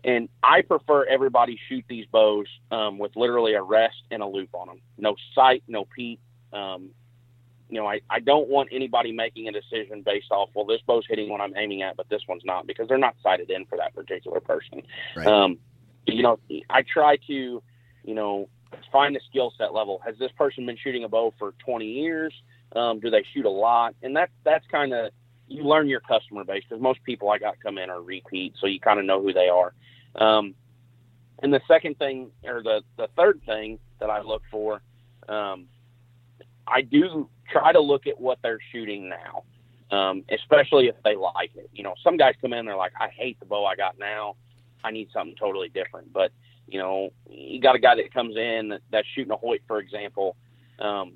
and 0.03 0.27
I 0.41 0.61
prefer 0.61 1.05
everybody 1.05 1.57
shoot 1.69 1.85
these 1.87 2.05
bows, 2.07 2.47
um, 2.71 2.97
with 2.99 3.15
literally 3.15 3.53
a 3.53 3.61
rest 3.61 4.01
and 4.11 4.21
a 4.21 4.27
loop 4.27 4.49
on 4.53 4.67
them. 4.67 4.81
No 4.97 5.15
sight, 5.33 5.63
no 5.67 5.85
peep. 5.85 6.19
Um, 6.51 6.89
you 7.69 7.79
know, 7.79 7.87
I, 7.87 8.01
I 8.09 8.19
don't 8.19 8.49
want 8.49 8.69
anybody 8.71 9.11
making 9.11 9.47
a 9.47 9.51
decision 9.51 10.03
based 10.03 10.31
off, 10.31 10.49
well, 10.53 10.65
this 10.65 10.81
bow's 10.85 11.05
hitting 11.07 11.29
what 11.29 11.41
I'm 11.41 11.55
aiming 11.57 11.81
at, 11.81 11.97
but 11.97 12.09
this 12.09 12.21
one's 12.27 12.43
not 12.45 12.67
because 12.67 12.87
they're 12.87 12.97
not 12.97 13.15
sighted 13.23 13.49
in 13.49 13.65
for 13.65 13.77
that 13.77 13.95
particular 13.95 14.39
person. 14.39 14.83
Right. 15.15 15.27
Um, 15.27 15.57
you 16.05 16.21
know, 16.21 16.39
I 16.69 16.83
try 16.83 17.17
to, 17.27 17.63
you 18.03 18.13
know, 18.13 18.49
find 18.91 19.15
the 19.15 19.21
skill 19.29 19.53
set 19.57 19.73
level. 19.73 20.01
Has 20.05 20.17
this 20.19 20.31
person 20.37 20.65
been 20.65 20.77
shooting 20.77 21.03
a 21.03 21.09
bow 21.09 21.33
for 21.39 21.53
20 21.65 21.85
years? 21.85 22.33
Um, 22.75 22.99
do 22.99 23.09
they 23.09 23.23
shoot 23.33 23.45
a 23.45 23.49
lot? 23.49 23.95
And 24.01 24.15
that, 24.17 24.29
that's 24.43 24.65
kind 24.67 24.93
of, 24.93 25.11
you 25.47 25.63
learn 25.63 25.87
your 25.87 25.99
customer 25.99 26.43
base 26.43 26.63
because 26.67 26.81
most 26.81 27.03
people 27.03 27.29
I 27.29 27.37
got 27.37 27.59
come 27.61 27.77
in 27.77 27.89
are 27.89 28.01
repeat. 28.01 28.53
So 28.59 28.67
you 28.67 28.79
kind 28.79 28.99
of 28.99 29.05
know 29.05 29.21
who 29.21 29.33
they 29.33 29.49
are. 29.49 29.73
Um, 30.15 30.55
and 31.41 31.53
the 31.53 31.61
second 31.67 31.97
thing 31.97 32.31
or 32.43 32.63
the, 32.63 32.81
the 32.97 33.07
third 33.15 33.41
thing 33.45 33.79
that 33.99 34.09
I 34.09 34.21
look 34.21 34.41
for, 34.51 34.81
um, 35.27 35.67
I 36.67 36.81
do 36.81 37.29
try 37.51 37.71
to 37.71 37.79
look 37.79 38.07
at 38.07 38.19
what 38.19 38.39
they're 38.41 38.59
shooting 38.71 39.09
now, 39.09 39.43
um, 39.95 40.23
especially 40.31 40.87
if 40.87 40.95
they 41.03 41.15
like 41.15 41.51
it. 41.55 41.69
You 41.73 41.83
know, 41.83 41.95
some 42.03 42.17
guys 42.17 42.35
come 42.41 42.53
in, 42.53 42.65
they're 42.65 42.75
like, 42.75 42.93
I 42.99 43.09
hate 43.09 43.39
the 43.39 43.45
bow 43.45 43.65
I 43.65 43.75
got 43.75 43.99
now. 43.99 44.35
I 44.83 44.91
need 44.91 45.09
something 45.13 45.35
totally 45.39 45.69
different. 45.69 46.11
But, 46.11 46.31
you 46.67 46.79
know, 46.79 47.11
you 47.29 47.61
got 47.61 47.75
a 47.75 47.79
guy 47.79 47.95
that 47.95 48.13
comes 48.13 48.35
in 48.35 48.77
that's 48.91 49.07
shooting 49.15 49.31
a 49.31 49.37
Hoyt, 49.37 49.61
for 49.67 49.79
example. 49.79 50.35
Um, 50.79 51.13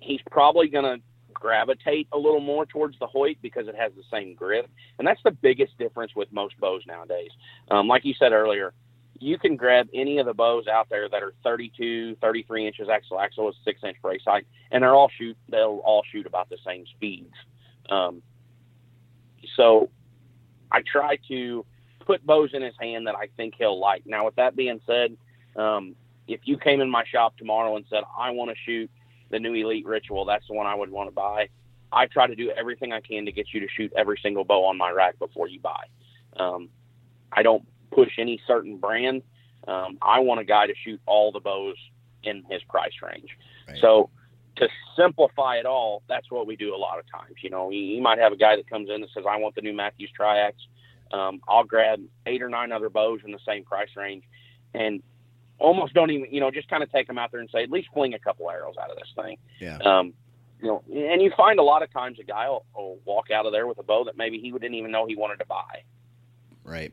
he's 0.00 0.20
probably 0.30 0.68
going 0.68 0.84
to 0.84 1.02
gravitate 1.32 2.08
a 2.12 2.18
little 2.18 2.40
more 2.40 2.66
towards 2.66 2.98
the 2.98 3.06
Hoyt 3.06 3.36
because 3.42 3.68
it 3.68 3.76
has 3.76 3.92
the 3.96 4.02
same 4.10 4.34
grip. 4.34 4.68
And 4.98 5.06
that's 5.06 5.20
the 5.24 5.30
biggest 5.30 5.76
difference 5.78 6.12
with 6.16 6.32
most 6.32 6.58
bows 6.58 6.82
nowadays. 6.86 7.30
Um, 7.70 7.86
like 7.86 8.04
you 8.04 8.14
said 8.18 8.32
earlier, 8.32 8.72
you 9.20 9.38
can 9.38 9.56
grab 9.56 9.88
any 9.94 10.18
of 10.18 10.26
the 10.26 10.34
bows 10.34 10.66
out 10.66 10.88
there 10.88 11.08
that 11.08 11.22
are 11.22 11.32
32, 11.42 12.16
33 12.16 12.66
inches 12.66 12.88
axle 12.88 13.18
axle 13.20 13.46
with 13.46 13.56
six 13.64 13.80
inch 13.84 13.96
brace 14.02 14.22
height, 14.26 14.46
and 14.70 14.82
they're 14.82 14.94
all 14.94 15.10
shoot. 15.18 15.36
They'll 15.48 15.80
all 15.84 16.02
shoot 16.10 16.26
about 16.26 16.48
the 16.48 16.58
same 16.64 16.84
speeds. 16.96 17.34
Um, 17.90 18.22
so 19.56 19.90
I 20.70 20.82
try 20.82 21.18
to 21.28 21.64
put 22.06 22.24
bows 22.24 22.50
in 22.54 22.62
his 22.62 22.74
hand 22.80 23.06
that 23.06 23.14
I 23.14 23.28
think 23.36 23.54
he'll 23.58 23.78
like. 23.78 24.06
Now, 24.06 24.26
with 24.26 24.36
that 24.36 24.56
being 24.56 24.80
said, 24.86 25.16
um, 25.56 25.94
if 26.26 26.40
you 26.44 26.58
came 26.58 26.80
in 26.80 26.90
my 26.90 27.04
shop 27.04 27.36
tomorrow 27.36 27.76
and 27.76 27.84
said 27.90 28.02
I 28.16 28.30
want 28.30 28.50
to 28.50 28.56
shoot 28.64 28.90
the 29.30 29.38
new 29.38 29.54
Elite 29.54 29.86
Ritual, 29.86 30.24
that's 30.24 30.46
the 30.46 30.54
one 30.54 30.66
I 30.66 30.74
would 30.74 30.90
want 30.90 31.08
to 31.08 31.14
buy. 31.14 31.48
I 31.92 32.06
try 32.06 32.26
to 32.26 32.34
do 32.34 32.50
everything 32.50 32.92
I 32.92 33.00
can 33.00 33.24
to 33.24 33.32
get 33.32 33.46
you 33.52 33.60
to 33.60 33.68
shoot 33.74 33.92
every 33.96 34.18
single 34.22 34.44
bow 34.44 34.66
on 34.66 34.76
my 34.76 34.90
rack 34.90 35.18
before 35.18 35.48
you 35.48 35.60
buy. 35.60 35.84
Um, 36.36 36.68
I 37.32 37.42
don't 37.42 37.66
push 37.90 38.12
any 38.18 38.40
certain 38.46 38.76
brand. 38.76 39.22
Um, 39.66 39.98
I 40.00 40.20
want 40.20 40.40
a 40.40 40.44
guy 40.44 40.66
to 40.66 40.74
shoot 40.84 41.00
all 41.06 41.32
the 41.32 41.40
bows 41.40 41.76
in 42.22 42.44
his 42.50 42.62
price 42.64 42.92
range. 43.02 43.36
Right. 43.68 43.78
So 43.80 44.10
to 44.56 44.68
simplify 44.96 45.56
it 45.56 45.66
all, 45.66 46.02
that's 46.08 46.30
what 46.30 46.46
we 46.46 46.56
do 46.56 46.74
a 46.74 46.76
lot 46.76 46.98
of 46.98 47.04
times. 47.10 47.36
You 47.42 47.50
know, 47.50 47.70
you, 47.70 47.80
you, 47.80 48.02
might 48.02 48.18
have 48.18 48.32
a 48.32 48.36
guy 48.36 48.56
that 48.56 48.68
comes 48.68 48.88
in 48.88 48.96
and 48.96 49.08
says, 49.14 49.24
I 49.28 49.36
want 49.36 49.54
the 49.54 49.60
new 49.60 49.72
Mathews 49.72 50.10
Triax. 50.18 50.52
Um, 51.12 51.40
I'll 51.48 51.64
grab 51.64 52.00
eight 52.26 52.42
or 52.42 52.48
nine 52.48 52.72
other 52.72 52.90
bows 52.90 53.20
in 53.24 53.32
the 53.32 53.38
same 53.46 53.64
price 53.64 53.88
range 53.96 54.24
and 54.74 55.02
almost 55.58 55.94
don't 55.94 56.10
even, 56.10 56.32
you 56.32 56.40
know, 56.40 56.50
just 56.50 56.68
kind 56.68 56.82
of 56.82 56.90
take 56.92 57.06
them 57.06 57.18
out 57.18 57.30
there 57.32 57.40
and 57.40 57.48
say, 57.50 57.62
at 57.62 57.70
least 57.70 57.88
fling 57.92 58.14
a 58.14 58.18
couple 58.18 58.50
arrows 58.50 58.74
out 58.80 58.90
of 58.90 58.96
this 58.96 59.08
thing. 59.16 59.38
Yeah. 59.60 59.78
Um, 59.78 60.12
you 60.60 60.68
know, 60.68 60.82
and 60.92 61.22
you 61.22 61.32
find 61.36 61.58
a 61.58 61.62
lot 61.62 61.82
of 61.82 61.92
times 61.92 62.18
a 62.20 62.24
guy 62.24 62.48
will, 62.48 62.64
will 62.74 62.98
walk 63.04 63.30
out 63.30 63.46
of 63.46 63.52
there 63.52 63.66
with 63.66 63.78
a 63.78 63.82
bow 63.82 64.04
that 64.04 64.16
maybe 64.16 64.38
he 64.38 64.50
didn't 64.50 64.74
even 64.74 64.90
know 64.90 65.06
he 65.06 65.16
wanted 65.16 65.38
to 65.38 65.46
buy. 65.46 65.82
Right. 66.64 66.92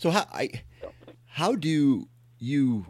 So 0.00 0.08
how 0.08 0.24
I 0.32 0.48
how 1.26 1.54
do 1.54 2.08
you 2.38 2.86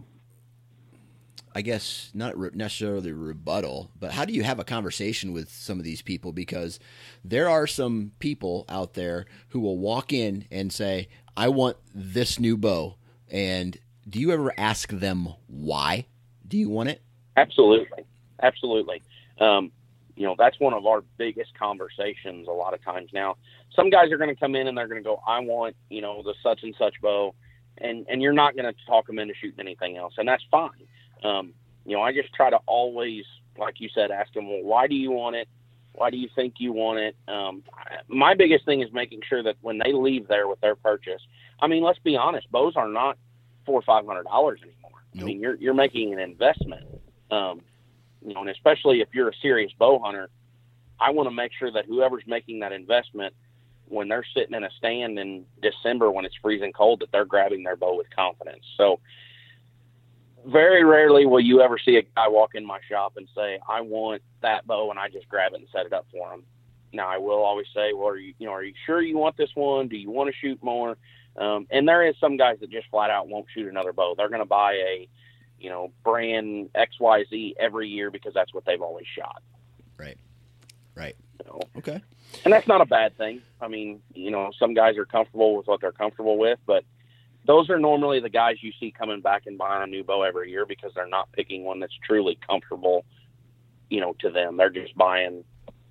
I 1.52 1.60
guess 1.62 2.12
not 2.14 2.54
necessarily 2.54 3.10
rebuttal, 3.10 3.90
but 3.98 4.12
how 4.12 4.24
do 4.24 4.32
you 4.32 4.44
have 4.44 4.60
a 4.60 4.64
conversation 4.64 5.32
with 5.32 5.50
some 5.50 5.78
of 5.78 5.84
these 5.84 6.02
people? 6.02 6.30
Because 6.30 6.78
there 7.24 7.48
are 7.48 7.66
some 7.66 8.12
people 8.20 8.64
out 8.68 8.94
there 8.94 9.26
who 9.48 9.58
will 9.58 9.76
walk 9.76 10.12
in 10.12 10.46
and 10.52 10.72
say, 10.72 11.08
I 11.36 11.48
want 11.48 11.78
this 11.92 12.38
new 12.38 12.56
bow. 12.56 12.94
And 13.28 13.76
do 14.08 14.20
you 14.20 14.30
ever 14.30 14.54
ask 14.56 14.90
them 14.90 15.30
why 15.48 16.06
do 16.46 16.56
you 16.56 16.68
want 16.68 16.90
it? 16.90 17.02
Absolutely. 17.36 18.04
Absolutely. 18.40 19.02
Um, 19.40 19.72
you 20.16 20.26
know, 20.26 20.34
that's 20.38 20.58
one 20.60 20.74
of 20.74 20.86
our 20.86 21.02
biggest 21.18 21.56
conversations 21.58 22.48
a 22.48 22.52
lot 22.52 22.74
of 22.74 22.84
times 22.84 23.10
now. 23.12 23.36
Some 23.74 23.90
guys 23.90 24.10
are 24.10 24.18
going 24.18 24.34
to 24.34 24.38
come 24.38 24.54
in 24.54 24.66
and 24.66 24.76
they're 24.76 24.88
going 24.88 25.02
to 25.02 25.06
go, 25.06 25.22
I 25.26 25.40
want, 25.40 25.76
you 25.88 26.00
know, 26.00 26.22
the 26.22 26.34
such 26.42 26.60
and 26.62 26.74
such 26.78 26.94
bow. 27.00 27.34
And, 27.78 28.06
and 28.08 28.20
you're 28.20 28.32
not 28.32 28.56
going 28.56 28.72
to 28.72 28.74
talk 28.86 29.06
them 29.06 29.18
into 29.18 29.34
shooting 29.40 29.60
anything 29.60 29.96
else. 29.96 30.14
And 30.18 30.28
that's 30.28 30.42
fine. 30.50 30.70
Um, 31.24 31.54
you 31.86 31.96
know, 31.96 32.02
I 32.02 32.12
just 32.12 32.32
try 32.34 32.50
to 32.50 32.58
always, 32.66 33.24
like 33.58 33.80
you 33.80 33.88
said, 33.94 34.10
ask 34.10 34.32
them, 34.34 34.48
well, 34.48 34.62
why 34.62 34.86
do 34.86 34.94
you 34.94 35.10
want 35.10 35.36
it? 35.36 35.48
Why 35.92 36.10
do 36.10 36.16
you 36.16 36.28
think 36.34 36.54
you 36.58 36.72
want 36.72 36.98
it? 36.98 37.16
Um, 37.26 37.62
my 38.08 38.34
biggest 38.34 38.64
thing 38.64 38.82
is 38.82 38.92
making 38.92 39.22
sure 39.28 39.42
that 39.42 39.56
when 39.60 39.78
they 39.78 39.92
leave 39.92 40.28
there 40.28 40.46
with 40.46 40.60
their 40.60 40.76
purchase, 40.76 41.20
I 41.60 41.66
mean, 41.66 41.82
let's 41.82 41.98
be 41.98 42.16
honest, 42.16 42.50
bows 42.50 42.74
are 42.76 42.88
not 42.88 43.18
four 43.66 43.80
or 43.80 43.82
five 43.82 44.06
hundred 44.06 44.24
dollars 44.24 44.60
anymore. 44.62 45.00
Nope. 45.14 45.22
I 45.22 45.26
mean, 45.26 45.40
you're 45.40 45.56
you're 45.56 45.74
making 45.74 46.12
an 46.12 46.18
investment. 46.18 46.86
Um, 47.30 47.62
you 48.24 48.34
know, 48.34 48.40
and 48.40 48.50
especially 48.50 49.00
if 49.00 49.08
you're 49.12 49.28
a 49.28 49.36
serious 49.42 49.72
bow 49.78 49.98
hunter, 50.02 50.28
I 51.00 51.10
want 51.10 51.28
to 51.28 51.34
make 51.34 51.52
sure 51.58 51.70
that 51.72 51.86
whoever's 51.86 52.24
making 52.26 52.60
that 52.60 52.72
investment, 52.72 53.34
when 53.86 54.08
they're 54.08 54.24
sitting 54.34 54.54
in 54.54 54.64
a 54.64 54.70
stand 54.78 55.18
in 55.18 55.44
December 55.62 56.10
when 56.10 56.24
it's 56.24 56.36
freezing 56.42 56.72
cold, 56.72 57.00
that 57.00 57.10
they're 57.10 57.24
grabbing 57.24 57.62
their 57.62 57.76
bow 57.76 57.96
with 57.96 58.06
confidence. 58.14 58.64
So, 58.76 59.00
very 60.46 60.84
rarely 60.84 61.26
will 61.26 61.40
you 61.40 61.60
ever 61.60 61.78
see 61.78 61.96
a 61.96 62.02
guy 62.02 62.28
walk 62.28 62.54
in 62.54 62.64
my 62.64 62.78
shop 62.88 63.14
and 63.16 63.28
say, 63.34 63.58
"I 63.68 63.80
want 63.80 64.22
that 64.40 64.66
bow," 64.66 64.90
and 64.90 64.98
I 64.98 65.08
just 65.08 65.28
grab 65.28 65.52
it 65.52 65.60
and 65.60 65.68
set 65.70 65.86
it 65.86 65.92
up 65.92 66.06
for 66.10 66.32
him. 66.32 66.44
Now, 66.92 67.08
I 67.08 67.18
will 67.18 67.42
always 67.42 67.66
say, 67.74 67.92
"Well, 67.92 68.08
are 68.08 68.16
you, 68.16 68.34
you 68.38 68.46
know, 68.46 68.52
are 68.52 68.64
you 68.64 68.74
sure 68.86 69.02
you 69.02 69.18
want 69.18 69.36
this 69.36 69.54
one? 69.54 69.88
Do 69.88 69.96
you 69.96 70.10
want 70.10 70.30
to 70.30 70.36
shoot 70.40 70.62
more?" 70.62 70.96
Um, 71.36 71.66
and 71.70 71.88
there 71.88 72.06
is 72.06 72.14
some 72.20 72.36
guys 72.36 72.58
that 72.60 72.70
just 72.70 72.88
flat 72.88 73.10
out 73.10 73.28
won't 73.28 73.46
shoot 73.54 73.68
another 73.68 73.92
bow. 73.92 74.14
They're 74.16 74.28
going 74.28 74.40
to 74.40 74.46
buy 74.46 74.74
a, 74.74 75.08
you 75.60 75.68
know, 75.68 75.92
brand 76.02 76.70
XYZ 76.74 77.54
every 77.58 77.88
year 77.88 78.10
because 78.10 78.34
that's 78.34 78.52
what 78.54 78.64
they've 78.64 78.80
always 78.80 79.06
shot. 79.06 79.42
Right. 79.98 80.16
Right. 80.94 81.16
So, 81.44 81.60
okay. 81.76 82.00
And 82.44 82.52
that's 82.52 82.66
not 82.66 82.80
a 82.80 82.86
bad 82.86 83.16
thing. 83.16 83.42
I 83.60 83.68
mean, 83.68 84.00
you 84.14 84.30
know, 84.30 84.50
some 84.58 84.74
guys 84.74 84.96
are 84.96 85.04
comfortable 85.04 85.56
with 85.56 85.66
what 85.66 85.80
they're 85.80 85.92
comfortable 85.92 86.38
with, 86.38 86.58
but 86.66 86.84
those 87.46 87.70
are 87.70 87.78
normally 87.78 88.20
the 88.20 88.28
guys 88.28 88.56
you 88.62 88.72
see 88.78 88.90
coming 88.90 89.20
back 89.20 89.42
and 89.46 89.58
buying 89.58 89.82
a 89.82 89.86
new 89.86 90.04
bow 90.04 90.22
every 90.22 90.50
year 90.50 90.66
because 90.66 90.92
they're 90.94 91.08
not 91.08 91.30
picking 91.32 91.64
one 91.64 91.80
that's 91.80 91.96
truly 92.06 92.38
comfortable, 92.46 93.04
you 93.88 94.00
know, 94.00 94.14
to 94.20 94.30
them. 94.30 94.56
They're 94.56 94.70
just 94.70 94.96
buying, 94.96 95.44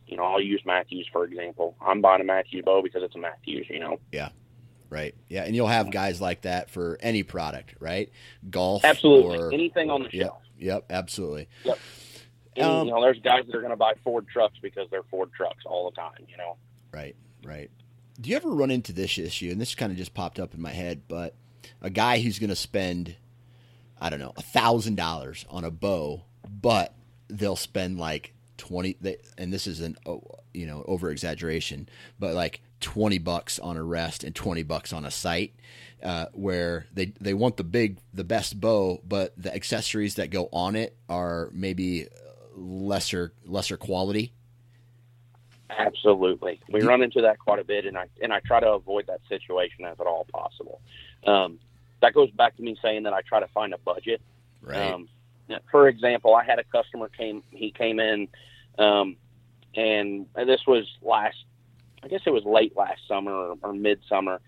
you 0.07 0.17
know, 0.17 0.23
I'll 0.23 0.41
use 0.41 0.61
Mathews 0.65 1.07
for 1.11 1.25
example. 1.25 1.75
I'm 1.81 2.01
buying 2.01 2.21
a 2.21 2.23
Mathews 2.23 2.63
bow 2.63 2.81
because 2.81 3.03
it's 3.03 3.15
a 3.15 3.19
Mathews, 3.19 3.67
you 3.69 3.79
know. 3.79 3.99
Yeah. 4.11 4.29
Right. 4.89 5.13
Yeah, 5.27 5.43
and 5.43 5.55
you'll 5.55 5.67
have 5.67 5.91
guys 5.91 6.19
like 6.19 6.41
that 6.41 6.69
for 6.69 6.97
any 7.01 7.23
product, 7.23 7.75
right? 7.79 8.11
Golf, 8.49 8.83
absolutely, 8.83 9.37
or, 9.37 9.53
anything 9.53 9.89
on 9.89 10.03
the 10.03 10.09
shelf. 10.09 10.41
Yep, 10.57 10.65
yep 10.65 10.85
absolutely. 10.89 11.47
Yep. 11.63 11.79
And, 12.55 12.65
um, 12.65 12.87
you 12.87 12.93
know, 12.93 13.01
there's 13.01 13.19
guys 13.19 13.45
that 13.45 13.55
are 13.55 13.61
going 13.61 13.71
to 13.71 13.77
buy 13.77 13.93
Ford 14.03 14.27
trucks 14.27 14.55
because 14.61 14.89
they're 14.89 15.03
Ford 15.03 15.31
trucks 15.31 15.63
all 15.65 15.89
the 15.89 15.95
time. 15.95 16.25
You 16.27 16.37
know. 16.37 16.57
Right. 16.91 17.15
Right. 17.43 17.69
Do 18.19 18.29
you 18.29 18.35
ever 18.35 18.49
run 18.49 18.71
into 18.71 18.91
this 18.91 19.17
issue? 19.17 19.49
And 19.51 19.61
this 19.61 19.75
kind 19.75 19.91
of 19.91 19.97
just 19.97 20.13
popped 20.13 20.39
up 20.39 20.53
in 20.53 20.61
my 20.61 20.71
head, 20.71 21.03
but 21.07 21.35
a 21.81 21.89
guy 21.89 22.19
who's 22.19 22.39
going 22.39 22.49
to 22.49 22.55
spend, 22.55 23.15
I 24.01 24.09
don't 24.09 24.19
know, 24.19 24.33
a 24.35 24.41
thousand 24.41 24.95
dollars 24.95 25.45
on 25.49 25.63
a 25.63 25.71
bow, 25.71 26.23
but 26.49 26.93
they'll 27.29 27.55
spend 27.55 27.97
like 27.97 28.33
twenty. 28.59 28.95
And 29.37 29.51
this 29.51 29.65
is 29.65 29.79
an 29.79 29.97
oh, 30.05 30.21
you 30.53 30.67
know 30.67 30.83
over 30.87 31.09
exaggeration, 31.09 31.89
but 32.19 32.35
like 32.35 32.61
20 32.81 33.17
bucks 33.19 33.59
on 33.59 33.77
a 33.77 33.83
rest 33.83 34.23
and 34.23 34.35
20 34.35 34.63
bucks 34.63 34.93
on 34.93 35.05
a 35.05 35.11
sight 35.11 35.53
uh, 36.03 36.27
where 36.33 36.85
they 36.93 37.13
they 37.19 37.33
want 37.33 37.57
the 37.57 37.63
big 37.63 37.97
the 38.13 38.23
best 38.23 38.59
bow 38.59 39.01
but 39.05 39.33
the 39.37 39.53
accessories 39.53 40.15
that 40.15 40.29
go 40.29 40.47
on 40.53 40.75
it 40.75 40.95
are 41.09 41.49
maybe 41.53 42.07
lesser 42.55 43.33
lesser 43.45 43.77
quality. 43.77 44.31
Absolutely. 45.77 46.59
We 46.71 46.81
run 46.81 47.03
into 47.03 47.21
that 47.21 47.37
quite 47.39 47.59
a 47.59 47.63
bit 47.63 47.85
and 47.85 47.97
i 47.97 48.05
and 48.21 48.31
i 48.31 48.39
try 48.39 48.59
to 48.59 48.71
avoid 48.71 49.07
that 49.07 49.19
situation 49.27 49.85
as 49.85 49.99
at 49.99 50.07
all 50.07 50.25
possible. 50.31 50.79
Um, 51.25 51.59
that 52.01 52.13
goes 52.13 52.31
back 52.31 52.55
to 52.57 52.63
me 52.63 52.77
saying 52.81 53.03
that 53.03 53.13
i 53.13 53.21
try 53.21 53.39
to 53.39 53.47
find 53.47 53.73
a 53.73 53.77
budget. 53.77 54.21
Right. 54.61 54.93
Um, 54.93 55.09
for 55.71 55.87
example 55.87 56.35
i 56.35 56.43
had 56.43 56.59
a 56.59 56.63
customer 56.63 57.09
came 57.09 57.43
he 57.51 57.71
came 57.71 57.99
in 57.99 58.27
um, 58.79 59.17
and 59.75 60.25
this 60.35 60.65
was 60.65 60.85
last 61.01 61.37
I 62.03 62.07
guess 62.07 62.21
it 62.25 62.31
was 62.31 62.43
late 62.45 62.75
last 62.75 63.01
summer 63.07 63.31
or, 63.31 63.57
or 63.61 63.73
midsummer. 63.73 64.39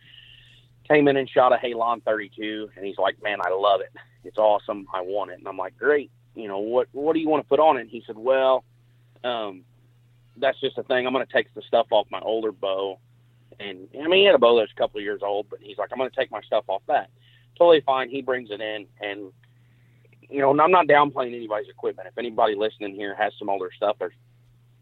Came 0.87 1.07
in 1.07 1.17
and 1.17 1.29
shot 1.29 1.53
a 1.53 1.57
Halon 1.57 2.03
32, 2.03 2.69
and 2.75 2.85
he's 2.85 2.97
like, 2.97 3.21
"Man, 3.21 3.39
I 3.41 3.49
love 3.49 3.81
it. 3.81 3.91
It's 4.23 4.37
awesome. 4.37 4.87
I 4.93 5.01
want 5.01 5.31
it." 5.31 5.39
And 5.39 5.47
I'm 5.47 5.57
like, 5.57 5.77
"Great. 5.77 6.11
You 6.35 6.47
know 6.47 6.59
what? 6.59 6.87
What 6.91 7.13
do 7.13 7.19
you 7.19 7.29
want 7.29 7.43
to 7.43 7.49
put 7.49 7.59
on 7.59 7.77
it?" 7.77 7.81
And 7.81 7.89
he 7.89 8.03
said, 8.05 8.17
"Well, 8.17 8.63
um, 9.23 9.63
that's 10.37 10.59
just 10.59 10.77
a 10.77 10.83
thing. 10.83 11.05
I'm 11.05 11.13
going 11.13 11.25
to 11.25 11.31
take 11.31 11.53
the 11.53 11.61
stuff 11.61 11.87
off 11.91 12.07
my 12.09 12.19
older 12.19 12.51
bow." 12.51 12.99
And 13.59 13.87
I 13.93 14.07
mean, 14.07 14.21
he 14.21 14.25
had 14.25 14.35
a 14.35 14.39
bow 14.39 14.57
that's 14.57 14.71
a 14.71 14.75
couple 14.75 14.99
of 14.99 15.03
years 15.03 15.21
old, 15.23 15.47
but 15.49 15.59
he's 15.61 15.77
like, 15.77 15.89
"I'm 15.91 15.97
going 15.97 16.09
to 16.09 16.15
take 16.15 16.31
my 16.31 16.41
stuff 16.41 16.65
off 16.67 16.81
that." 16.87 17.09
Totally 17.57 17.81
fine. 17.81 18.09
He 18.09 18.21
brings 18.21 18.49
it 18.49 18.61
in, 18.61 18.87
and 19.01 19.31
you 20.31 20.39
know, 20.39 20.49
I'm 20.49 20.71
not 20.71 20.87
downplaying 20.87 21.35
anybody's 21.35 21.69
equipment. 21.69 22.07
If 22.07 22.17
anybody 22.17 22.55
listening 22.55 22.95
here 22.95 23.15
has 23.15 23.33
some 23.37 23.49
older 23.49 23.69
stuff, 23.75 23.97
there's 23.99 24.13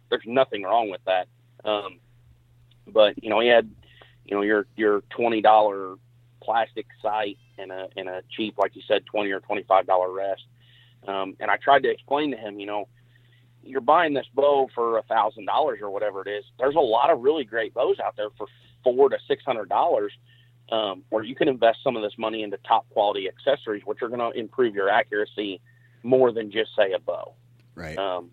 there's 0.09 0.23
nothing 0.25 0.63
wrong 0.63 0.89
with 0.89 1.01
that. 1.05 1.27
Um, 1.67 1.99
but 2.87 3.21
you 3.21 3.29
know, 3.29 3.39
he 3.39 3.47
had 3.47 3.69
you 4.25 4.35
know 4.35 4.43
your 4.43 4.67
your 4.75 5.01
twenty 5.09 5.41
dollar 5.41 5.95
plastic 6.41 6.85
sight 7.01 7.37
and 7.57 7.71
a 7.71 7.87
and 7.97 8.07
a 8.07 8.21
cheap, 8.35 8.57
like 8.57 8.75
you 8.75 8.81
said, 8.87 9.05
twenty 9.05 9.31
or 9.31 9.39
twenty 9.39 9.63
five 9.63 9.87
dollar 9.87 10.11
rest. 10.11 10.43
Um, 11.07 11.35
and 11.39 11.49
I 11.49 11.57
tried 11.57 11.83
to 11.83 11.89
explain 11.89 12.31
to 12.31 12.37
him, 12.37 12.59
you 12.59 12.65
know, 12.65 12.87
you're 13.63 13.81
buying 13.81 14.13
this 14.13 14.27
bow 14.33 14.69
for 14.75 14.97
a 14.97 15.03
thousand 15.03 15.45
dollars 15.45 15.79
or 15.81 15.89
whatever 15.89 16.21
it 16.21 16.29
is. 16.29 16.43
There's 16.59 16.75
a 16.75 16.79
lot 16.79 17.09
of 17.09 17.21
really 17.21 17.43
great 17.43 17.73
bows 17.73 17.97
out 18.03 18.15
there 18.17 18.29
for 18.37 18.47
four 18.83 19.09
to 19.09 19.17
six 19.27 19.43
hundred 19.43 19.69
dollars, 19.69 20.13
um, 20.71 21.03
where 21.09 21.23
you 21.23 21.35
can 21.35 21.47
invest 21.47 21.79
some 21.83 21.95
of 21.95 22.03
this 22.03 22.13
money 22.17 22.43
into 22.43 22.57
top 22.67 22.89
quality 22.89 23.27
accessories, 23.27 23.83
which 23.85 24.01
are 24.01 24.07
going 24.07 24.19
to 24.19 24.37
improve 24.37 24.75
your 24.75 24.89
accuracy 24.89 25.61
more 26.03 26.31
than 26.31 26.51
just 26.51 26.71
say 26.75 26.93
a 26.93 26.99
bow. 26.99 27.33
Right. 27.75 27.97
Um, 27.97 28.31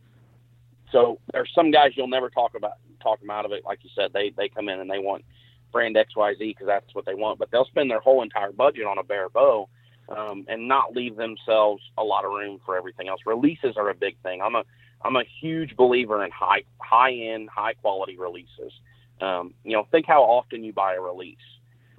so 0.93 1.19
there's 1.33 1.51
some 1.55 1.71
guys 1.71 1.93
you'll 1.95 2.09
never 2.09 2.31
talk 2.31 2.55
about 2.55 2.73
talk 3.03 3.21
them 3.21 3.31
out 3.31 3.45
of 3.45 3.53
it. 3.53 3.65
Like 3.65 3.81
you 3.83 3.91
said, 3.95 4.13
they 4.13 4.31
they 4.37 4.49
come 4.49 4.69
in 4.69 4.81
and 4.81 4.91
they 4.91 4.99
want 4.99 5.25
brand 5.73 5.97
X 5.97 6.15
Y 6.17 6.35
Z 6.39 6.45
because 6.47 6.67
that's 6.67 6.95
what 6.95 7.07
they 7.07 7.15
want, 7.15 7.39
but 7.39 7.51
they'll 7.51 7.65
spend 7.67 7.91
their 7.91 8.01
whole 8.01 8.23
entire 8.23 8.53
budget 8.53 8.87
on 8.87 8.99
a 8.99 9.03
bare 9.03 9.29
bow. 9.29 9.69
Um, 10.09 10.45
and 10.47 10.69
not 10.69 10.95
leave 10.95 11.17
themselves 11.17 11.83
a 11.99 12.05
lot 12.05 12.25
of 12.25 12.31
room 12.31 12.61
for 12.65 12.77
everything 12.77 13.09
else. 13.09 13.23
Releases 13.27 13.77
are 13.77 13.91
a 13.91 13.95
big 13.95 14.17
thing. 14.23 14.41
I'm 14.41 14.55
a 14.55 14.63
I'm 15.03 15.17
a 15.17 15.25
huge 15.41 15.75
believer 15.75 16.25
in 16.25 16.31
high 16.31 16.63
high 16.79 17.13
end, 17.13 17.51
high 17.51 17.75
quality 17.75 18.17
releases. 18.17 18.73
Um, 19.21 19.55
you 19.65 19.73
know, 19.73 19.89
think 19.91 20.07
how 20.07 20.23
often 20.23 20.63
you 20.63 20.73
buy 20.73 20.95
a 20.95 21.01
release. 21.01 21.39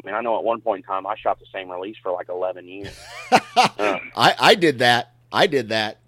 I 0.08 0.10
mean, 0.10 0.16
I 0.16 0.22
know 0.22 0.38
at 0.38 0.46
one 0.46 0.62
point 0.62 0.86
in 0.86 0.88
time 0.88 1.06
I 1.06 1.18
shot 1.18 1.38
the 1.38 1.46
same 1.54 1.70
release 1.70 1.98
for 2.02 2.14
like 2.14 2.30
11 2.30 2.66
years. 2.66 2.98
um, 3.32 4.00
I, 4.16 4.36
I 4.40 4.56
did 4.56 4.80
that. 4.80 5.12
I 5.34 5.48
did 5.48 5.68
that. 5.70 6.00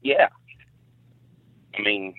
Yeah. 0.00 0.28
I 1.78 1.82
mean, 1.82 2.14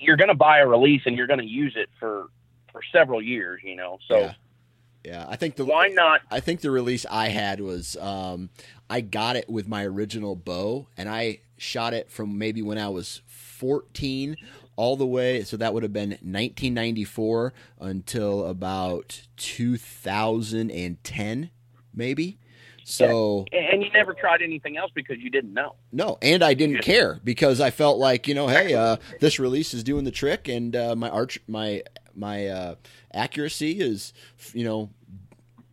you're 0.00 0.18
going 0.18 0.28
to 0.28 0.34
buy 0.34 0.58
a 0.58 0.66
release 0.66 1.00
and 1.06 1.16
you're 1.16 1.26
going 1.26 1.40
to 1.40 1.46
use 1.46 1.72
it 1.76 1.88
for 1.98 2.26
for 2.72 2.82
several 2.92 3.22
years, 3.22 3.62
you 3.64 3.74
know. 3.74 3.96
So 4.06 4.18
yeah. 4.18 4.34
yeah. 5.02 5.26
I 5.26 5.36
think 5.36 5.56
the 5.56 5.64
why 5.64 5.88
not? 5.88 6.20
I 6.30 6.40
think 6.40 6.60
the 6.60 6.70
release 6.70 7.06
I 7.10 7.28
had 7.28 7.58
was 7.58 7.96
um, 7.96 8.50
I 8.90 9.00
got 9.00 9.36
it 9.36 9.48
with 9.48 9.66
my 9.66 9.86
original 9.86 10.36
bow, 10.36 10.88
and 10.98 11.08
I 11.08 11.40
shot 11.56 11.94
it 11.94 12.10
from 12.10 12.36
maybe 12.36 12.60
when 12.60 12.76
I 12.76 12.90
was 12.90 13.22
14 13.26 14.36
all 14.76 14.96
the 14.96 15.06
way. 15.06 15.44
So 15.44 15.56
that 15.56 15.74
would 15.74 15.82
have 15.82 15.92
been 15.92 16.10
1994 16.10 17.52
until 17.80 18.46
about 18.46 19.22
2010, 19.36 21.50
maybe. 21.94 22.38
So 22.84 23.46
yeah. 23.50 23.60
and 23.72 23.82
you 23.82 23.90
never 23.92 24.12
tried 24.12 24.42
anything 24.42 24.76
else 24.76 24.92
because 24.94 25.18
you 25.18 25.30
didn't 25.30 25.54
know. 25.54 25.74
No, 25.90 26.18
and 26.20 26.44
I 26.44 26.52
didn't 26.52 26.82
care 26.82 27.18
because 27.24 27.60
I 27.60 27.70
felt 27.70 27.98
like 27.98 28.28
you 28.28 28.34
know, 28.34 28.46
hey, 28.46 28.74
uh, 28.74 28.96
this 29.20 29.38
release 29.38 29.72
is 29.72 29.82
doing 29.82 30.04
the 30.04 30.10
trick, 30.10 30.48
and 30.48 30.76
uh, 30.76 30.94
my 30.94 31.08
arch, 31.08 31.38
my 31.48 31.82
my 32.14 32.46
uh, 32.46 32.74
accuracy 33.12 33.80
is 33.80 34.12
you 34.52 34.64
know 34.64 34.90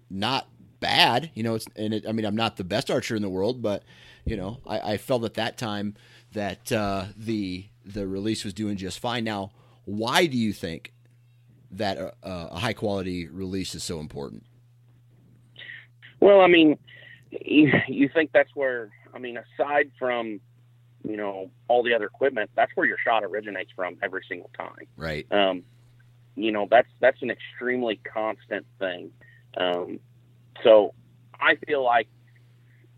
not 0.10 0.48
bad. 0.80 1.32
You 1.34 1.44
know, 1.44 1.56
it's 1.56 1.68
and 1.76 1.94
it, 1.94 2.06
I 2.08 2.14
mean 2.14 2.26
I'm 2.26 2.36
not 2.36 2.56
the 2.56 2.64
best 2.64 2.90
archer 2.90 3.16
in 3.16 3.22
the 3.22 3.30
world, 3.30 3.62
but 3.62 3.84
you 4.24 4.38
know 4.38 4.62
I, 4.66 4.94
I 4.94 4.98
felt 4.98 5.26
at 5.26 5.34
that 5.34 5.58
time 5.58 5.96
that 6.32 6.72
uh, 6.72 7.06
the 7.18 7.66
the 7.94 8.08
release 8.08 8.44
was 8.44 8.54
doing 8.54 8.78
just 8.78 9.00
fine. 9.00 9.24
Now, 9.24 9.52
why 9.86 10.26
do 10.26 10.38
you 10.38 10.54
think 10.54 10.94
that 11.72 11.98
a, 11.98 12.14
a 12.24 12.60
high 12.60 12.74
quality 12.74 13.28
release 13.28 13.76
is 13.76 13.84
so 13.84 14.00
important? 14.00 14.44
Well, 16.20 16.42
I 16.42 16.48
mean, 16.48 16.78
you, 17.32 17.72
you 17.88 18.10
think 18.14 18.32
that's 18.34 18.56
where 18.56 18.90
I 19.14 19.20
mean, 19.20 19.38
aside 19.38 19.92
from 19.98 20.40
you 21.04 21.18
know 21.18 21.50
all 21.68 21.84
the 21.84 21.94
other 21.94 22.06
equipment, 22.06 22.52
that's 22.56 22.72
where 22.76 22.86
your 22.86 22.98
shot 23.04 23.24
originates 23.24 23.72
from 23.76 23.98
every 24.02 24.24
single 24.28 24.50
time. 24.58 24.88
Right. 24.96 25.26
Um, 25.32 25.64
you 26.36 26.52
know 26.52 26.68
that's 26.70 26.88
that's 27.00 27.22
an 27.22 27.30
extremely 27.30 27.98
constant 27.98 28.66
thing. 28.80 29.12
Um, 29.58 30.00
so 30.64 30.94
I 31.40 31.56
feel 31.68 31.84
like 31.84 32.08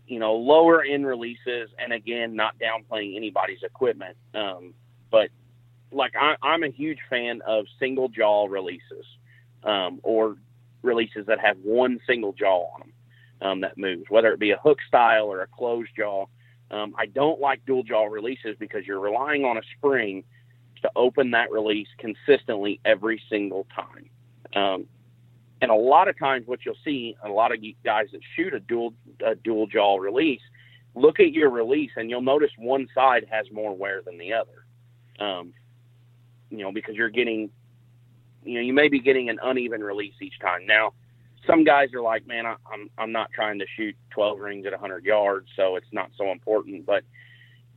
you 0.06 0.18
know 0.18 0.34
lower 0.34 0.82
end 0.82 1.06
releases, 1.06 1.70
and 1.78 1.92
again, 1.92 2.36
not 2.36 2.54
downplaying 2.58 3.16
anybody's 3.16 3.62
equipment, 3.62 4.16
um, 4.34 4.74
but 5.14 5.30
like 5.92 6.14
I, 6.20 6.34
I'm 6.42 6.64
a 6.64 6.70
huge 6.70 6.98
fan 7.08 7.40
of 7.46 7.66
single 7.78 8.08
jaw 8.08 8.46
releases 8.46 9.06
um, 9.62 10.00
or 10.02 10.36
releases 10.82 11.26
that 11.26 11.38
have 11.38 11.56
one 11.62 12.00
single 12.04 12.32
jaw 12.32 12.66
on 12.74 12.80
them 12.80 12.92
um, 13.48 13.60
that 13.60 13.78
moves, 13.78 14.06
whether 14.08 14.32
it 14.32 14.40
be 14.40 14.50
a 14.50 14.56
hook 14.56 14.78
style 14.88 15.26
or 15.26 15.42
a 15.42 15.46
closed 15.46 15.90
jaw. 15.96 16.26
Um, 16.72 16.96
I 16.98 17.06
don't 17.06 17.40
like 17.40 17.64
dual 17.64 17.84
jaw 17.84 18.06
releases 18.06 18.56
because 18.58 18.88
you're 18.88 18.98
relying 18.98 19.44
on 19.44 19.56
a 19.56 19.62
spring 19.76 20.24
to 20.82 20.90
open 20.96 21.30
that 21.30 21.52
release 21.52 21.86
consistently 21.98 22.80
every 22.84 23.22
single 23.30 23.68
time. 23.72 24.10
Um, 24.60 24.86
and 25.62 25.70
a 25.70 25.76
lot 25.76 26.08
of 26.08 26.18
times, 26.18 26.48
what 26.48 26.66
you'll 26.66 26.74
see, 26.84 27.16
a 27.22 27.28
lot 27.28 27.52
of 27.52 27.58
guys 27.84 28.06
that 28.10 28.20
shoot 28.34 28.52
a 28.52 28.58
dual 28.58 28.94
a 29.24 29.36
dual 29.36 29.68
jaw 29.68 29.96
release, 29.96 30.42
look 30.96 31.20
at 31.20 31.30
your 31.30 31.50
release 31.50 31.92
and 31.94 32.10
you'll 32.10 32.20
notice 32.20 32.50
one 32.58 32.88
side 32.92 33.28
has 33.30 33.46
more 33.52 33.76
wear 33.76 34.02
than 34.02 34.18
the 34.18 34.32
other. 34.32 34.63
Um, 35.18 35.52
you 36.50 36.58
know, 36.58 36.72
because 36.72 36.94
you're 36.94 37.10
getting, 37.10 37.50
you 38.44 38.54
know, 38.54 38.60
you 38.60 38.72
may 38.72 38.88
be 38.88 39.00
getting 39.00 39.28
an 39.28 39.38
uneven 39.42 39.82
release 39.82 40.14
each 40.20 40.38
time. 40.40 40.66
Now, 40.66 40.92
some 41.46 41.64
guys 41.64 41.92
are 41.94 42.00
like, 42.00 42.26
man, 42.26 42.46
I, 42.46 42.56
I'm 42.72 42.90
I'm 42.96 43.12
not 43.12 43.30
trying 43.32 43.58
to 43.58 43.66
shoot 43.76 43.94
12 44.10 44.38
rings 44.38 44.66
at 44.66 44.72
100 44.72 45.04
yards, 45.04 45.48
so 45.56 45.76
it's 45.76 45.92
not 45.92 46.10
so 46.16 46.30
important. 46.30 46.86
But 46.86 47.04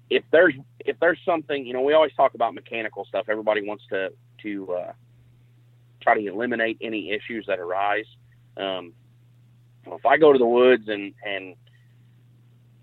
if 0.10 0.24
there's 0.32 0.54
if 0.80 1.00
there's 1.00 1.20
something, 1.26 1.66
you 1.66 1.74
know, 1.74 1.82
we 1.82 1.94
always 1.94 2.14
talk 2.14 2.34
about 2.34 2.54
mechanical 2.54 3.06
stuff. 3.06 3.26
Everybody 3.30 3.68
wants 3.68 3.84
to 3.90 4.14
to 4.44 4.74
uh, 4.74 4.92
try 6.02 6.16
to 6.16 6.26
eliminate 6.26 6.78
any 6.82 7.12
issues 7.12 7.46
that 7.48 7.60
arise. 7.60 8.06
Um, 8.56 8.94
if 9.86 10.06
I 10.06 10.18
go 10.18 10.32
to 10.32 10.40
the 10.40 10.46
woods 10.46 10.88
and 10.88 11.14
and 11.26 11.56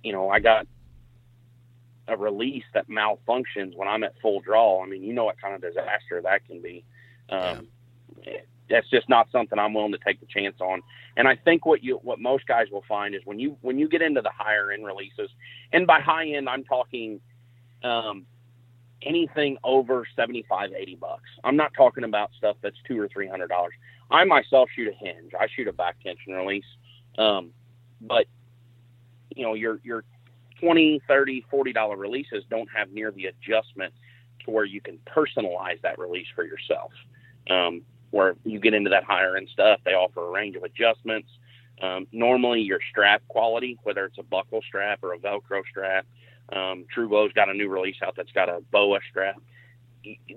you 0.02 0.12
know 0.12 0.28
I 0.28 0.40
got 0.40 0.66
a 2.09 2.16
release 2.16 2.64
that 2.74 2.88
malfunctions 2.88 3.76
when 3.76 3.88
I'm 3.88 4.05
at 4.05 4.14
full 4.20 4.40
draw, 4.40 4.82
I 4.82 4.86
mean, 4.86 5.02
you 5.02 5.12
know 5.12 5.24
what 5.24 5.40
kind 5.40 5.55
of 5.55 5.62
disaster 5.62 6.20
that 6.22 6.46
can 6.46 6.61
be. 6.61 6.84
Um, 7.30 7.68
yeah. 8.22 8.38
That's 8.70 8.88
just 8.88 9.09
not 9.11 9.30
something 9.30 9.59
I'm 9.59 9.74
willing 9.74 9.92
to 9.92 9.98
take 9.98 10.20
the 10.20 10.26
chance 10.26 10.57
on. 10.61 10.82
And 11.16 11.28
I 11.28 11.36
think 11.36 11.66
what 11.66 11.84
you 11.84 12.00
what 12.02 12.18
most 12.18 12.46
guys 12.46 12.68
will 12.72 12.84
find 12.88 13.14
is 13.14 13.20
when 13.24 13.38
you 13.38 13.59
when 13.61 13.78
you 13.78 13.88
get 13.88 14.00
into 14.00 14.22
the 14.22 14.30
higher 14.34 14.72
end 14.72 14.86
releases, 14.86 15.30
and 15.72 15.86
by 15.86 16.00
high 16.00 16.28
end 16.28 16.48
I'm 16.48 16.64
talking 16.64 17.20
um, 17.82 18.24
anything 19.02 19.59
over 19.62 20.07
75, 20.16 20.72
80 20.72 20.96
bucks. 20.96 21.28
I'm 21.44 21.57
not 21.57 21.72
talking 21.74 22.05
about 22.05 22.30
stuff 22.38 22.57
that's 22.62 22.76
two 22.88 22.98
or 22.98 23.09
three 23.09 23.28
hundred 23.28 23.48
dollars. 23.48 23.74
I 24.11 24.24
myself 24.24 24.70
shoot 24.74 24.88
a 24.88 24.92
hinge. 25.05 25.32
I 25.38 25.46
shoot 25.55 25.68
a 25.68 25.72
back 25.72 25.96
tension 26.02 26.32
release. 26.32 26.64
Um, 27.18 27.50
but 28.00 28.26
you 29.34 29.44
know, 29.44 29.55
your 29.55 29.80
your 29.82 30.05
20, 30.61 31.02
30, 31.07 31.46
40 31.50 31.72
dollar 31.72 31.96
releases 31.96 32.44
don't 32.50 32.68
have 32.74 32.90
near 32.90 33.11
the 33.11 33.26
adjustment 33.26 33.92
to 34.44 34.50
where 34.50 34.64
you 34.64 34.80
can 34.80 34.98
personalize 35.07 35.80
that 35.82 35.98
release 35.98 36.26
for 36.34 36.44
yourself. 36.44 36.92
Um, 37.50 37.82
where 38.11 38.36
you 38.44 38.61
get 38.61 38.74
into 38.74 38.90
that 38.90 39.05
higher 39.05 39.36
end 39.36 39.48
stuff, 39.52 39.80
they 39.84 39.92
offer 39.92 40.26
a 40.26 40.30
range 40.30 40.55
of 40.57 40.62
adjustments. 40.62 41.28
Um, 41.82 42.07
normally, 42.12 42.61
your 42.61 42.78
strap 42.90 43.22
quality, 43.28 43.78
whether 43.82 44.05
it's 44.05 44.18
a 44.18 44.22
buckle 44.22 44.62
strap 44.66 45.00
or 45.02 45.14
a 45.14 45.18
Velcro 45.18 45.62
strap, 45.68 46.07
um, 46.52 46.84
TruBow's 46.96 47.32
got 47.32 47.48
a 47.48 47.55
new 47.55 47.68
release 47.68 47.96
out 48.05 48.14
that's 48.16 48.30
got 48.32 48.48
a 48.48 48.61
BOA 48.70 49.00
strap. 49.11 49.36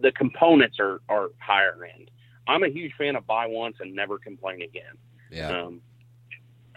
The 0.01 0.11
components 0.11 0.77
are, 0.79 1.01
are 1.07 1.29
higher 1.37 1.77
end. 1.95 2.09
I'm 2.47 2.63
a 2.63 2.69
huge 2.69 2.93
fan 2.97 3.15
of 3.15 3.27
buy 3.27 3.45
once 3.45 3.77
and 3.79 3.93
never 3.93 4.17
complain 4.17 4.61
again. 4.61 4.95
Yeah. 5.29 5.49
Um, 5.49 5.81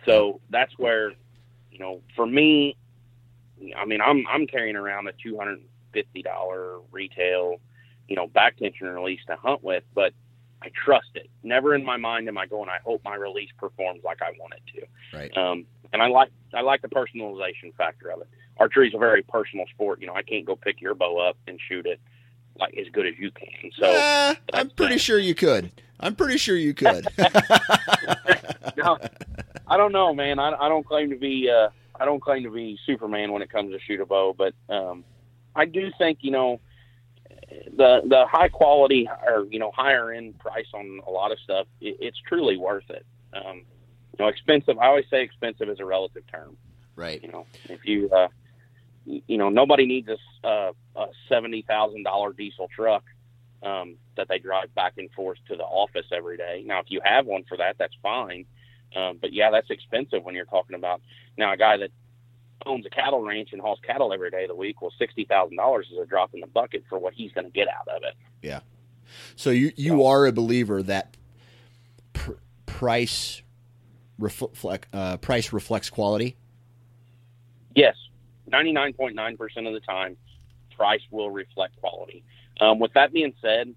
so 0.05 0.41
that's 0.51 0.77
where, 0.79 1.13
you 1.71 1.79
know, 1.79 2.01
for 2.17 2.27
me, 2.27 2.77
I 3.77 3.85
mean, 3.85 4.01
I'm 4.01 4.27
I'm 4.29 4.47
carrying 4.47 4.77
around 4.77 5.09
a 5.09 5.13
two 5.13 5.37
hundred 5.37 5.59
and 5.59 5.69
fifty 5.93 6.23
dollar 6.23 6.79
retail, 6.91 7.61
you 8.09 8.17
know, 8.17 8.27
back 8.27 8.57
tension 8.57 8.87
release 8.89 9.21
to 9.27 9.37
hunt 9.37 9.63
with, 9.63 9.85
but 9.95 10.13
I 10.63 10.71
trust 10.85 11.11
it. 11.15 11.31
Never 11.43 11.75
in 11.75 11.85
my 11.85 11.97
mind 11.97 12.29
am 12.29 12.37
I 12.37 12.47
going. 12.47 12.69
I 12.69 12.79
hope 12.85 13.03
my 13.05 13.15
release 13.15 13.51
performs 13.59 14.03
like 14.05 14.19
I 14.23 14.33
want 14.39 14.55
it 14.55 14.81
to. 14.81 15.19
Right. 15.19 15.37
Um, 15.37 15.67
and 15.93 16.03
I 16.03 16.09
like 16.09 16.31
I 16.55 16.61
like 16.61 16.83
the 16.83 16.89
personalization 16.89 17.75
factor 17.77 18.11
of 18.11 18.21
it. 18.21 18.29
Archery 18.59 18.89
is 18.89 18.95
a 18.95 18.99
very 18.99 19.23
personal 19.23 19.67
sport. 19.73 20.01
You 20.01 20.07
know, 20.07 20.15
I 20.15 20.23
can't 20.23 20.45
go 20.45 20.57
pick 20.57 20.81
your 20.81 20.95
bow 20.95 21.19
up 21.19 21.37
and 21.47 21.59
shoot 21.69 21.87
it 21.87 22.01
like 22.59 22.77
as 22.77 22.87
good 22.93 23.07
as 23.07 23.15
you 23.19 23.31
can. 23.31 23.71
So 23.79 23.87
uh, 23.87 24.35
I'm 24.53 24.71
pretty 24.71 24.99
sure 24.99 25.19
you 25.19 25.35
could. 25.35 25.71
I'm 25.99 26.15
pretty 26.15 26.39
sure 26.39 26.57
you 26.57 26.75
could. 26.75 27.07
no, 28.77 28.99
I 29.67 29.77
don't 29.77 29.93
know, 29.93 30.15
man. 30.15 30.39
I, 30.39 30.53
I 30.53 30.69
don't 30.69 30.87
claim 30.87 31.11
to 31.11 31.17
be. 31.17 31.51
Uh, 31.51 31.71
I 32.01 32.07
don't 32.07 32.21
claim 32.21 32.45
to 32.45 32.51
be 32.51 32.79
Superman 32.87 33.31
when 33.31 33.43
it 33.43 33.51
comes 33.51 33.73
to 33.73 33.79
shoot 33.79 34.01
a 34.01 34.07
bow, 34.07 34.35
but 34.37 34.55
um, 34.69 35.05
I 35.55 35.67
do 35.67 35.91
think 35.99 36.19
you 36.23 36.31
know 36.31 36.61
the 37.77 38.01
the 38.07 38.25
high 38.27 38.49
quality 38.49 39.09
or 39.27 39.47
you 39.51 39.59
know 39.59 39.71
higher 39.75 40.11
end 40.11 40.39
price 40.39 40.67
on 40.73 41.01
a 41.07 41.11
lot 41.11 41.31
of 41.31 41.39
stuff. 41.41 41.67
It, 41.81 41.99
it's 42.01 42.19
truly 42.27 42.57
worth 42.57 42.89
it. 42.89 43.05
Um, 43.35 43.65
you 44.19 44.25
know, 44.25 44.29
expensive. 44.29 44.79
I 44.79 44.87
always 44.87 45.05
say 45.11 45.23
expensive 45.23 45.69
is 45.69 45.79
a 45.79 45.85
relative 45.85 46.25
term. 46.31 46.57
Right. 46.97 47.23
You 47.23 47.31
know, 47.31 47.47
if 47.69 47.85
you 47.85 48.09
uh, 48.11 48.29
you 49.05 49.37
know 49.37 49.51
nobody 49.51 49.85
needs 49.87 50.09
a, 50.09 50.47
uh, 50.47 50.73
a 50.97 51.07
seventy 51.29 51.63
thousand 51.63 52.05
dollar 52.05 52.33
diesel 52.33 52.69
truck 52.75 53.05
um, 53.63 53.97
that 54.17 54.29
they 54.29 54.39
drive 54.39 54.75
back 54.75 54.95
and 54.97 55.11
forth 55.13 55.39
to 55.49 55.57
the 55.57 55.65
office 55.65 56.07
every 56.13 56.37
day. 56.37 56.63
Now, 56.65 56.81
if 56.81 56.87
you 56.89 57.01
have 57.05 57.27
one 57.27 57.45
for 57.49 57.59
that, 57.59 57.77
that's 57.79 57.95
fine. 58.03 58.47
Um, 58.95 59.19
but 59.21 59.33
yeah, 59.33 59.51
that's 59.51 59.71
expensive 59.71 60.25
when 60.25 60.35
you're 60.35 60.47
talking 60.47 60.77
about 60.77 61.01
now 61.37 61.53
a 61.53 61.57
guy 61.57 61.77
that 61.77 61.91
owns 62.67 62.85
a 62.85 62.91
cattle 62.91 63.23
ranch 63.23 63.51
and 63.53 63.61
hauls 63.61 63.79
cattle 63.87 64.13
every 64.13 64.31
day 64.31 64.43
of 64.43 64.49
the 64.49 64.55
week. 64.55 64.83
Well, 64.83 64.93
sixty 64.99 65.25
thousand 65.25 65.57
dollars 65.57 65.89
is 65.93 65.99
a 65.99 66.07
drop 66.07 66.35
in 66.35 66.41
the 66.41 66.47
bucket 66.47 66.85
for 66.89 66.99
what 66.99 67.15
he's 67.15 67.33
going 67.33 67.47
to 67.47 67.53
get 67.53 67.69
out 67.69 67.89
of 67.89 68.03
it. 68.03 68.15
Yeah. 68.43 68.61
So 69.37 69.51
you 69.51 69.73
you 69.77 69.91
so, 69.91 70.07
are 70.07 70.27
a 70.27 70.33
believer 70.33 70.83
that 70.83 71.17
pr- 72.13 72.33
price 72.67 73.43
reflect 74.19 74.89
uh, 74.95 75.17
price 75.19 75.53
reflects 75.53 75.91
quality. 75.91 76.37
Yes, 77.75 77.97
ninety 78.47 78.73
nine 78.73 78.93
point 78.93 79.15
nine 79.15 79.37
percent 79.37 79.67
of 79.67 79.73
the 79.73 79.81
time, 79.81 80.17
price 80.77 81.03
will 81.11 81.31
reflect 81.31 81.77
quality. 81.81 82.25
Um, 82.61 82.79
with 82.79 82.93
that 82.95 83.13
being 83.13 83.33
said, 83.41 83.75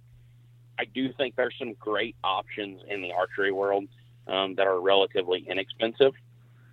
I 0.78 0.86
do 0.86 1.14
think 1.14 1.36
there's 1.36 1.56
some 1.58 1.74
great 1.74 2.16
options 2.24 2.82
in 2.90 3.02
the 3.02 3.12
archery 3.12 3.52
world 3.52 3.86
um, 4.28 4.56
that 4.56 4.68
are 4.68 4.80
relatively 4.80 5.46
inexpensive. 5.48 6.14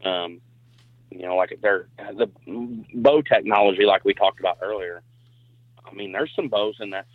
Um, 0.05 0.41
you 1.11 1.23
know, 1.23 1.37
like 1.37 1.59
they're 1.61 1.89
the 1.99 2.29
bow 2.95 3.23
technology, 3.23 3.85
like 3.85 4.05
we 4.05 4.15
talked 4.15 4.41
about 4.41 4.59
earlier. 4.63 5.03
I 5.85 5.93
mean, 5.95 6.13
there's 6.13 6.33
some 6.37 6.49
bows, 6.49 6.77
in 6.81 6.91
that. 6.91 7.07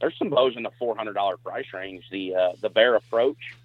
there's 0.00 0.16
some 0.18 0.30
bows 0.30 0.54
in 0.56 0.62
the 0.62 0.70
four 0.78 0.96
hundred 0.96 1.14
dollar 1.14 1.36
price 1.36 1.66
range. 1.74 2.04
The 2.10 2.34
uh, 2.34 2.52
the 2.60 2.70
Bear 2.70 2.94
Approach 2.94 3.56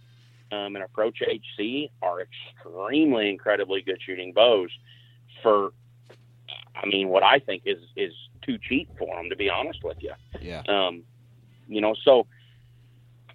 um, 0.52 0.76
and 0.76 0.84
Approach 0.84 1.22
HC 1.22 1.92
are 2.02 2.22
extremely 2.22 3.30
incredibly 3.30 3.82
good 3.82 4.02
shooting 4.02 4.34
bows 4.34 4.72
for. 5.42 5.72
I 6.76 6.88
mean, 6.88 7.10
what 7.10 7.24
I 7.24 7.40
think 7.40 7.64
is 7.66 7.78
is 7.96 8.14
too 8.42 8.58
cheap 8.58 8.90
for 8.98 9.16
them, 9.16 9.30
to 9.30 9.36
be 9.36 9.50
honest 9.50 9.84
with 9.84 9.98
you. 10.02 10.14
Yeah. 10.42 10.64
Um, 10.68 11.04
you 11.68 11.80
know, 11.80 11.96
so 12.04 12.26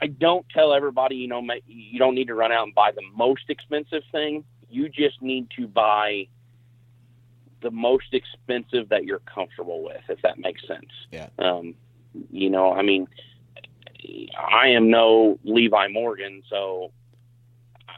I 0.01 0.07
don't 0.07 0.47
tell 0.51 0.73
everybody, 0.73 1.17
you 1.17 1.29
know, 1.29 1.43
you 1.67 1.99
don't 1.99 2.15
need 2.15 2.29
to 2.29 2.35
run 2.35 2.53
out 2.53 2.65
and 2.65 2.75
buy 2.75 2.93
the 2.93 3.03
most 3.17 3.45
expensive 3.49 4.03
thing. 4.13 4.45
You 4.71 4.89
just 4.89 5.21
need 5.23 5.49
to 5.57 5.67
buy 5.67 6.29
the 7.61 7.71
most 7.71 8.13
expensive 8.13 8.89
that 8.91 9.05
you're 9.05 9.21
comfortable 9.21 9.83
with, 9.83 10.03
if 10.09 10.23
that 10.23 10.39
makes 10.39 10.67
sense. 10.67 10.91
Yeah. 11.11 11.29
Um, 11.39 11.75
you 12.31 12.51
know, 12.51 12.73
I 12.73 12.83
mean, 12.83 13.09
I 14.39 14.69
am 14.69 14.91
no 14.91 15.39
Levi 15.45 15.89
Morgan, 15.89 16.43
so 16.49 16.93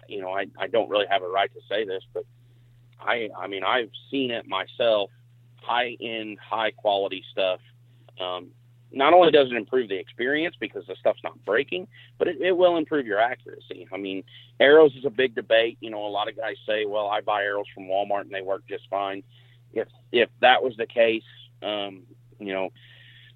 you 0.08 0.20
know, 0.20 0.32
I, 0.32 0.46
I 0.58 0.66
don't 0.66 0.88
really 0.90 1.06
have 1.08 1.22
a 1.22 1.28
right 1.28 1.52
to 1.52 1.60
say 1.68 1.84
this, 1.84 2.02
but 2.12 2.24
I 3.00 3.28
I 3.38 3.46
mean 3.46 3.62
I've 3.64 3.90
seen 4.10 4.30
it 4.30 4.46
myself, 4.46 5.10
high 5.56 5.96
end, 6.00 6.38
high 6.40 6.72
quality 6.72 7.22
stuff. 7.30 7.60
Um, 8.20 8.48
not 8.92 9.12
only 9.12 9.30
does 9.30 9.48
it 9.50 9.56
improve 9.56 9.88
the 9.88 9.98
experience 9.98 10.56
because 10.58 10.86
the 10.86 10.96
stuff's 10.96 11.22
not 11.22 11.42
breaking, 11.44 11.86
but 12.18 12.28
it, 12.28 12.40
it 12.40 12.56
will 12.56 12.76
improve 12.76 13.06
your 13.06 13.20
accuracy. 13.20 13.86
I 13.92 13.96
mean, 13.96 14.24
arrows 14.58 14.94
is 14.96 15.04
a 15.04 15.10
big 15.10 15.34
debate. 15.34 15.78
You 15.80 15.90
know, 15.90 16.04
a 16.04 16.08
lot 16.08 16.28
of 16.28 16.36
guys 16.36 16.56
say, 16.66 16.86
"Well, 16.86 17.08
I 17.08 17.20
buy 17.20 17.42
arrows 17.42 17.66
from 17.74 17.84
Walmart 17.84 18.22
and 18.22 18.32
they 18.32 18.42
work 18.42 18.62
just 18.68 18.88
fine." 18.90 19.22
If 19.72 19.88
if 20.12 20.28
that 20.40 20.62
was 20.62 20.76
the 20.76 20.86
case, 20.86 21.22
um, 21.62 22.02
you 22.38 22.52
know, 22.52 22.70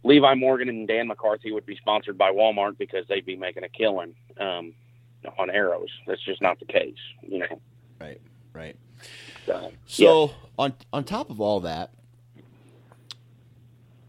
Levi 0.02 0.34
Morgan 0.34 0.68
and 0.68 0.88
Dan 0.88 1.08
McCarthy 1.08 1.52
would 1.52 1.66
be 1.66 1.76
sponsored 1.76 2.18
by 2.18 2.30
Walmart 2.30 2.76
because 2.78 3.06
they'd 3.08 3.26
be 3.26 3.36
making 3.36 3.64
a 3.64 3.68
killing 3.68 4.14
um, 4.38 4.74
on 5.38 5.50
arrows. 5.50 5.88
That's 6.06 6.22
just 6.22 6.42
not 6.42 6.58
the 6.58 6.66
case, 6.66 6.98
you 7.22 7.38
know. 7.38 7.60
Right, 8.00 8.20
right. 8.52 8.76
Uh, 9.52 9.70
so 9.86 10.26
yeah. 10.26 10.32
on 10.58 10.74
on 10.92 11.04
top 11.04 11.30
of 11.30 11.40
all 11.40 11.60
that, 11.60 11.90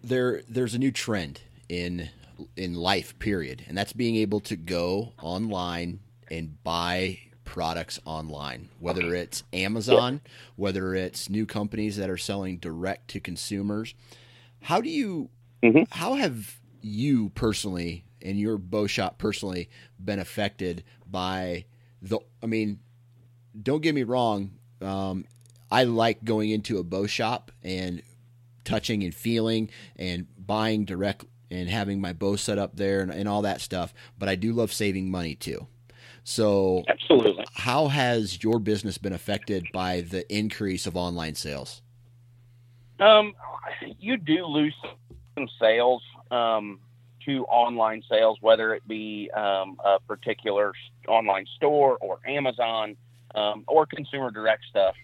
there 0.08 0.42
there's 0.48 0.74
a 0.74 0.80
new 0.80 0.92
trend 0.92 1.42
in 1.70 2.10
in 2.56 2.76
life, 2.76 3.18
period, 3.20 3.64
and 3.68 3.78
that's 3.78 3.94
being 3.94 4.16
able 4.16 4.40
to 4.42 4.56
go 4.56 5.14
online 5.22 6.00
and 6.30 6.62
buy 6.64 7.20
products 7.46 8.00
online, 8.06 8.70
whether 8.80 9.14
it's 9.16 9.44
Amazon, 9.54 10.20
whether 10.56 10.96
it's 10.96 11.30
new 11.30 11.46
companies 11.46 11.98
that 11.98 12.10
are 12.10 12.18
selling 12.18 12.58
direct 12.58 13.08
to 13.10 13.20
consumers. 13.20 13.94
How 14.62 14.82
do 14.82 14.90
you 14.90 15.30
Mm-hmm. 15.66 15.84
How 15.90 16.14
have 16.14 16.60
you 16.82 17.30
personally 17.30 18.06
and 18.22 18.40
your 18.40 18.58
bow 18.58 18.86
shop 18.88 19.18
personally 19.18 19.70
been 20.04 20.20
affected 20.20 20.84
by 21.10 21.66
the? 22.02 22.20
I 22.44 22.46
mean, 22.46 22.80
don't 23.60 23.82
get 23.82 23.96
me 23.96 24.04
wrong. 24.04 24.52
Um, 24.82 25.26
I 25.72 25.86
like 25.86 26.24
going 26.24 26.52
into 26.52 26.78
a 26.78 26.84
bow 26.84 27.08
shop 27.08 27.52
and 27.64 28.04
touching 28.66 29.04
and 29.04 29.14
feeling 29.14 29.70
and 29.96 30.28
buying 30.38 30.86
direct 30.86 31.26
and 31.52 31.70
having 31.70 32.02
my 32.02 32.12
bow 32.12 32.36
set 32.36 32.58
up 32.58 32.76
there 32.76 33.02
and, 33.02 33.12
and 33.12 33.30
all 33.30 33.42
that 33.44 33.62
stuff. 33.62 33.94
But 34.18 34.30
I 34.30 34.36
do 34.36 34.52
love 34.52 34.74
saving 34.74 35.10
money 35.10 35.36
too. 35.36 35.68
So, 36.24 36.84
absolutely, 36.88 37.46
how 37.54 37.88
has 37.88 38.44
your 38.44 38.60
business 38.60 38.98
been 38.98 39.14
affected 39.14 39.68
by 39.72 40.02
the 40.02 40.26
increase 40.36 40.88
of 40.88 40.96
online 40.98 41.36
sales? 41.36 41.84
Um, 43.00 43.34
you 44.00 44.18
do 44.18 44.46
lose 44.46 44.76
some 45.36 45.48
sales 45.60 46.02
um, 46.32 46.80
to 47.26 47.46
online 47.46 48.04
sales, 48.10 48.38
whether 48.42 48.74
it 48.74 48.88
be 48.88 49.30
um, 49.36 49.78
a 49.86 50.00
particular 50.08 50.74
online 51.08 51.46
store 51.58 51.98
or 52.02 52.20
Amazon 52.26 52.96
um, 53.36 53.64
or 53.68 53.86
consumer 53.86 54.32
direct 54.32 54.64
stuff. 54.70 54.96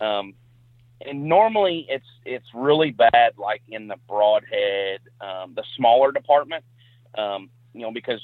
Um, 0.00 0.34
and 1.06 1.24
normally 1.24 1.86
it's 1.88 2.06
it's 2.24 2.46
really 2.54 2.90
bad, 2.90 3.32
like 3.38 3.62
in 3.68 3.88
the 3.88 3.96
broadhead, 4.08 5.00
um, 5.20 5.54
the 5.54 5.64
smaller 5.76 6.12
department, 6.12 6.64
um, 7.16 7.50
you 7.74 7.82
know, 7.82 7.92
because 7.92 8.20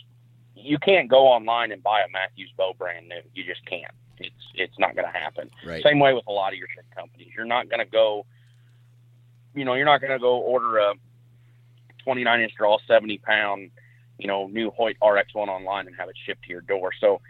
you 0.54 0.78
can't 0.78 1.08
go 1.08 1.28
online 1.28 1.72
and 1.72 1.82
buy 1.82 2.00
a 2.00 2.10
Mathews 2.12 2.52
bow 2.56 2.74
brand 2.76 3.08
new. 3.08 3.20
You 3.34 3.44
just 3.44 3.64
can't. 3.66 3.92
It's 4.18 4.34
it's 4.54 4.78
not 4.78 4.94
going 4.94 5.06
to 5.06 5.18
happen. 5.18 5.50
Right. 5.64 5.82
Same 5.82 5.98
way 5.98 6.12
with 6.14 6.24
a 6.26 6.32
lot 6.32 6.52
of 6.52 6.58
your 6.58 6.68
companies. 6.94 7.28
You're 7.34 7.46
not 7.46 7.68
going 7.68 7.80
to 7.80 7.90
go. 7.90 8.26
You 9.54 9.64
know, 9.64 9.74
you're 9.74 9.86
not 9.86 10.00
going 10.00 10.12
to 10.12 10.18
go 10.18 10.36
order 10.36 10.78
a 10.78 10.94
29 12.04 12.40
inch 12.40 12.52
draw, 12.56 12.78
70 12.86 13.18
pound, 13.18 13.70
you 14.18 14.28
know, 14.28 14.46
new 14.46 14.70
Hoyt 14.70 14.96
RX1 15.02 15.48
online 15.48 15.86
and 15.86 15.96
have 15.96 16.08
it 16.08 16.16
shipped 16.26 16.44
to 16.44 16.50
your 16.50 16.60
door. 16.60 16.90
So 17.00 17.20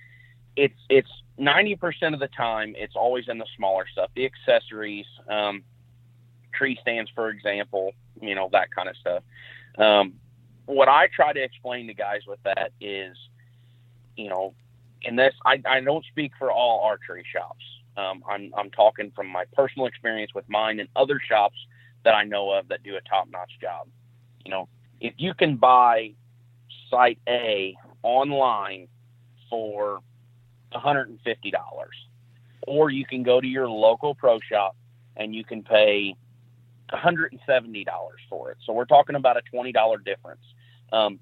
it's 0.58 0.80
it's 0.88 1.10
90% 1.38 2.14
of 2.14 2.20
the 2.20 2.28
time 2.28 2.74
it's 2.76 2.96
always 2.96 3.28
in 3.28 3.38
the 3.38 3.46
smaller 3.56 3.86
stuff, 3.90 4.10
the 4.16 4.26
accessories, 4.26 5.06
um, 5.28 5.62
tree 6.52 6.78
stands, 6.82 7.10
for 7.14 7.30
example, 7.30 7.92
you 8.20 8.34
know, 8.34 8.48
that 8.52 8.70
kind 8.74 8.88
of 8.88 8.96
stuff. 8.96 9.22
Um, 9.78 10.14
what 10.66 10.88
I 10.88 11.08
try 11.14 11.32
to 11.32 11.42
explain 11.42 11.86
to 11.86 11.94
guys 11.94 12.22
with 12.26 12.42
that 12.44 12.72
is, 12.80 13.16
you 14.16 14.28
know, 14.28 14.54
and 15.04 15.18
this, 15.18 15.32
I, 15.46 15.62
I 15.64 15.80
don't 15.80 16.04
speak 16.06 16.32
for 16.38 16.50
all 16.50 16.82
archery 16.84 17.24
shops. 17.32 17.64
Um, 17.96 18.22
I'm, 18.28 18.52
I'm 18.56 18.70
talking 18.70 19.12
from 19.14 19.28
my 19.28 19.44
personal 19.54 19.86
experience 19.86 20.34
with 20.34 20.48
mine 20.48 20.80
and 20.80 20.88
other 20.96 21.20
shops 21.26 21.56
that 22.04 22.14
I 22.14 22.24
know 22.24 22.50
of 22.50 22.68
that 22.68 22.82
do 22.82 22.96
a 22.96 23.00
top 23.02 23.28
notch 23.30 23.52
job 23.60 23.88
you 24.48 24.54
know, 24.54 24.68
if 24.98 25.12
you 25.18 25.34
can 25.34 25.56
buy 25.56 26.12
sight 26.90 27.18
A 27.28 27.76
online 28.02 28.88
for 29.50 30.00
$150, 30.74 31.16
or 32.66 32.90
you 32.90 33.04
can 33.06 33.22
go 33.22 33.40
to 33.40 33.46
your 33.46 33.68
local 33.68 34.14
pro 34.14 34.38
shop 34.40 34.76
and 35.16 35.34
you 35.34 35.44
can 35.44 35.62
pay 35.62 36.14
$170 36.92 37.84
for 38.28 38.50
it. 38.50 38.58
So 38.64 38.72
we're 38.72 38.84
talking 38.84 39.16
about 39.16 39.36
a 39.36 39.42
$20 39.54 40.04
difference. 40.04 40.40
Um, 40.92 41.18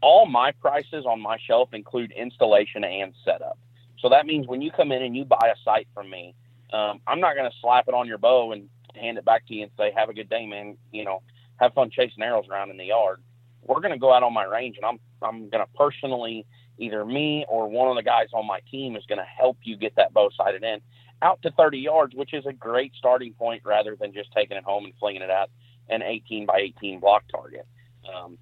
all 0.00 0.26
my 0.26 0.52
prices 0.52 1.04
on 1.06 1.20
my 1.20 1.38
shelf 1.46 1.70
include 1.72 2.12
installation 2.12 2.84
and 2.84 3.12
setup. 3.24 3.58
So 4.00 4.08
that 4.10 4.26
means 4.26 4.46
when 4.46 4.62
you 4.62 4.70
come 4.70 4.92
in 4.92 5.02
and 5.02 5.16
you 5.16 5.24
buy 5.24 5.50
a 5.52 5.56
sight 5.64 5.88
from 5.92 6.08
me, 6.08 6.34
um, 6.72 7.00
I'm 7.06 7.20
not 7.20 7.34
going 7.34 7.50
to 7.50 7.56
slap 7.60 7.88
it 7.88 7.94
on 7.94 8.06
your 8.06 8.18
bow 8.18 8.52
and 8.52 8.68
hand 8.94 9.18
it 9.18 9.24
back 9.24 9.46
to 9.46 9.54
you 9.54 9.62
and 9.62 9.72
say, 9.76 9.90
"Have 9.96 10.08
a 10.08 10.14
good 10.14 10.28
day, 10.28 10.46
man." 10.46 10.76
You 10.92 11.04
know, 11.04 11.22
have 11.56 11.74
fun 11.74 11.90
chasing 11.90 12.22
arrows 12.22 12.46
around 12.50 12.70
in 12.70 12.76
the 12.76 12.84
yard. 12.84 13.20
We're 13.62 13.80
going 13.80 13.92
to 13.92 13.98
go 13.98 14.12
out 14.12 14.22
on 14.22 14.32
my 14.32 14.44
range, 14.44 14.76
and 14.76 14.84
I'm 14.84 15.00
I'm 15.22 15.48
going 15.48 15.64
to 15.64 15.72
personally 15.74 16.46
either 16.78 17.04
me 17.04 17.44
or 17.48 17.68
one 17.68 17.88
of 17.88 17.96
the 17.96 18.02
guys 18.02 18.28
on 18.32 18.46
my 18.46 18.60
team 18.70 18.96
is 18.96 19.04
going 19.06 19.18
to 19.18 19.24
help 19.24 19.58
you 19.62 19.76
get 19.76 19.94
that 19.96 20.12
bow 20.12 20.30
sighted 20.36 20.62
in 20.62 20.80
out 21.20 21.42
to 21.42 21.50
30 21.50 21.78
yards, 21.78 22.14
which 22.14 22.32
is 22.32 22.46
a 22.46 22.52
great 22.52 22.92
starting 22.96 23.32
point 23.34 23.62
rather 23.64 23.96
than 23.96 24.12
just 24.12 24.30
taking 24.32 24.56
it 24.56 24.64
home 24.64 24.84
and 24.84 24.94
flinging 25.00 25.22
it 25.22 25.30
at 25.30 25.50
an 25.88 26.02
18 26.02 26.46
by 26.46 26.58
18 26.58 27.00
block 27.00 27.24
target. 27.30 27.66
Um, 28.12 28.38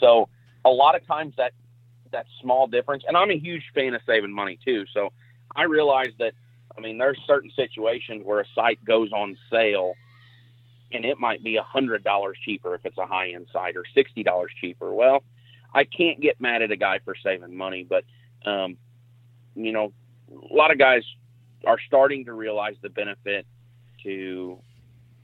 so 0.00 0.28
a 0.64 0.70
lot 0.70 0.94
of 0.94 1.06
times 1.06 1.34
that 1.36 1.52
that 2.12 2.26
small 2.42 2.66
difference, 2.66 3.04
and 3.08 3.16
I'm 3.16 3.30
a 3.30 3.38
huge 3.38 3.64
fan 3.74 3.94
of 3.94 4.02
saving 4.06 4.32
money 4.32 4.58
too. 4.62 4.84
So 4.92 5.12
I 5.56 5.64
realize 5.64 6.12
that 6.18 6.34
I 6.76 6.80
mean 6.80 6.98
there's 6.98 7.18
certain 7.26 7.50
situations 7.56 8.22
where 8.24 8.40
a 8.40 8.44
sight 8.54 8.84
goes 8.84 9.12
on 9.12 9.36
sale 9.50 9.94
and 10.92 11.04
it 11.04 11.18
might 11.18 11.42
be 11.42 11.56
a 11.56 11.62
hundred 11.62 12.04
dollars 12.04 12.36
cheaper 12.44 12.74
if 12.74 12.84
it's 12.84 12.98
a 12.98 13.06
high 13.06 13.30
end 13.30 13.46
sight 13.52 13.76
or 13.76 13.84
sixty 13.94 14.22
dollars 14.22 14.52
cheaper. 14.60 14.92
Well, 14.92 15.22
I 15.74 15.84
can't 15.84 16.20
get 16.20 16.40
mad 16.40 16.62
at 16.62 16.70
a 16.70 16.76
guy 16.76 17.00
for 17.04 17.14
saving 17.22 17.56
money, 17.56 17.86
but 17.88 18.04
um, 18.48 18.76
you 19.54 19.72
know, 19.72 19.92
a 20.30 20.54
lot 20.54 20.70
of 20.70 20.78
guys 20.78 21.02
are 21.66 21.78
starting 21.86 22.24
to 22.26 22.32
realize 22.32 22.74
the 22.82 22.88
benefit 22.88 23.46
to 24.02 24.58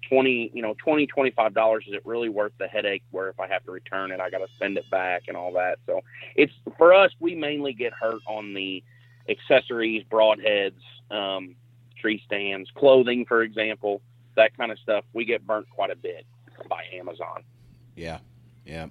20 0.08 0.52
you 0.54 0.62
know 0.62 0.74
20 0.78 1.06
25 1.08 1.52
dollars 1.52 1.84
is 1.88 1.92
it 1.92 2.06
really 2.06 2.28
worth 2.28 2.52
the 2.58 2.68
headache 2.68 3.02
where 3.10 3.28
if 3.28 3.40
i 3.40 3.48
have 3.48 3.62
to 3.64 3.72
return 3.72 4.12
it 4.12 4.20
i 4.20 4.30
got 4.30 4.38
to 4.38 4.46
send 4.58 4.78
it 4.78 4.88
back 4.90 5.24
and 5.26 5.36
all 5.36 5.52
that 5.52 5.78
so 5.84 6.00
it's 6.36 6.52
for 6.78 6.94
us 6.94 7.10
we 7.18 7.34
mainly 7.34 7.72
get 7.72 7.92
hurt 7.92 8.22
on 8.26 8.54
the 8.54 8.82
accessories 9.28 10.04
broadheads 10.08 10.80
um, 11.10 11.56
tree 12.00 12.22
stands 12.24 12.70
clothing 12.76 13.26
for 13.26 13.42
example 13.42 14.00
that 14.38 14.56
kind 14.56 14.72
of 14.72 14.78
stuff, 14.78 15.04
we 15.12 15.26
get 15.26 15.46
burnt 15.46 15.68
quite 15.68 15.90
a 15.90 15.96
bit 15.96 16.24
by 16.70 16.84
Amazon. 16.94 17.42
Yeah, 17.94 18.18
yeah. 18.64 18.86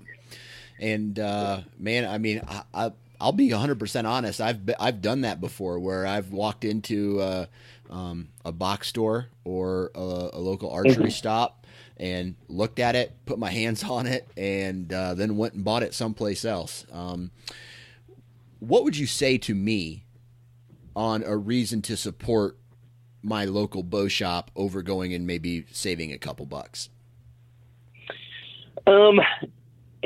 And 0.79 1.17
uh, 1.19 1.61
man, 1.77 2.05
I 2.05 2.17
mean, 2.17 2.41
I, 2.47 2.63
I 2.73 2.91
I'll 3.19 3.31
be 3.31 3.49
100% 3.49 4.05
honest. 4.05 4.39
I've 4.39 4.65
been, 4.65 4.75
I've 4.79 5.01
done 5.01 5.21
that 5.21 5.41
before 5.41 5.79
where 5.79 6.05
I've 6.05 6.31
walked 6.31 6.63
into 6.63 7.19
uh, 7.19 7.45
um, 7.89 8.29
a 8.45 8.51
box 8.51 8.87
store 8.87 9.27
or 9.43 9.91
a, 9.95 10.29
a 10.33 10.39
local 10.39 10.69
archery 10.69 10.95
mm-hmm. 10.95 11.09
stop 11.09 11.65
and 11.97 12.35
looked 12.47 12.79
at 12.79 12.95
it, 12.95 13.15
put 13.25 13.39
my 13.39 13.49
hands 13.49 13.83
on 13.89 14.05
it, 14.05 14.27
and 14.37 14.91
uh, 14.93 15.13
then 15.13 15.37
went 15.37 15.55
and 15.55 15.63
bought 15.63 15.83
it 15.83 15.93
someplace 15.93 16.45
else. 16.45 16.85
Um, 16.91 17.31
what 18.59 18.83
would 18.83 18.97
you 18.97 19.07
say 19.07 19.37
to 19.39 19.55
me 19.55 20.05
on 20.95 21.23
a 21.23 21.35
reason 21.37 21.81
to 21.83 21.97
support 21.97 22.57
my 23.21 23.45
local 23.45 23.83
bow 23.83 24.07
shop 24.07 24.51
over 24.55 24.81
going 24.81 25.13
and 25.13 25.25
maybe 25.25 25.65
saving 25.71 26.11
a 26.11 26.17
couple 26.17 26.45
bucks? 26.45 26.89
Um, 28.85 29.19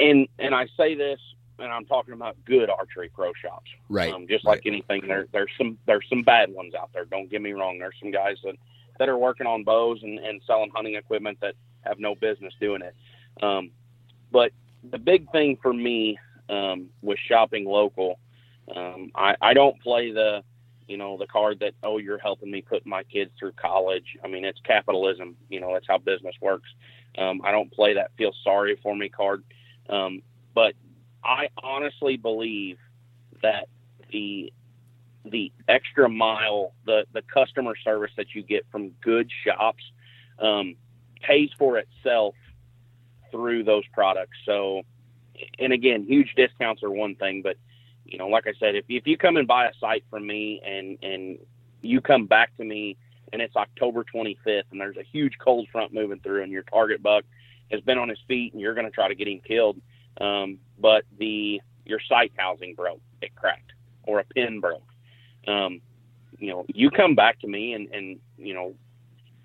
and 0.01 0.27
and 0.39 0.55
I 0.55 0.67
say 0.77 0.95
this, 0.95 1.19
and 1.59 1.71
I'm 1.71 1.85
talking 1.85 2.13
about 2.13 2.37
good 2.45 2.69
archery 2.69 3.09
pro 3.13 3.31
shops, 3.33 3.69
right? 3.89 4.13
Um, 4.13 4.27
just 4.27 4.45
right. 4.45 4.53
like 4.53 4.63
anything, 4.65 5.07
there 5.07 5.27
there's 5.31 5.51
some 5.57 5.77
there's 5.85 6.05
some 6.09 6.23
bad 6.23 6.51
ones 6.53 6.73
out 6.73 6.89
there. 6.93 7.05
Don't 7.05 7.29
get 7.29 7.41
me 7.41 7.53
wrong. 7.53 7.79
There's 7.79 7.95
some 7.99 8.11
guys 8.11 8.37
that 8.43 8.55
that 8.99 9.09
are 9.09 9.17
working 9.17 9.47
on 9.47 9.63
bows 9.63 9.99
and, 10.03 10.19
and 10.19 10.41
selling 10.45 10.71
hunting 10.73 10.95
equipment 10.95 11.39
that 11.41 11.55
have 11.81 11.99
no 11.99 12.15
business 12.15 12.53
doing 12.59 12.81
it. 12.81 12.95
Um, 13.43 13.71
but 14.31 14.51
the 14.89 14.97
big 14.97 15.31
thing 15.31 15.57
for 15.61 15.73
me 15.73 16.17
um, 16.49 16.89
with 17.01 17.17
shopping 17.27 17.65
local, 17.65 18.19
um, 18.75 19.11
I, 19.15 19.35
I 19.41 19.53
don't 19.53 19.79
play 19.81 20.11
the 20.11 20.43
you 20.87 20.97
know 20.97 21.17
the 21.17 21.27
card 21.27 21.59
that 21.61 21.73
oh 21.83 21.97
you're 21.97 22.17
helping 22.17 22.51
me 22.51 22.61
put 22.61 22.85
my 22.85 23.03
kids 23.03 23.31
through 23.39 23.53
college. 23.53 24.17
I 24.23 24.27
mean 24.27 24.45
it's 24.45 24.59
capitalism. 24.63 25.35
You 25.49 25.61
know 25.61 25.73
that's 25.73 25.87
how 25.87 25.97
business 25.97 26.35
works. 26.41 26.69
Um, 27.17 27.41
I 27.43 27.51
don't 27.51 27.71
play 27.71 27.93
that 27.95 28.11
feel 28.17 28.33
sorry 28.43 28.77
for 28.83 28.95
me 28.95 29.09
card. 29.09 29.43
Um, 29.89 30.21
but 30.53 30.73
I 31.23 31.49
honestly 31.61 32.17
believe 32.17 32.77
that 33.41 33.67
the 34.11 34.51
the 35.23 35.51
extra 35.67 36.09
mile, 36.09 36.73
the 36.85 37.05
the 37.13 37.21
customer 37.21 37.75
service 37.83 38.11
that 38.17 38.33
you 38.33 38.43
get 38.43 38.65
from 38.71 38.89
good 39.01 39.29
shops, 39.45 39.83
um, 40.39 40.75
pays 41.21 41.49
for 41.57 41.77
itself 41.77 42.35
through 43.31 43.63
those 43.63 43.83
products. 43.93 44.37
So, 44.45 44.81
and 45.59 45.73
again, 45.73 46.05
huge 46.07 46.33
discounts 46.35 46.83
are 46.83 46.91
one 46.91 47.15
thing, 47.15 47.41
but 47.41 47.57
you 48.05 48.17
know, 48.17 48.27
like 48.27 48.47
I 48.47 48.53
said, 48.59 48.75
if 48.75 48.85
if 48.89 49.07
you 49.07 49.17
come 49.17 49.37
and 49.37 49.47
buy 49.47 49.67
a 49.67 49.73
sight 49.79 50.03
from 50.09 50.25
me 50.25 50.61
and 50.65 50.97
and 51.01 51.37
you 51.81 52.01
come 52.01 52.25
back 52.25 52.55
to 52.57 52.63
me 52.63 52.97
and 53.33 53.41
it's 53.41 53.55
October 53.55 54.03
25th 54.03 54.63
and 54.71 54.79
there's 54.79 54.97
a 54.97 55.03
huge 55.03 55.33
cold 55.39 55.67
front 55.71 55.93
moving 55.93 56.19
through 56.19 56.43
and 56.43 56.51
your 56.51 56.63
target 56.63 57.01
buck 57.01 57.23
has 57.71 57.81
been 57.81 57.97
on 57.97 58.09
his 58.09 58.19
feet 58.27 58.53
and 58.53 58.61
you're 58.61 58.73
going 58.73 58.85
to 58.85 58.91
try 58.91 59.07
to 59.07 59.15
get 59.15 59.27
him 59.27 59.41
killed, 59.45 59.79
um, 60.19 60.59
but 60.79 61.03
the 61.17 61.61
your 61.85 61.99
sight 62.07 62.31
housing 62.37 62.75
broke, 62.75 63.01
it 63.21 63.35
cracked, 63.35 63.73
or 64.03 64.19
a 64.19 64.23
pin 64.23 64.59
broke. 64.59 64.87
Um, 65.47 65.81
you 66.37 66.49
know, 66.49 66.65
you 66.73 66.89
come 66.89 67.15
back 67.15 67.39
to 67.41 67.47
me 67.47 67.73
and 67.73 67.87
and 67.93 68.19
you 68.37 68.53
know, 68.53 68.73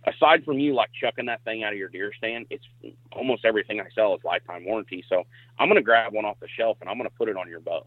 aside 0.06 0.44
from 0.44 0.58
you 0.58 0.74
like 0.74 0.90
chucking 1.00 1.26
that 1.26 1.42
thing 1.44 1.64
out 1.64 1.72
of 1.72 1.78
your 1.78 1.88
deer 1.88 2.12
stand, 2.16 2.46
it's 2.50 2.64
almost 3.12 3.44
everything 3.44 3.80
I 3.80 3.86
sell 3.94 4.14
is 4.14 4.20
lifetime 4.24 4.64
warranty. 4.64 5.04
So 5.08 5.24
I'm 5.58 5.68
going 5.68 5.76
to 5.76 5.82
grab 5.82 6.12
one 6.12 6.24
off 6.24 6.38
the 6.40 6.48
shelf 6.56 6.78
and 6.80 6.88
I'm 6.88 6.96
going 6.96 7.08
to 7.08 7.16
put 7.16 7.28
it 7.28 7.36
on 7.36 7.48
your 7.48 7.60
bow. 7.60 7.86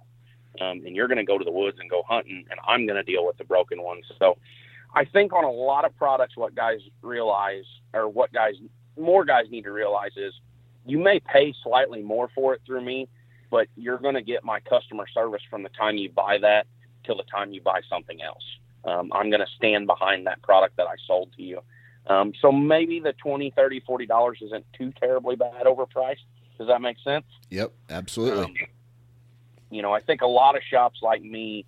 Um, 0.62 0.82
and 0.86 0.96
you're 0.96 1.08
going 1.08 1.20
to 1.20 1.24
go 1.24 1.38
to 1.38 1.46
the 1.46 1.52
woods 1.52 1.78
and 1.80 1.90
go 1.90 2.04
hunting, 2.10 2.44
and 2.50 2.60
I'm 2.68 2.88
going 2.88 2.98
to 2.98 3.04
deal 3.04 3.26
with 3.26 3.38
the 3.38 3.44
broken 3.44 3.84
ones. 3.84 4.04
So, 4.18 4.36
I 4.94 5.06
think 5.06 5.32
on 5.34 5.44
a 5.44 5.52
lot 5.52 5.86
of 5.86 5.96
products, 5.96 6.36
what 6.36 6.56
guys 6.56 6.80
realize, 7.02 7.66
or 7.94 8.10
what 8.10 8.34
guys, 8.34 8.56
more 9.00 9.26
guys 9.26 9.46
need 9.50 9.64
to 9.64 9.72
realize 9.72 10.12
is, 10.16 10.34
you 10.86 10.98
may 10.98 11.20
pay 11.20 11.54
slightly 11.64 12.02
more 12.02 12.30
for 12.34 12.54
it 12.54 12.62
through 12.66 12.84
me, 12.84 13.08
but 13.52 13.68
you're 13.76 13.98
going 13.98 14.16
to 14.16 14.22
get 14.22 14.44
my 14.44 14.60
customer 14.62 15.06
service 15.14 15.42
from 15.50 15.64
the 15.64 15.70
time 15.70 15.98
you 15.98 16.10
buy 16.10 16.38
that 16.40 16.68
till 17.04 17.18
the 17.18 17.24
time 17.24 17.52
you 17.52 17.62
buy 17.62 17.82
something 17.90 18.22
else. 18.22 18.44
Um, 18.86 19.12
I'm 19.14 19.30
going 19.30 19.42
to 19.42 19.52
stand 19.58 19.88
behind 19.88 20.28
that 20.28 20.42
product 20.42 20.78
that 20.78 20.88
I 20.88 20.96
sold 21.06 21.34
to 21.36 21.44
you. 21.44 21.62
Um, 22.08 22.34
so 22.42 22.52
maybe 22.52 23.00
the 23.00 23.14
20, 23.14 23.52
30, 23.52 23.82
40 23.82 24.06
dollars 24.06 24.40
isn't 24.42 24.66
too 24.74 24.92
terribly 25.00 25.36
bad 25.36 25.66
overpriced. 25.66 26.26
Does 26.58 26.68
that 26.68 26.82
make 26.82 26.98
sense? 27.04 27.26
Yep, 27.50 27.72
absolutely. 27.90 28.44
Um, 28.46 28.54
you 29.70 29.82
know, 29.82 29.94
I 29.94 30.02
think 30.02 30.22
a 30.22 30.28
lot 30.28 30.56
of 30.56 30.64
shops 30.64 31.00
like 31.02 31.22
me 31.22 31.66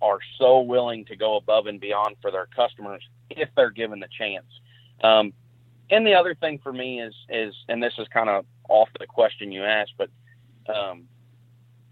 are 0.00 0.18
so 0.38 0.60
willing 0.60 1.04
to 1.06 1.16
go 1.16 1.36
above 1.36 1.66
and 1.66 1.80
beyond 1.80 2.16
for 2.20 2.30
their 2.30 2.46
customers 2.46 3.02
if 3.30 3.48
they're 3.56 3.70
given 3.70 4.00
the 4.00 4.08
chance. 4.18 4.46
Um, 5.02 5.32
and 5.92 6.06
the 6.06 6.14
other 6.14 6.34
thing 6.34 6.58
for 6.62 6.72
me 6.72 7.00
is 7.00 7.14
is, 7.28 7.54
and 7.68 7.80
this 7.82 7.92
is 7.98 8.08
kind 8.08 8.28
of 8.28 8.44
off 8.68 8.88
the 8.98 9.06
question 9.06 9.52
you 9.52 9.62
asked, 9.62 9.92
but 9.98 10.08
um, 10.74 11.04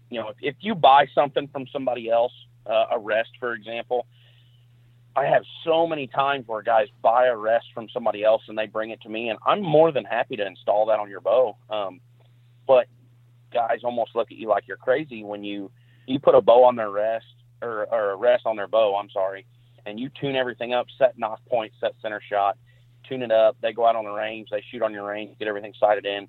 you 0.09 0.19
know, 0.19 0.29
if, 0.29 0.35
if 0.41 0.55
you 0.59 0.75
buy 0.75 1.05
something 1.13 1.47
from 1.47 1.65
somebody 1.71 2.09
else, 2.09 2.33
uh, 2.65 2.87
a 2.91 2.99
rest, 2.99 3.29
for 3.39 3.53
example, 3.53 4.07
I 5.15 5.25
have 5.25 5.43
so 5.63 5.85
many 5.85 6.07
times 6.07 6.47
where 6.47 6.61
guys 6.61 6.87
buy 7.01 7.27
a 7.27 7.35
rest 7.35 7.67
from 7.73 7.87
somebody 7.93 8.23
else 8.23 8.41
and 8.47 8.57
they 8.57 8.67
bring 8.67 8.89
it 8.89 9.01
to 9.01 9.09
me, 9.09 9.29
and 9.29 9.37
I'm 9.45 9.61
more 9.61 9.91
than 9.91 10.03
happy 10.03 10.35
to 10.35 10.45
install 10.45 10.87
that 10.87 10.99
on 10.99 11.09
your 11.09 11.21
bow. 11.21 11.57
Um, 11.69 12.01
but 12.67 12.87
guys 13.53 13.79
almost 13.83 14.15
look 14.15 14.31
at 14.31 14.37
you 14.37 14.47
like 14.47 14.67
you're 14.67 14.77
crazy 14.77 15.23
when 15.23 15.43
you 15.43 15.69
you 16.07 16.19
put 16.19 16.33
a 16.35 16.41
bow 16.41 16.63
on 16.63 16.75
their 16.75 16.89
rest 16.89 17.25
or, 17.61 17.85
or 17.91 18.11
a 18.11 18.15
rest 18.15 18.45
on 18.45 18.55
their 18.55 18.67
bow. 18.67 18.95
I'm 18.95 19.09
sorry, 19.09 19.45
and 19.85 19.99
you 19.99 20.09
tune 20.09 20.35
everything 20.35 20.73
up, 20.73 20.87
set 20.97 21.17
nock 21.19 21.45
point, 21.45 21.73
set 21.79 21.93
center 22.01 22.21
shot, 22.27 22.57
tune 23.11 23.23
it 23.23 23.31
up. 23.31 23.57
They 23.61 23.73
go 23.73 23.85
out 23.85 23.95
on 23.95 24.05
the 24.05 24.11
range, 24.11 24.49
they 24.51 24.63
shoot 24.71 24.81
on 24.81 24.93
your 24.93 25.05
range, 25.07 25.37
get 25.39 25.47
everything 25.47 25.73
sighted 25.79 26.05
in. 26.05 26.27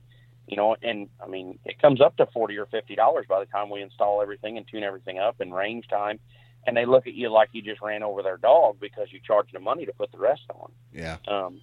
You 0.49 0.57
know, 0.57 0.77
and 0.83 1.09
I 1.23 1.29
mean, 1.29 1.59
it 1.65 1.81
comes 1.81 2.01
up 2.01 2.17
to 2.17 2.27
forty 2.27 2.59
or 2.59 2.67
fifty 2.67 2.97
dollars 2.97 3.27
by 3.29 3.39
the 3.41 3.47
time 3.47 3.71
we 3.71 3.81
install 3.81 4.21
everything 4.21 4.57
and 4.57 4.67
tune 4.67 4.83
everything 4.83 5.19
up 5.19 5.41
and 5.41 5.55
range 5.55 5.87
time 5.89 6.19
and 6.67 6.77
they 6.77 6.85
look 6.87 7.07
at 7.07 7.15
you 7.15 7.29
like 7.29 7.49
you 7.53 7.63
just 7.63 7.81
ran 7.81 8.03
over 8.03 8.23
their 8.23 8.37
dog 8.37 8.79
because 8.81 9.09
you 9.11 9.21
charged 9.25 9.53
them 9.53 9.65
money 9.65 9.85
to 9.85 9.93
put 9.93 10.13
the 10.13 10.19
rest 10.19 10.43
on. 10.55 10.71
Yeah. 10.93 11.17
Um, 11.27 11.61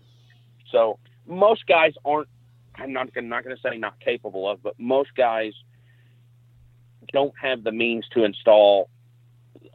so 0.72 1.00
most 1.28 1.66
guys 1.68 1.94
aren't. 2.04 2.28
I'm 2.76 2.94
not 2.94 3.10
I'm 3.16 3.30
not 3.30 3.44
going 3.44 3.56
to 3.56 3.62
say 3.62 3.78
not 3.78 4.00
capable 4.00 4.50
of, 4.50 4.62
but 4.64 4.80
most 4.80 5.12
guys 5.16 5.54
don't 7.12 7.34
have 7.42 7.64
the 7.64 7.72
means 7.72 8.06
to 8.14 8.24
install 8.24 8.90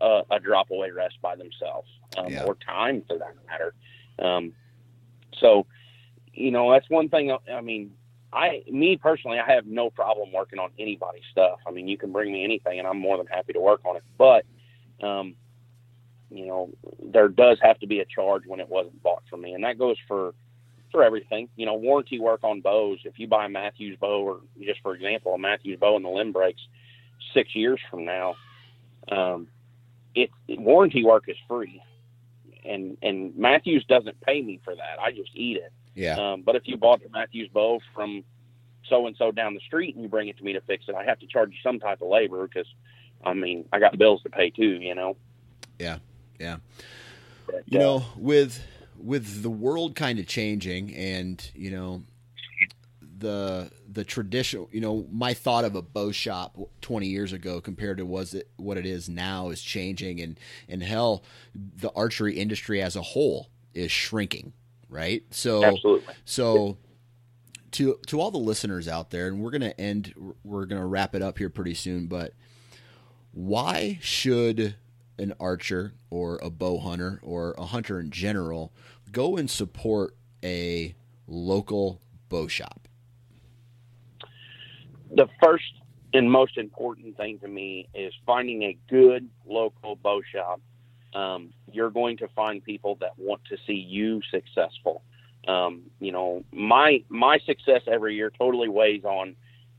a, 0.00 0.22
a 0.30 0.40
drop 0.40 0.70
away 0.70 0.90
rest 0.90 1.16
by 1.20 1.36
themselves, 1.36 1.88
um, 2.16 2.32
Yeah. 2.32 2.44
or 2.44 2.54
time 2.54 3.02
for 3.06 3.18
that 3.18 3.34
matter. 3.46 3.74
Um, 4.18 4.52
so, 5.40 5.66
you 6.32 6.50
know, 6.50 6.72
that's 6.72 6.88
one 6.90 7.08
thing. 7.08 7.36
I 7.52 7.60
mean, 7.60 7.92
I, 8.32 8.62
me 8.70 8.96
personally, 8.96 9.38
I 9.38 9.52
have 9.52 9.66
no 9.66 9.90
problem 9.90 10.32
working 10.32 10.58
on 10.58 10.70
anybody's 10.78 11.22
stuff. 11.30 11.60
I 11.66 11.70
mean, 11.70 11.86
you 11.86 11.96
can 11.96 12.12
bring 12.12 12.32
me 12.32 12.44
anything, 12.44 12.78
and 12.78 12.88
I'm 12.88 12.98
more 12.98 13.16
than 13.16 13.26
happy 13.26 13.52
to 13.52 13.60
work 13.60 13.80
on 13.84 13.96
it. 13.96 14.02
But, 14.18 14.44
um, 15.06 15.34
you 16.30 16.46
know, 16.46 16.70
there 17.02 17.28
does 17.28 17.58
have 17.62 17.78
to 17.78 17.86
be 17.86 18.00
a 18.00 18.04
charge 18.04 18.42
when 18.46 18.58
it 18.58 18.68
wasn't 18.68 19.00
bought 19.02 19.22
from 19.30 19.42
me, 19.42 19.52
and 19.52 19.62
that 19.64 19.78
goes 19.78 19.96
for 20.08 20.34
for 20.90 21.04
everything. 21.04 21.48
You 21.56 21.66
know, 21.66 21.74
warranty 21.74 22.18
work 22.18 22.42
on 22.42 22.60
bows. 22.60 22.98
If 23.04 23.18
you 23.18 23.28
buy 23.28 23.46
a 23.46 23.48
Mathews 23.48 23.96
bow, 24.00 24.22
or 24.22 24.40
just 24.60 24.80
for 24.82 24.94
example, 24.94 25.34
a 25.34 25.38
Mathews 25.38 25.78
bow 25.78 25.96
and 25.96 26.04
the 26.04 26.08
limb 26.08 26.32
breaks 26.32 26.60
six 27.32 27.54
years 27.54 27.80
from 27.88 28.04
now, 28.04 28.34
um, 29.12 29.46
it 30.14 30.30
warranty 30.48 31.04
work 31.04 31.24
is 31.28 31.36
free, 31.48 31.80
and 32.64 32.96
and 33.02 33.36
Mathews 33.36 33.84
doesn't 33.88 34.20
pay 34.20 34.42
me 34.42 34.60
for 34.64 34.74
that. 34.74 34.98
I 35.00 35.12
just 35.12 35.30
eat 35.34 35.56
it. 35.56 35.72
Yeah. 35.94 36.16
Um, 36.18 36.42
but 36.42 36.56
if 36.56 36.62
you 36.66 36.76
bought 36.76 37.02
the 37.02 37.08
Mathews 37.10 37.48
bow 37.52 37.80
from 37.94 38.24
so 38.88 39.06
and 39.06 39.16
so 39.16 39.30
down 39.30 39.54
the 39.54 39.60
street 39.60 39.94
and 39.94 40.02
you 40.02 40.08
bring 40.08 40.28
it 40.28 40.36
to 40.38 40.44
me 40.44 40.52
to 40.52 40.60
fix 40.62 40.84
it, 40.88 40.94
I 40.94 41.04
have 41.04 41.18
to 41.20 41.26
charge 41.26 41.50
you 41.50 41.58
some 41.62 41.78
type 41.78 42.02
of 42.02 42.08
labor 42.08 42.46
because, 42.46 42.66
I 43.24 43.32
mean, 43.34 43.66
I 43.72 43.78
got 43.78 43.96
bills 43.96 44.22
to 44.24 44.30
pay 44.30 44.50
too. 44.50 44.80
You 44.80 44.94
know. 44.94 45.16
Yeah. 45.78 45.98
Yeah. 46.38 46.56
But, 47.46 47.62
You 47.66 47.78
uh, 47.78 47.82
know, 47.82 48.04
with 48.16 48.64
with 48.98 49.42
the 49.42 49.50
world 49.50 49.94
kind 49.94 50.18
of 50.18 50.26
changing 50.26 50.94
and, 50.94 51.50
you 51.54 51.70
know, 51.70 52.02
the 53.18 53.70
the 53.90 54.04
traditional, 54.04 54.68
you 54.72 54.80
know, 54.80 55.06
my 55.10 55.34
thought 55.34 55.64
of 55.64 55.74
a 55.74 55.82
bow 55.82 56.12
shop 56.12 56.56
20 56.80 57.06
years 57.06 57.32
ago 57.32 57.60
compared 57.60 57.98
to 57.98 58.06
was 58.06 58.34
it 58.34 58.48
what 58.56 58.76
it 58.76 58.86
is 58.86 59.08
now 59.08 59.50
is 59.50 59.62
changing 59.62 60.20
and 60.20 60.38
and 60.68 60.82
hell 60.82 61.24
the 61.54 61.90
archery 61.94 62.36
industry 62.38 62.82
as 62.82 62.96
a 62.96 63.02
whole 63.02 63.48
is 63.74 63.90
shrinking, 63.90 64.52
right? 64.88 65.22
So 65.30 65.64
absolutely. 65.64 66.14
So 66.24 66.78
to 67.72 67.98
to 68.06 68.20
all 68.20 68.30
the 68.30 68.38
listeners 68.38 68.88
out 68.88 69.10
there, 69.10 69.26
and 69.26 69.40
we're 69.40 69.50
gonna 69.50 69.74
end, 69.78 70.14
we're 70.44 70.64
gonna 70.64 70.86
wrap 70.86 71.14
it 71.14 71.22
up 71.22 71.38
here 71.38 71.50
pretty 71.50 71.74
soon. 71.74 72.06
But 72.06 72.32
why 73.32 73.98
should 74.00 74.76
an 75.18 75.34
archer 75.38 75.94
or 76.10 76.38
a 76.42 76.50
bow 76.50 76.78
hunter 76.78 77.20
or 77.22 77.54
a 77.58 77.66
hunter 77.66 78.00
in 78.00 78.10
general 78.10 78.72
go 79.10 79.36
and 79.36 79.50
support 79.50 80.16
a 80.42 80.94
local 81.26 82.00
bow 82.28 82.46
shop? 82.46 82.88
The 85.10 85.28
first 85.42 85.64
and 86.12 86.30
most 86.30 86.56
important 86.56 87.16
thing 87.16 87.38
to 87.40 87.48
me 87.48 87.88
is 87.94 88.12
finding 88.24 88.62
a 88.62 88.78
good 88.88 89.28
local 89.46 89.96
bow 89.96 90.22
shop. 90.32 90.60
Um, 91.14 91.52
you're 91.70 91.90
going 91.90 92.16
to 92.18 92.28
find 92.28 92.62
people 92.62 92.96
that 93.00 93.18
want 93.18 93.42
to 93.50 93.56
see 93.66 93.74
you 93.74 94.20
successful. 94.30 95.02
Um, 95.46 95.82
you 96.00 96.12
know, 96.12 96.42
my 96.52 97.02
my 97.08 97.38
success 97.44 97.82
every 97.86 98.14
year 98.14 98.32
totally 98.36 98.68
weighs 98.68 99.04
on 99.04 99.36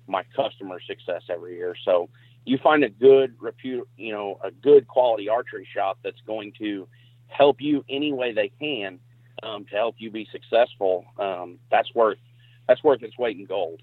my 0.07 0.23
customer 0.35 0.79
success 0.85 1.23
every 1.29 1.55
year. 1.55 1.75
So 1.83 2.09
you 2.45 2.59
find 2.61 2.83
a 2.83 2.89
good 2.89 3.35
repute, 3.39 3.87
you 3.97 4.13
know, 4.13 4.39
a 4.43 4.51
good 4.51 4.87
quality 4.87 5.27
archery 5.27 5.67
shop 5.73 5.97
that's 6.03 6.21
going 6.27 6.53
to 6.59 6.87
help 7.27 7.59
you 7.59 7.83
any 7.89 8.13
way 8.13 8.31
they 8.31 8.51
can 8.59 8.99
um, 9.43 9.65
to 9.65 9.75
help 9.75 9.95
you 9.97 10.11
be 10.11 10.27
successful. 10.31 11.05
Um, 11.17 11.59
that's 11.71 11.93
worth 11.95 12.19
that's 12.67 12.83
worth 12.83 13.03
its 13.03 13.17
weight 13.17 13.37
in 13.37 13.45
gold. 13.45 13.81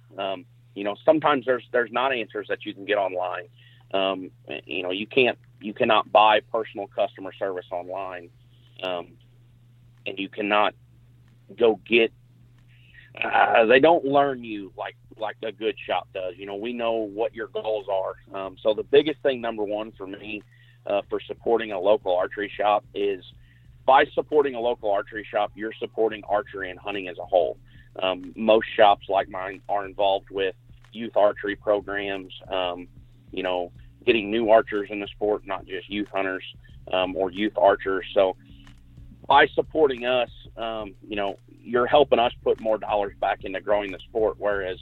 You 0.74 0.84
know, 0.84 0.96
sometimes 1.04 1.44
there's 1.46 1.64
there's 1.72 1.92
not 1.92 2.12
answers 2.12 2.46
that 2.48 2.64
you 2.64 2.74
can 2.74 2.84
get 2.84 2.98
online. 2.98 3.48
Um, 3.92 4.30
you 4.64 4.82
know, 4.82 4.90
you 4.90 5.06
can't 5.06 5.38
you 5.60 5.74
cannot 5.74 6.10
buy 6.10 6.40
personal 6.40 6.86
customer 6.88 7.32
service 7.38 7.66
online, 7.70 8.30
um, 8.82 9.08
and 10.06 10.18
you 10.18 10.28
cannot 10.28 10.74
go 11.56 11.78
get 11.86 12.12
uh, 13.22 13.66
they 13.66 13.80
don't 13.80 14.04
learn 14.04 14.42
you 14.42 14.72
like 14.76 14.96
like 15.18 15.36
a 15.42 15.52
good 15.52 15.76
shop 15.86 16.08
does. 16.14 16.34
You 16.36 16.46
know, 16.46 16.56
we 16.56 16.72
know 16.72 16.92
what 16.92 17.34
your 17.34 17.48
goals 17.48 17.86
are. 17.90 18.14
Um, 18.34 18.56
so 18.60 18.74
the 18.74 18.82
biggest 18.82 19.20
thing, 19.22 19.40
number 19.40 19.62
one, 19.62 19.92
for 19.92 20.06
me, 20.06 20.42
uh, 20.86 21.02
for 21.10 21.20
supporting 21.20 21.72
a 21.72 21.78
local 21.78 22.16
archery 22.16 22.50
shop 22.56 22.84
is 22.94 23.22
by 23.84 24.04
supporting 24.14 24.54
a 24.54 24.60
local 24.60 24.90
archery 24.90 25.26
shop, 25.30 25.52
you're 25.54 25.74
supporting 25.78 26.22
archery 26.28 26.70
and 26.70 26.78
hunting 26.78 27.08
as 27.08 27.18
a 27.18 27.24
whole. 27.24 27.58
Um, 28.02 28.32
most 28.36 28.66
shops 28.74 29.06
like 29.08 29.28
mine 29.28 29.60
are 29.68 29.84
involved 29.84 30.30
with 30.30 30.54
youth 30.92 31.16
archery 31.16 31.56
programs. 31.56 32.32
Um, 32.48 32.88
you 33.32 33.42
know, 33.42 33.72
getting 34.04 34.30
new 34.30 34.50
archers 34.50 34.88
in 34.90 35.00
the 35.00 35.06
sport, 35.08 35.46
not 35.46 35.66
just 35.66 35.88
youth 35.88 36.08
hunters 36.12 36.44
um, 36.92 37.16
or 37.16 37.30
youth 37.30 37.56
archers. 37.56 38.06
So 38.14 38.36
by 39.26 39.46
supporting 39.48 40.04
us, 40.04 40.30
um, 40.56 40.94
you 41.06 41.16
know, 41.16 41.38
you're 41.48 41.86
helping 41.86 42.18
us 42.18 42.32
put 42.42 42.60
more 42.60 42.78
dollars 42.78 43.14
back 43.20 43.44
into 43.44 43.60
growing 43.60 43.92
the 43.92 43.98
sport. 44.00 44.36
Whereas 44.38 44.78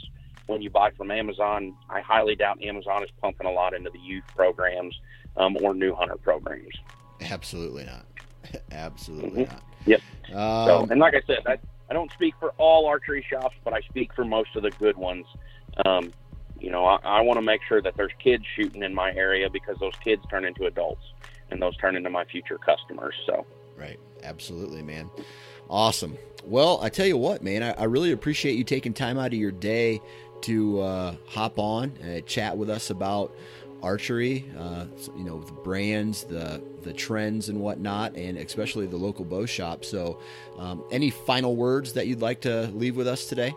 when 0.46 0.62
you 0.62 0.70
buy 0.70 0.90
from 0.90 1.10
Amazon, 1.10 1.74
I 1.88 2.00
highly 2.00 2.34
doubt 2.34 2.62
Amazon 2.62 3.04
is 3.04 3.10
pumping 3.20 3.46
a 3.46 3.52
lot 3.52 3.74
into 3.74 3.90
the 3.90 3.98
youth 3.98 4.24
programs 4.34 4.98
um, 5.36 5.56
or 5.62 5.74
new 5.74 5.94
hunter 5.94 6.16
programs. 6.16 6.74
Absolutely 7.20 7.84
not. 7.84 8.06
Absolutely 8.72 9.44
mm-hmm. 9.44 9.52
not. 9.52 9.62
Yep. 9.86 10.00
Um, 10.30 10.66
so, 10.66 10.86
and 10.90 11.00
like 11.00 11.14
I 11.14 11.22
said, 11.26 11.38
I, 11.46 11.58
I 11.88 11.92
don't 11.92 12.10
speak 12.12 12.34
for 12.40 12.50
all 12.58 12.86
archery 12.86 13.24
shops, 13.28 13.56
but 13.64 13.72
I 13.72 13.80
speak 13.82 14.12
for 14.14 14.24
most 14.24 14.56
of 14.56 14.62
the 14.62 14.70
good 14.70 14.96
ones. 14.96 15.26
Um, 15.84 16.12
you 16.58 16.70
know, 16.70 16.84
I, 16.84 16.96
I 17.02 17.20
want 17.22 17.38
to 17.38 17.42
make 17.42 17.62
sure 17.66 17.80
that 17.80 17.96
there's 17.96 18.12
kids 18.22 18.44
shooting 18.54 18.82
in 18.82 18.94
my 18.94 19.12
area 19.14 19.48
because 19.48 19.78
those 19.78 19.94
kids 20.04 20.22
turn 20.28 20.44
into 20.44 20.66
adults 20.66 21.02
and 21.50 21.60
those 21.60 21.76
turn 21.78 21.96
into 21.96 22.10
my 22.10 22.24
future 22.24 22.58
customers. 22.58 23.14
So, 23.26 23.46
right. 23.76 23.98
Absolutely, 24.22 24.82
man. 24.82 25.10
Awesome. 25.68 26.16
Well, 26.44 26.80
I 26.82 26.88
tell 26.88 27.06
you 27.06 27.16
what, 27.16 27.42
man, 27.42 27.62
I, 27.62 27.72
I 27.72 27.84
really 27.84 28.12
appreciate 28.12 28.56
you 28.56 28.64
taking 28.64 28.92
time 28.92 29.18
out 29.18 29.28
of 29.28 29.34
your 29.34 29.52
day 29.52 30.00
to 30.42 30.80
uh, 30.80 31.14
hop 31.28 31.58
on 31.58 31.96
and 32.02 32.24
chat 32.26 32.56
with 32.56 32.70
us 32.70 32.90
about 32.90 33.34
archery, 33.82 34.50
uh, 34.58 34.86
you 35.16 35.24
know, 35.24 35.40
the 35.40 35.52
brands, 35.52 36.24
the 36.24 36.62
the 36.82 36.92
trends 36.92 37.50
and 37.50 37.60
whatnot, 37.60 38.14
and 38.16 38.38
especially 38.38 38.86
the 38.86 38.96
local 38.96 39.24
bow 39.24 39.46
shop. 39.46 39.84
So, 39.84 40.20
um, 40.58 40.82
any 40.90 41.10
final 41.10 41.56
words 41.56 41.92
that 41.94 42.06
you'd 42.06 42.20
like 42.22 42.40
to 42.42 42.68
leave 42.68 42.96
with 42.96 43.06
us 43.06 43.26
today? 43.26 43.54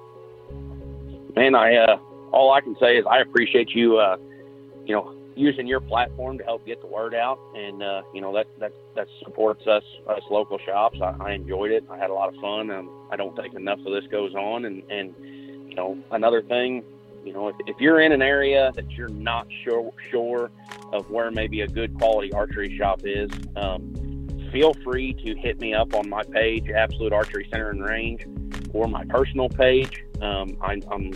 Man, 1.35 1.55
I 1.55 1.75
uh, 1.75 1.97
all 2.31 2.53
I 2.53 2.61
can 2.61 2.75
say 2.79 2.97
is 2.97 3.05
I 3.09 3.19
appreciate 3.19 3.71
you, 3.71 3.97
uh, 3.97 4.17
you 4.85 4.95
know, 4.95 5.15
using 5.35 5.67
your 5.67 5.79
platform 5.79 6.37
to 6.37 6.43
help 6.43 6.65
get 6.65 6.81
the 6.81 6.87
word 6.87 7.15
out, 7.15 7.39
and 7.55 7.81
uh, 7.81 8.03
you 8.13 8.21
know 8.21 8.33
that 8.33 8.47
that 8.59 8.73
that 8.95 9.07
supports 9.23 9.65
us 9.67 9.83
us 10.07 10.21
local 10.29 10.59
shops. 10.59 10.99
I, 11.01 11.15
I 11.19 11.31
enjoyed 11.31 11.71
it. 11.71 11.83
I 11.89 11.97
had 11.97 12.09
a 12.09 12.13
lot 12.13 12.29
of 12.29 12.39
fun. 12.39 12.69
Um, 12.69 12.89
I 13.11 13.15
don't 13.15 13.35
think 13.35 13.55
enough 13.55 13.79
of 13.79 13.93
this 13.93 14.05
goes 14.11 14.35
on, 14.35 14.65
and 14.65 14.83
and 14.91 15.15
you 15.69 15.75
know 15.75 15.97
another 16.11 16.41
thing, 16.41 16.83
you 17.25 17.33
know, 17.33 17.47
if, 17.47 17.55
if 17.65 17.79
you're 17.79 18.01
in 18.01 18.11
an 18.11 18.21
area 18.21 18.71
that 18.75 18.89
you're 18.91 19.09
not 19.09 19.47
sure 19.63 19.91
sure 20.11 20.51
of 20.91 21.09
where 21.09 21.31
maybe 21.31 21.61
a 21.61 21.67
good 21.67 21.97
quality 21.97 22.31
archery 22.33 22.77
shop 22.77 23.01
is, 23.03 23.31
um, 23.55 24.27
feel 24.51 24.73
free 24.83 25.13
to 25.13 25.35
hit 25.35 25.59
me 25.59 25.73
up 25.73 25.95
on 25.95 26.09
my 26.09 26.23
page, 26.23 26.69
Absolute 26.69 27.13
Archery 27.13 27.47
Center 27.49 27.69
and 27.69 27.83
Range, 27.83 28.25
or 28.73 28.87
my 28.87 29.03
personal 29.05 29.49
page. 29.49 30.03
Um, 30.23 30.57
I, 30.61 30.79
I'm 30.91 31.11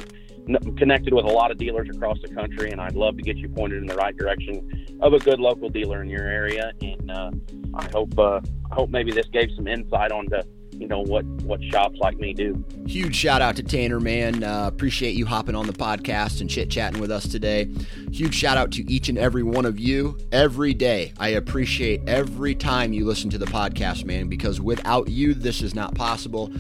connected 0.76 1.14
with 1.14 1.26
a 1.26 1.30
lot 1.30 1.52
of 1.52 1.58
dealers 1.58 1.90
across 1.90 2.18
the 2.22 2.34
country, 2.34 2.72
and 2.72 2.80
I'd 2.80 2.96
love 2.96 3.18
to 3.18 3.24
get 3.24 3.38
you 3.38 3.50
pointed 3.50 3.82
in 3.82 3.88
the 3.88 3.96
right 3.96 4.16
direction 4.16 4.98
of 5.02 5.14
a 5.14 5.20
good 5.20 5.40
local 5.40 5.70
dealer 5.70 6.02
in 6.02 6.10
your 6.10 6.28
area. 6.28 6.72
And 6.82 7.12
uh, 7.12 7.32
I 7.74 7.88
hope 7.92 8.18
uh, 8.18 8.40
I 8.72 8.76
hope 8.76 8.90
maybe 8.90 9.12
this 9.12 9.28
gave 9.28 9.50
some 9.56 9.68
insight 9.68 10.12
onto 10.12 10.38
you 10.72 10.88
know 10.88 11.02
what 11.02 11.26
what 11.44 11.62
shops 11.64 11.98
like 12.00 12.18
me 12.18 12.34
do. 12.34 12.64
Huge 12.86 13.16
shout 13.16 13.42
out 13.42 13.56
to 13.58 13.64
Tanner, 13.64 14.00
man. 14.00 14.44
Uh, 14.44 14.68
appreciate 14.68 15.16
you 15.16 15.26
hopping 15.26 15.56
on 15.56 15.68
the 15.68 15.74
podcast 15.74 16.42
and 16.42 16.50
chit 16.50 16.70
chatting 16.70 17.02
with 17.02 17.12
us 17.12 17.28
today. 17.28 17.70
Huge 18.12 18.36
shout 18.36 18.58
out 18.58 18.72
to 18.74 18.92
each 18.92 19.10
and 19.10 19.18
every 19.18 19.44
one 19.44 19.66
of 19.66 19.80
you 19.80 20.18
every 20.32 20.74
day. 20.74 21.14
I 21.18 21.30
appreciate 21.30 22.02
every 22.08 22.56
time 22.56 22.94
you 22.94 23.06
listen 23.06 23.30
to 23.32 23.38
the 23.38 23.46
podcast, 23.46 24.06
man, 24.06 24.28
because 24.28 24.62
without 24.62 25.10
you, 25.10 25.34
this 25.34 25.62
is 25.62 25.74
not 25.74 25.96
possible. 25.96 26.52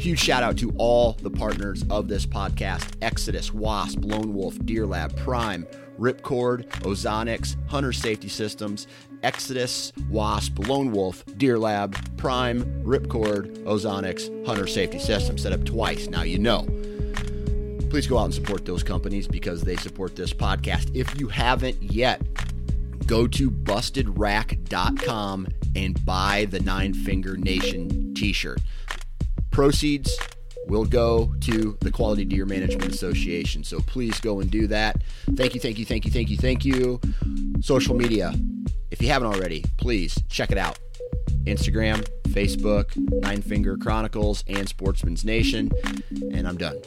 Huge 0.00 0.18
shout 0.18 0.42
out 0.42 0.56
to 0.56 0.72
all 0.78 1.12
the 1.20 1.28
partners 1.28 1.84
of 1.90 2.08
this 2.08 2.24
podcast 2.24 2.94
Exodus, 3.02 3.52
Wasp, 3.52 3.98
Lone 4.02 4.32
Wolf, 4.32 4.58
Deer 4.64 4.86
Lab, 4.86 5.14
Prime, 5.14 5.66
Ripcord, 5.98 6.66
Ozonics, 6.84 7.54
Hunter 7.68 7.92
Safety 7.92 8.30
Systems, 8.30 8.86
Exodus, 9.22 9.92
Wasp, 10.08 10.58
Lone 10.66 10.90
Wolf, 10.90 11.22
Deer 11.36 11.58
Lab, 11.58 12.16
Prime, 12.16 12.64
Ripcord, 12.82 13.58
Ozonics, 13.64 14.46
Hunter 14.46 14.66
Safety 14.66 14.98
Systems. 14.98 15.42
Set 15.42 15.52
up 15.52 15.66
twice. 15.66 16.06
Now 16.06 16.22
you 16.22 16.38
know. 16.38 16.62
Please 17.90 18.06
go 18.06 18.16
out 18.16 18.24
and 18.24 18.34
support 18.34 18.64
those 18.64 18.82
companies 18.82 19.28
because 19.28 19.60
they 19.60 19.76
support 19.76 20.16
this 20.16 20.32
podcast. 20.32 20.96
If 20.96 21.20
you 21.20 21.28
haven't 21.28 21.76
yet, 21.82 22.22
go 23.06 23.26
to 23.26 23.50
bustedrack.com 23.50 25.48
and 25.76 26.04
buy 26.06 26.46
the 26.46 26.60
Nine 26.60 26.94
Finger 26.94 27.36
Nation 27.36 28.14
t 28.14 28.32
shirt. 28.32 28.60
Proceeds 29.60 30.18
will 30.68 30.86
go 30.86 31.34
to 31.42 31.76
the 31.82 31.90
Quality 31.90 32.24
Deer 32.24 32.46
Management 32.46 32.94
Association. 32.94 33.62
So 33.62 33.80
please 33.80 34.18
go 34.18 34.40
and 34.40 34.50
do 34.50 34.66
that. 34.68 35.02
Thank 35.36 35.52
you, 35.52 35.60
thank 35.60 35.78
you, 35.78 35.84
thank 35.84 36.06
you, 36.06 36.10
thank 36.10 36.30
you, 36.30 36.38
thank 36.38 36.64
you. 36.64 36.98
Social 37.60 37.94
media. 37.94 38.32
If 38.90 39.02
you 39.02 39.08
haven't 39.08 39.28
already, 39.28 39.62
please 39.76 40.18
check 40.30 40.50
it 40.50 40.56
out. 40.56 40.78
Instagram, 41.44 42.08
Facebook, 42.30 42.96
Nine 42.96 43.42
Finger 43.42 43.76
Chronicles, 43.76 44.44
and 44.46 44.66
Sportsman's 44.66 45.26
Nation. 45.26 45.70
And 46.32 46.48
I'm 46.48 46.56
done. 46.56 46.80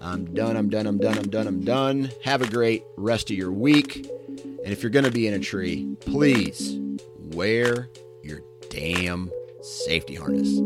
I'm 0.00 0.34
done, 0.34 0.56
I'm 0.56 0.68
done, 0.68 0.88
I'm 0.88 0.98
done, 0.98 1.18
I'm 1.18 1.30
done, 1.30 1.46
I'm 1.46 1.64
done. 1.64 2.10
Have 2.24 2.42
a 2.42 2.48
great 2.48 2.82
rest 2.96 3.30
of 3.30 3.36
your 3.36 3.52
week. 3.52 4.04
And 4.64 4.72
if 4.72 4.82
you're 4.82 4.90
going 4.90 5.04
to 5.04 5.12
be 5.12 5.28
in 5.28 5.34
a 5.34 5.38
tree, 5.38 5.96
please 6.00 6.76
wear 7.20 7.88
your 8.24 8.40
damn 8.68 9.30
safety 9.62 10.16
harness. 10.16 10.58